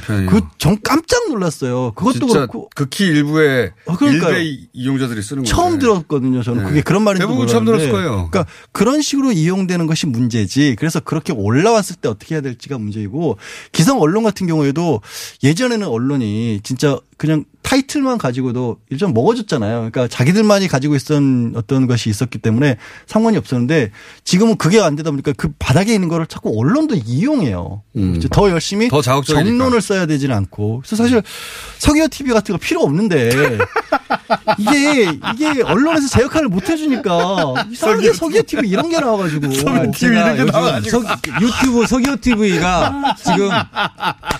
표현이요. 0.00 0.30
그전 0.30 0.78
깜짝 0.82 1.28
놀랐어요. 1.28 1.92
그것도 1.94 2.26
그렇고 2.28 2.70
극히 2.74 3.06
일부의 3.06 3.72
아. 3.86 3.96
일베 4.00 4.44
이- 4.44 4.68
이용자들이 4.72 5.20
쓰는 5.22 5.42
거예요. 5.42 5.54
처음 5.54 5.78
들었거든요. 5.78 6.42
저는 6.42 6.62
네. 6.62 6.68
그게 6.68 6.80
그런 6.82 7.02
말인지 7.02 7.26
대부분 7.26 7.46
처음. 7.46 7.64
들었을 7.64 7.90
거예요. 7.90 8.28
그러니까 8.30 8.46
그런 8.72 9.02
식으로 9.02 9.32
이용되는 9.32 9.86
것이 9.86 10.06
문제지. 10.06 10.76
그래서 10.78 11.00
그렇게 11.00 11.32
올라왔을 11.32 11.96
때 11.96 12.08
어떻게 12.08 12.36
해야 12.36 12.42
될지가 12.42 12.78
문제이고 12.78 13.36
기성 13.72 14.00
언론 14.00 14.22
같은 14.22 14.46
경우에도 14.46 15.00
예전에는 15.42 15.86
언론이 15.86 16.60
진짜 16.62 16.98
그냥 17.16 17.44
타이틀만 17.66 18.18
가지고도 18.18 18.76
일좀 18.90 19.12
먹어줬잖아요. 19.12 19.76
그러니까 19.90 20.06
자기들만이 20.06 20.68
가지고 20.68 20.94
있었던 20.94 21.54
어떤 21.56 21.88
것이 21.88 22.08
있었기 22.08 22.38
때문에 22.38 22.76
상관이 23.06 23.36
없었는데 23.36 23.90
지금은 24.22 24.56
그게 24.56 24.80
안 24.80 24.94
되다 24.94 25.10
보니까 25.10 25.32
그 25.36 25.48
바닥에 25.58 25.92
있는 25.92 26.08
거를 26.08 26.26
자꾸 26.28 26.54
언론도 26.56 26.94
이용해요. 27.04 27.82
음. 27.96 28.22
더 28.30 28.50
열심히 28.50 28.88
더 28.88 29.02
자극적이니까. 29.02 29.44
정론을 29.48 29.80
써야 29.80 30.06
되지는 30.06 30.36
않고. 30.36 30.82
그래서 30.86 30.94
사실 30.94 31.20
석유 31.78 32.08
TV 32.08 32.32
같은 32.32 32.52
거 32.54 32.58
필요 32.60 32.82
없는데 32.82 33.30
이게 34.58 35.10
이게 35.34 35.62
언론에서 35.62 36.06
제 36.08 36.22
역할을 36.22 36.46
못 36.48 36.70
해주니까 36.70 37.66
이상하게 37.72 38.12
석유 38.12 38.44
TV 38.44 38.68
이런 38.68 38.88
게 38.88 39.00
나와가지고 39.00 39.50
제가 39.52 39.70
이렇게 39.82 40.06
요즘 40.06 40.46
나와가지고. 40.46 41.00
석- 41.02 41.18
유튜브 41.42 41.84
석유 41.86 42.16
TV가 42.20 43.16
지금 43.24 43.50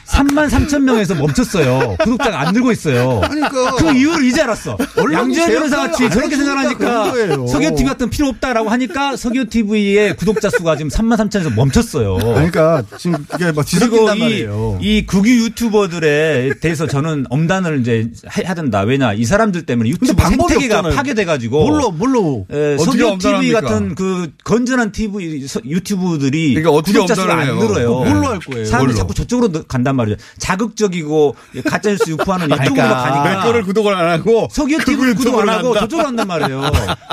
3만 0.06 0.48
3천 0.48 0.80
명에서 0.82 1.16
멈췄어요. 1.16 1.96
구독자가 2.00 2.40
안 2.40 2.54
늘고 2.54 2.70
있어요. 2.70 3.15
그러니까 3.20 3.76
그 3.76 3.92
이유를 3.96 4.24
이제 4.26 4.42
알았어. 4.42 4.76
양재현 5.12 5.48
제 5.48 5.54
변호사 5.54 5.76
같이 5.76 6.04
안 6.04 6.10
저렇게 6.10 6.36
생각하니까. 6.36 7.12
석유 7.46 7.70
TV 7.74 7.84
같은 7.84 8.10
필요 8.10 8.28
없다라고 8.28 8.68
하니까 8.70 9.16
석유 9.16 9.48
TV의 9.48 10.16
구독자 10.16 10.50
수가 10.50 10.76
지금 10.76 10.90
3만 10.90 11.16
3천에서 11.16 11.54
멈췄어요. 11.54 12.16
그러니까 12.18 12.82
지금 12.98 13.24
이게 13.34 13.46
막 13.52 13.52
그리고 13.54 13.62
뒤섞인단 13.64 14.16
이, 14.16 14.20
말이에요. 14.20 14.78
이 14.80 15.06
국유 15.06 15.44
유튜버들에 15.44 16.54
대해서 16.60 16.86
저는 16.86 17.26
엄단을 17.30 17.80
이제 17.80 18.10
해야 18.38 18.54
된다. 18.54 18.80
왜냐 18.82 19.12
이 19.12 19.24
사람들 19.24 19.66
때문에 19.66 19.90
유튜브 19.90 20.06
생태계가 20.22 20.78
없잖아요. 20.78 20.94
파괴돼가지고 20.96 21.66
뭘로 21.68 21.90
뭘로 21.90 22.46
에, 22.50 22.74
어떻게 22.74 22.84
석유 22.84 23.18
TV? 23.18 23.52
같은 23.52 23.94
그 23.94 24.30
건전한 24.44 24.92
TV 24.92 25.46
서- 25.46 25.60
유튜브들이 25.64 26.54
그러니까 26.54 26.82
구독자 26.82 27.14
수가 27.14 27.34
안? 27.38 27.58
늘어요. 27.58 27.90
뭘로 28.04 28.26
할 28.28 28.38
거예요? 28.40 28.64
사람들이 28.64 28.94
뭘로? 28.94 28.94
자꾸 28.94 29.14
저쪽으로 29.14 29.52
너- 29.52 29.62
간단 29.64 29.96
말이죠. 29.96 30.16
자극적이고 30.38 31.34
가짜뉴스 31.68 32.10
유포하는 32.10 32.46
이쪽으로 32.46 32.74
그러니까. 32.74 33.05
가니까 33.10 33.36
내 33.40 33.46
거를 33.46 33.62
구독을 33.62 33.94
안 33.94 34.08
하고 34.10 34.48
석유 34.50 34.78
극우 34.78 34.84
TV 34.96 35.14
구독 35.14 35.40
안 35.40 35.48
하고. 35.48 35.74
저쪽으로 35.78 36.06
간단 36.06 36.26
말이에요. 36.28 36.62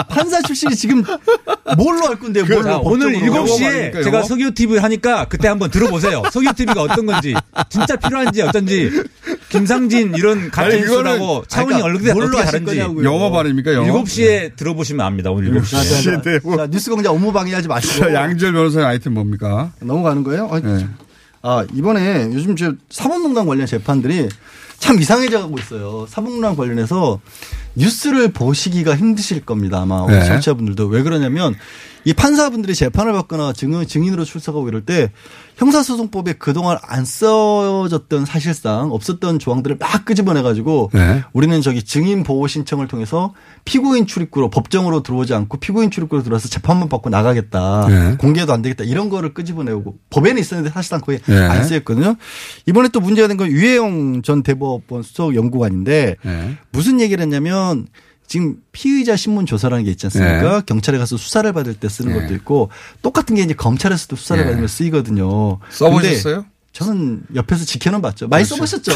판사 0.09 0.41
출신이 0.41 0.75
지금 0.75 1.03
뭘로 1.77 2.07
할 2.07 2.19
건데요? 2.19 2.45
자, 2.45 2.77
뭘로 2.77 2.81
오늘 2.85 3.13
법적으로. 3.13 3.45
7시에 3.45 3.61
말입니까, 3.63 4.03
제가? 4.03 4.23
석유 4.23 4.53
TV 4.53 4.77
하니까 4.79 5.25
그때 5.25 5.47
한번 5.47 5.69
들어보세요. 5.71 6.23
석유 6.31 6.53
TV가 6.53 6.81
어떤 6.81 7.05
건지 7.05 7.33
진짜 7.69 7.95
필요한지 7.95 8.41
어떤지 8.41 8.91
김상진 9.49 10.13
이런 10.15 10.49
가짜 10.51 10.69
그거는- 10.77 10.79
뉴스라고 10.81 11.43
차원이 11.47 11.81
그러니까 11.81 12.11
어떻게 12.13 12.43
다른지 12.43 12.65
거냐고요. 12.65 13.05
영업 13.05 13.35
아닙니까 13.35 13.73
영업? 13.73 14.05
7시에 14.05 14.55
들어보시면 14.55 15.05
압니다. 15.05 15.31
오늘 15.31 15.51
7시에. 15.61 15.71
자, 15.71 15.83
자, 15.83 16.01
자, 16.01 16.21
네, 16.21 16.39
뭐. 16.43 16.57
자, 16.57 16.67
뉴스 16.67 16.89
공장 16.89 17.13
업무 17.13 17.31
방해하지 17.31 17.67
마시고 17.67 18.05
자, 18.05 18.13
양지열 18.13 18.53
변호사의 18.53 18.85
아이템 18.85 19.13
뭡니까? 19.13 19.71
넘어가는 19.79 20.23
거예요? 20.23 20.49
아, 20.51 20.59
네. 20.59 20.87
아, 21.41 21.65
이번에 21.73 22.29
요즘 22.33 22.55
저 22.55 22.73
사법농단 22.89 23.45
관련 23.45 23.65
재판들이 23.67 24.29
참 24.83 24.99
이상해져 24.99 25.39
가고 25.39 25.57
있어요. 25.57 26.05
사법농단 26.09 26.57
관련해서 26.57 27.21
뉴스를 27.75 28.33
보시기가 28.33 28.97
힘드실 28.97 29.45
겁니다. 29.45 29.81
아마 29.81 30.03
우리 30.03 30.13
네. 30.13 30.25
청취자분들도 30.25 30.87
왜 30.87 31.03
그러냐면 31.03 31.55
이 32.03 32.11
판사분들이 32.11 32.75
재판을 32.75 33.13
받거나 33.13 33.53
증인, 33.53 33.87
증인으로 33.87 34.25
출석하고 34.25 34.67
이럴 34.67 34.81
때 34.81 35.13
형사소송법에 35.57 36.33
그동안 36.33 36.77
안 36.81 37.05
써졌던 37.05 38.25
사실상 38.25 38.91
없었던 38.91 39.39
조항들을 39.39 39.77
막 39.79 40.05
끄집어내가지고 40.05 40.91
네. 40.93 41.23
우리는 41.33 41.61
저기 41.61 41.83
증인 41.83 42.23
보호 42.23 42.47
신청을 42.47 42.87
통해서 42.87 43.33
피고인 43.65 44.07
출입구로 44.07 44.49
법정으로 44.49 45.03
들어오지 45.03 45.33
않고 45.33 45.57
피고인 45.59 45.91
출입구로 45.91 46.23
들어와서 46.23 46.49
재판만 46.49 46.89
받고 46.89 47.09
나가겠다. 47.09 47.87
네. 47.87 48.15
공개도 48.17 48.51
안 48.51 48.61
되겠다. 48.61 48.83
이런 48.83 49.09
거를 49.09 49.33
끄집어내고 49.33 49.95
법에는 50.09 50.39
있었는데 50.41 50.71
사실상 50.71 51.01
거의 51.01 51.19
네. 51.19 51.37
안 51.37 51.63
쓰였거든요. 51.63 52.15
이번에 52.65 52.89
또 52.89 52.99
문제가 52.99 53.27
된 53.27 53.33
건 53.37 53.47
유해영 53.47 54.21
전 54.21 54.43
대법원 54.43 55.01
수석 55.01 55.33
연구관인데 55.35 56.17
네. 56.23 56.57
무슨 56.71 56.99
얘기를 56.99 57.21
했냐면 57.23 57.87
지금 58.27 58.57
피의자 58.71 59.15
신문 59.15 59.45
조사라는 59.45 59.83
게 59.85 59.91
있지 59.91 60.05
않습니까? 60.07 60.57
네. 60.57 60.61
경찰에 60.65 60.97
가서 60.97 61.17
수사를 61.17 61.51
받을 61.53 61.73
때 61.75 61.87
쓰는 61.89 62.13
네. 62.13 62.21
것도 62.21 62.33
있고 62.35 62.69
똑같은 63.01 63.35
게 63.35 63.43
이제 63.43 63.53
검찰에서도 63.53 64.15
수사를 64.15 64.43
네. 64.43 64.49
받으면 64.49 64.67
쓰이거든요. 64.67 65.59
써보셨어요? 65.69 66.45
저는 66.71 67.23
옆에서 67.35 67.65
지켜는 67.65 68.01
봤죠. 68.01 68.27
많이 68.27 68.43
그렇죠. 68.45 68.65
써보셨죠. 68.65 68.91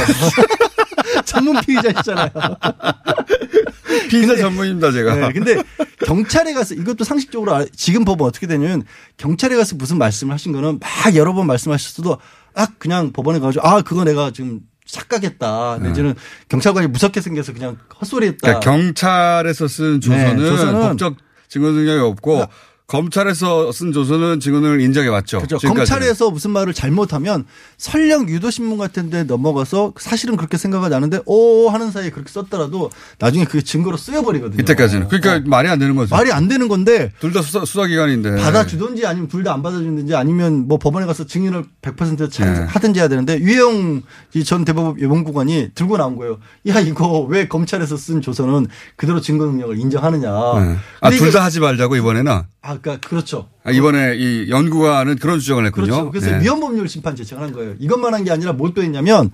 전문 1.25 1.59
피의자시잖아요. 1.61 2.29
피의자 4.09 4.35
전문입니다, 4.37 4.91
제가. 4.91 5.15
네, 5.15 5.33
근데 5.33 5.61
경찰에 6.05 6.53
가서 6.53 6.73
이것도 6.73 7.03
상식적으로 7.03 7.53
알- 7.53 7.69
지금 7.75 8.05
법은 8.05 8.25
어떻게 8.25 8.47
되냐면 8.47 8.83
경찰에 9.17 9.55
가서 9.55 9.75
무슨 9.75 9.97
말씀을 9.97 10.33
하신 10.33 10.53
거는 10.53 10.79
막 10.79 11.15
여러 11.15 11.33
번 11.33 11.47
말씀하셨어도 11.47 12.17
아 12.55 12.67
그냥 12.77 13.11
법원에 13.11 13.39
가가지고 13.39 13.67
아 13.67 13.81
그거 13.81 14.03
내가 14.03 14.31
지금 14.31 14.61
착각했다. 14.87 15.79
내지는 15.81 16.15
경찰관이 16.49 16.87
무섭게 16.87 17.21
생겨서 17.21 17.53
그냥 17.53 17.77
헛소리했다. 18.01 18.39
그러니까 18.41 18.59
경찰에서 18.59 19.67
쓴 19.67 20.01
조서는, 20.01 20.37
네, 20.37 20.49
조서는 20.49 20.73
법적 20.81 21.17
증거 21.49 21.71
능력이 21.71 21.99
없고 22.01 22.45
검찰에서 22.87 23.73
쓴 23.73 23.91
조서는 23.91 24.39
증언을 24.39 24.79
인정해 24.79 25.09
왔죠. 25.09 25.39
그렇죠. 25.41 25.57
검찰에서 25.67 26.31
무슨 26.31 26.51
말을 26.51 26.73
잘못하면 26.73 27.43
설령 27.77 28.29
유도신문 28.29 28.77
같은 28.77 29.09
데 29.09 29.25
넘어가서 29.25 29.93
사실은 29.99 30.37
그렇게 30.37 30.57
생각하지 30.57 30.95
않은데 30.95 31.19
오 31.25 31.67
하는 31.69 31.91
사이에 31.91 32.11
그렇게 32.11 32.31
썼더라도 32.31 32.89
나중에 33.19 33.43
그게 33.43 33.61
증거로 33.61 33.97
쓰여버리거든요. 33.97 34.61
이때까지는. 34.61 35.09
그러니까 35.09 35.41
말이 35.49 35.67
안 35.67 35.79
되는 35.79 35.97
거죠. 35.97 36.15
말이 36.15 36.31
안 36.31 36.47
되는 36.47 36.69
건데 36.69 37.11
둘 37.19 37.33
다 37.33 37.41
수사, 37.41 37.65
수사기관인데. 37.65 38.37
받아주든지 38.37 39.05
아니면 39.05 39.27
둘 39.27 39.43
다 39.43 39.53
안 39.53 39.61
받아주든지 39.61 40.15
아니면 40.15 40.65
뭐 40.69 40.77
법원에 40.77 41.05
가서 41.05 41.25
증인을 41.25 41.65
100% 41.81 42.31
차- 42.31 42.45
네. 42.45 42.59
하든지 42.69 43.01
해야 43.01 43.09
되는데 43.09 43.37
유영 43.39 44.01
이전 44.33 44.63
대법원 44.63 45.01
연구관이 45.01 45.71
들고 45.75 45.97
나온 45.97 46.15
거예요. 46.15 46.37
야 46.69 46.79
이거 46.79 47.19
왜 47.23 47.49
검찰에서 47.49 47.97
쓴 47.97 48.21
조서는 48.21 48.67
그대로 48.95 49.19
증거 49.19 49.43
능력을 49.45 49.77
인정하느냐. 49.77 50.29
네. 50.29 50.77
아, 51.01 51.09
근데 51.09 51.17
둘 51.17 51.27
이게- 51.27 51.37
다 51.37 51.43
하지 51.43 51.59
말자고 51.59 51.97
이번에는. 51.97 52.41
아, 52.61 52.76
그러니까 52.81 53.07
그렇죠. 53.07 53.47
아, 53.63 53.71
이번에 53.71 54.15
이 54.15 54.49
연구관은 54.49 55.17
그런 55.17 55.39
주장을 55.39 55.65
했군요. 55.65 55.85
그렇죠. 55.87 56.11
그래서 56.11 56.31
네. 56.31 56.41
위헌법률 56.43 56.87
심판 56.87 57.15
제청을 57.17 57.43
한 57.43 57.51
거예요. 57.51 57.73
이것만 57.79 58.13
한 58.13 58.23
게 58.23 58.31
아니라 58.31 58.53
뭘 58.53 58.73
또 58.73 58.81
했냐면 58.81 59.29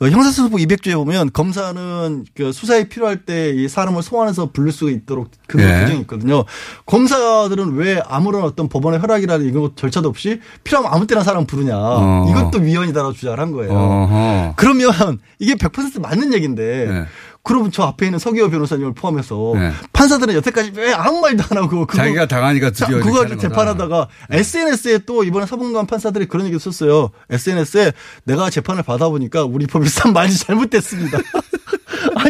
어, 0.00 0.06
형사소송법 0.06 0.58
200조에 0.60 0.94
보면 0.94 1.30
검사는 1.32 2.24
그 2.34 2.52
수사에 2.52 2.88
필요할 2.88 3.24
때 3.26 3.54
이 3.54 3.68
사람을 3.68 4.02
소환해서 4.02 4.50
부를 4.52 4.72
수 4.72 4.90
있도록 4.90 5.30
그런 5.46 5.66
네. 5.66 5.80
규정이 5.82 6.00
있거든요. 6.02 6.44
검사들은 6.86 7.74
왜 7.74 8.00
아무런 8.06 8.42
어떤 8.42 8.68
법원의 8.68 9.00
허락이라는 9.00 9.46
이거 9.46 9.72
절차도 9.74 10.08
없이 10.08 10.40
필요하면 10.62 10.92
아무 10.94 11.06
때나 11.06 11.22
사람 11.22 11.46
부르냐. 11.46 11.72
어. 11.76 12.26
이것도 12.30 12.58
위헌이다라고 12.64 13.12
주장을 13.12 13.38
한 13.38 13.52
거예요. 13.52 13.72
어허. 13.72 14.54
그러면 14.56 14.90
이게 15.38 15.54
100% 15.54 16.00
맞는 16.00 16.32
얘기인데 16.32 16.86
네. 16.90 17.04
그러면 17.44 17.70
저 17.70 17.82
앞에 17.84 18.06
있는 18.06 18.18
서기호 18.18 18.48
변호사님을 18.48 18.94
포함해서 18.94 19.52
네. 19.54 19.70
판사들은 19.92 20.34
여태까지 20.34 20.72
왜 20.76 20.94
아무 20.94 21.20
말도 21.20 21.44
안 21.50 21.58
하고 21.58 21.86
그거 21.86 21.94
자기가 21.94 22.26
당하니까 22.26 22.72
자, 22.72 22.86
드디어 22.86 23.02
그거 23.04 23.20
가지고. 23.20 23.38
재판하다가 23.38 24.08
SNS에 24.30 25.00
또 25.04 25.22
이번에 25.24 25.44
사법관 25.44 25.86
판사들이 25.86 26.26
그런 26.26 26.46
얘기 26.46 26.58
썼어요. 26.58 27.10
SNS에 27.28 27.92
내가 28.24 28.48
재판을 28.48 28.82
받아보니까 28.82 29.44
우리 29.44 29.66
법이 29.66 29.90
참 29.90 30.14
많이 30.14 30.34
잘못됐습니다. 30.34 31.18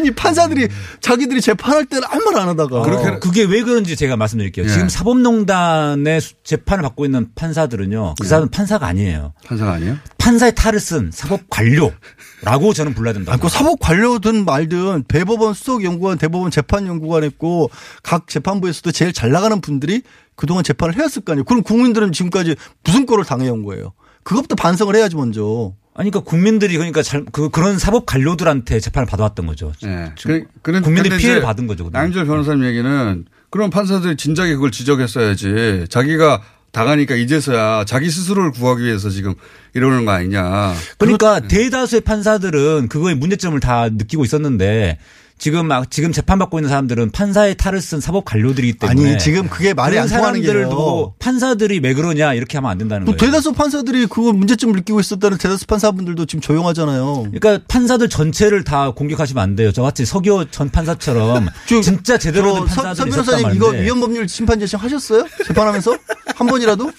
아니 0.04 0.10
판사들이 0.14 0.68
자기들이 1.00 1.40
재판할 1.40 1.86
때는 1.86 2.06
아무 2.10 2.30
말 2.30 2.34
안 2.44 2.48
하다가 2.48 2.80
어, 2.80 3.20
그게 3.20 3.44
왜 3.44 3.62
그런지 3.62 3.96
제가 3.96 4.16
말씀드릴게요. 4.16 4.66
예. 4.66 4.68
지금 4.68 4.88
사법농단의 4.88 6.20
수- 6.20 6.34
재판을 6.44 6.82
받고 6.82 7.04
있는 7.06 7.28
판사들은요. 7.34 8.16
그 8.20 8.26
사람은 8.26 8.50
판사가 8.50 8.86
아니에요. 8.86 9.32
판사가 9.46 9.72
아니에요? 9.74 9.96
판사의 10.18 10.54
탈을 10.54 10.78
쓴 10.80 11.10
사법 11.12 11.40
관료라고 11.48 12.72
저는 12.74 12.94
불러야 12.94 13.14
된다. 13.14 13.32
아니, 13.32 13.40
그 13.40 13.48
사법 13.48 13.78
관료든 13.80 14.44
말든 14.44 15.04
대법원 15.08 15.54
수석연구관, 15.54 16.18
대법원 16.18 16.50
재판연구관 16.50 17.24
했고 17.24 17.70
각 18.02 18.26
재판부에서도 18.28 18.90
제일 18.92 19.12
잘 19.12 19.30
나가는 19.30 19.58
분들이 19.60 20.02
그동안 20.36 20.64
재판을 20.64 20.96
해왔을 20.96 21.22
거 21.22 21.32
아니에요. 21.32 21.44
그럼 21.44 21.62
국민들은 21.62 22.12
지금까지 22.12 22.56
무슨 22.84 23.06
꼴을 23.06 23.24
당해온 23.24 23.62
거예요. 23.62 23.92
그것부터 24.24 24.54
반성을 24.56 24.94
해야지 24.96 25.16
먼저. 25.16 25.72
아니 25.96 26.10
그러니까 26.10 26.28
국민들이 26.28 26.76
그러니까 26.76 27.02
잘, 27.02 27.24
그, 27.30 27.50
그런 27.50 27.78
사법 27.78 28.04
관료들한테 28.04 28.80
재판을 28.80 29.06
받아왔던 29.06 29.46
거죠. 29.46 29.72
네. 29.82 30.12
그, 30.20 30.44
그런 30.60 30.82
국민들이 30.82 31.16
피해를 31.16 31.40
받은 31.42 31.68
거죠. 31.68 31.88
양질 31.94 32.26
변호사님 32.26 32.64
얘기는 32.64 33.24
그런 33.48 33.70
판사들이 33.70 34.16
진작에 34.16 34.54
그걸 34.54 34.72
지적했어야지. 34.72 35.86
자기가 35.88 36.42
당하니까 36.72 37.14
이제서야 37.14 37.84
자기 37.86 38.10
스스로를 38.10 38.50
구하기 38.50 38.82
위해서 38.82 39.08
지금 39.08 39.34
이러는 39.74 40.04
거 40.04 40.10
아니냐. 40.10 40.74
그러니까 40.98 41.38
대다수의 41.38 42.00
판사들은 42.00 42.88
그거에 42.88 43.14
문제점을 43.14 43.58
다 43.60 43.88
느끼고 43.88 44.24
있었는데 44.24 44.98
지금 45.44 45.66
막 45.66 45.90
지금 45.90 46.10
재판 46.10 46.38
받고 46.38 46.58
있는 46.58 46.70
사람들은 46.70 47.10
판사의 47.10 47.56
탈을 47.58 47.82
쓴 47.82 48.00
사법 48.00 48.24
관료들이기 48.24 48.78
때문에 48.78 49.10
아니 49.10 49.18
지금 49.18 49.46
그게 49.50 49.74
말이 49.74 49.98
안 49.98 50.08
통하는 50.08 50.40
게요. 50.40 50.70
두고 50.70 51.16
판사들이 51.18 51.80
왜 51.82 51.92
그러냐 51.92 52.32
이렇게 52.32 52.56
하면 52.56 52.70
안 52.70 52.78
된다는 52.78 53.04
뭐 53.04 53.14
거예요. 53.14 53.30
대다수 53.30 53.52
판사들이 53.52 54.06
그거 54.06 54.32
문제점을 54.32 54.74
느끼고 54.74 55.00
있었다는 55.00 55.36
대다수 55.36 55.66
판사분들도 55.66 56.24
지금 56.24 56.40
조용하잖아요. 56.40 57.26
그러니까 57.30 57.62
판사들 57.68 58.08
전체를 58.08 58.64
다 58.64 58.92
공격하시면 58.92 59.42
안 59.42 59.54
돼요. 59.54 59.70
저같이 59.70 60.06
서기호 60.06 60.46
전 60.46 60.70
판사처럼 60.70 61.50
저- 61.68 61.82
진짜 61.82 62.16
제대로 62.16 62.54
된저 62.54 62.74
서, 62.74 62.82
판사들이 62.82 63.12
서 63.12 63.20
있었단 63.20 63.36
변호사님 63.42 63.56
이거 63.56 63.66
말인데 63.66 63.84
위헌 63.84 64.00
법률 64.00 64.26
심판 64.26 64.58
제청 64.58 64.80
하셨어요? 64.80 65.26
재판하면서 65.46 65.94
한 66.36 66.46
번이라도? 66.46 66.90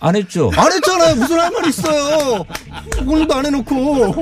안 0.00 0.16
했죠. 0.16 0.50
안 0.56 0.72
했잖아요. 0.72 1.14
무슨 1.14 1.38
할 1.38 1.48
말이 1.52 1.68
있어요. 1.68 2.44
오늘도 3.06 3.32
안 3.34 3.46
해놓고 3.46 4.14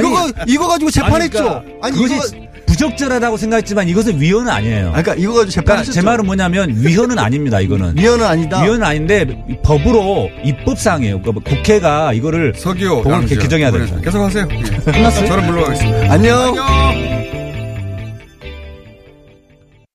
이거 0.00 0.32
이거 0.48 0.66
가지고 0.66 0.90
재판했죠. 0.90 1.62
아니 1.80 1.96
그것이 1.96 2.14
이거 2.16 2.39
부적절하다고 2.80 3.36
생각했지만 3.36 3.88
이것은 3.88 4.20
위헌은 4.20 4.48
아니에요. 4.48 4.92
아니, 4.92 5.02
그러니까 5.02 5.14
이거 5.14 5.34
가지고 5.34 5.34
그러니까 5.34 5.50
재판했죠. 5.52 5.92
제 5.92 6.00
말은 6.02 6.24
뭐냐면 6.24 6.74
위헌은 6.76 7.18
아닙니다. 7.18 7.60
이거는 7.60 7.96
위헌은 7.96 8.24
아니다. 8.24 8.62
위헌은 8.62 8.82
아닌데 8.82 9.26
이 9.48 9.56
법으로 9.62 10.30
입법상이에요. 10.44 11.20
그러니까 11.20 11.50
국회가 11.50 12.12
이거를 12.12 12.54
서기호 12.56 13.02
법을 13.02 13.12
양지요. 13.12 13.38
개정해야 13.40 13.68
이번에 13.68 13.86
된다. 13.86 14.00
계속 14.02 14.22
하세요. 14.22 14.48
끝났어요? 14.84 15.26
저는 15.26 15.46
물러가겠습니다. 15.46 16.12
안녕. 16.12 16.58
안녕. 16.58 17.39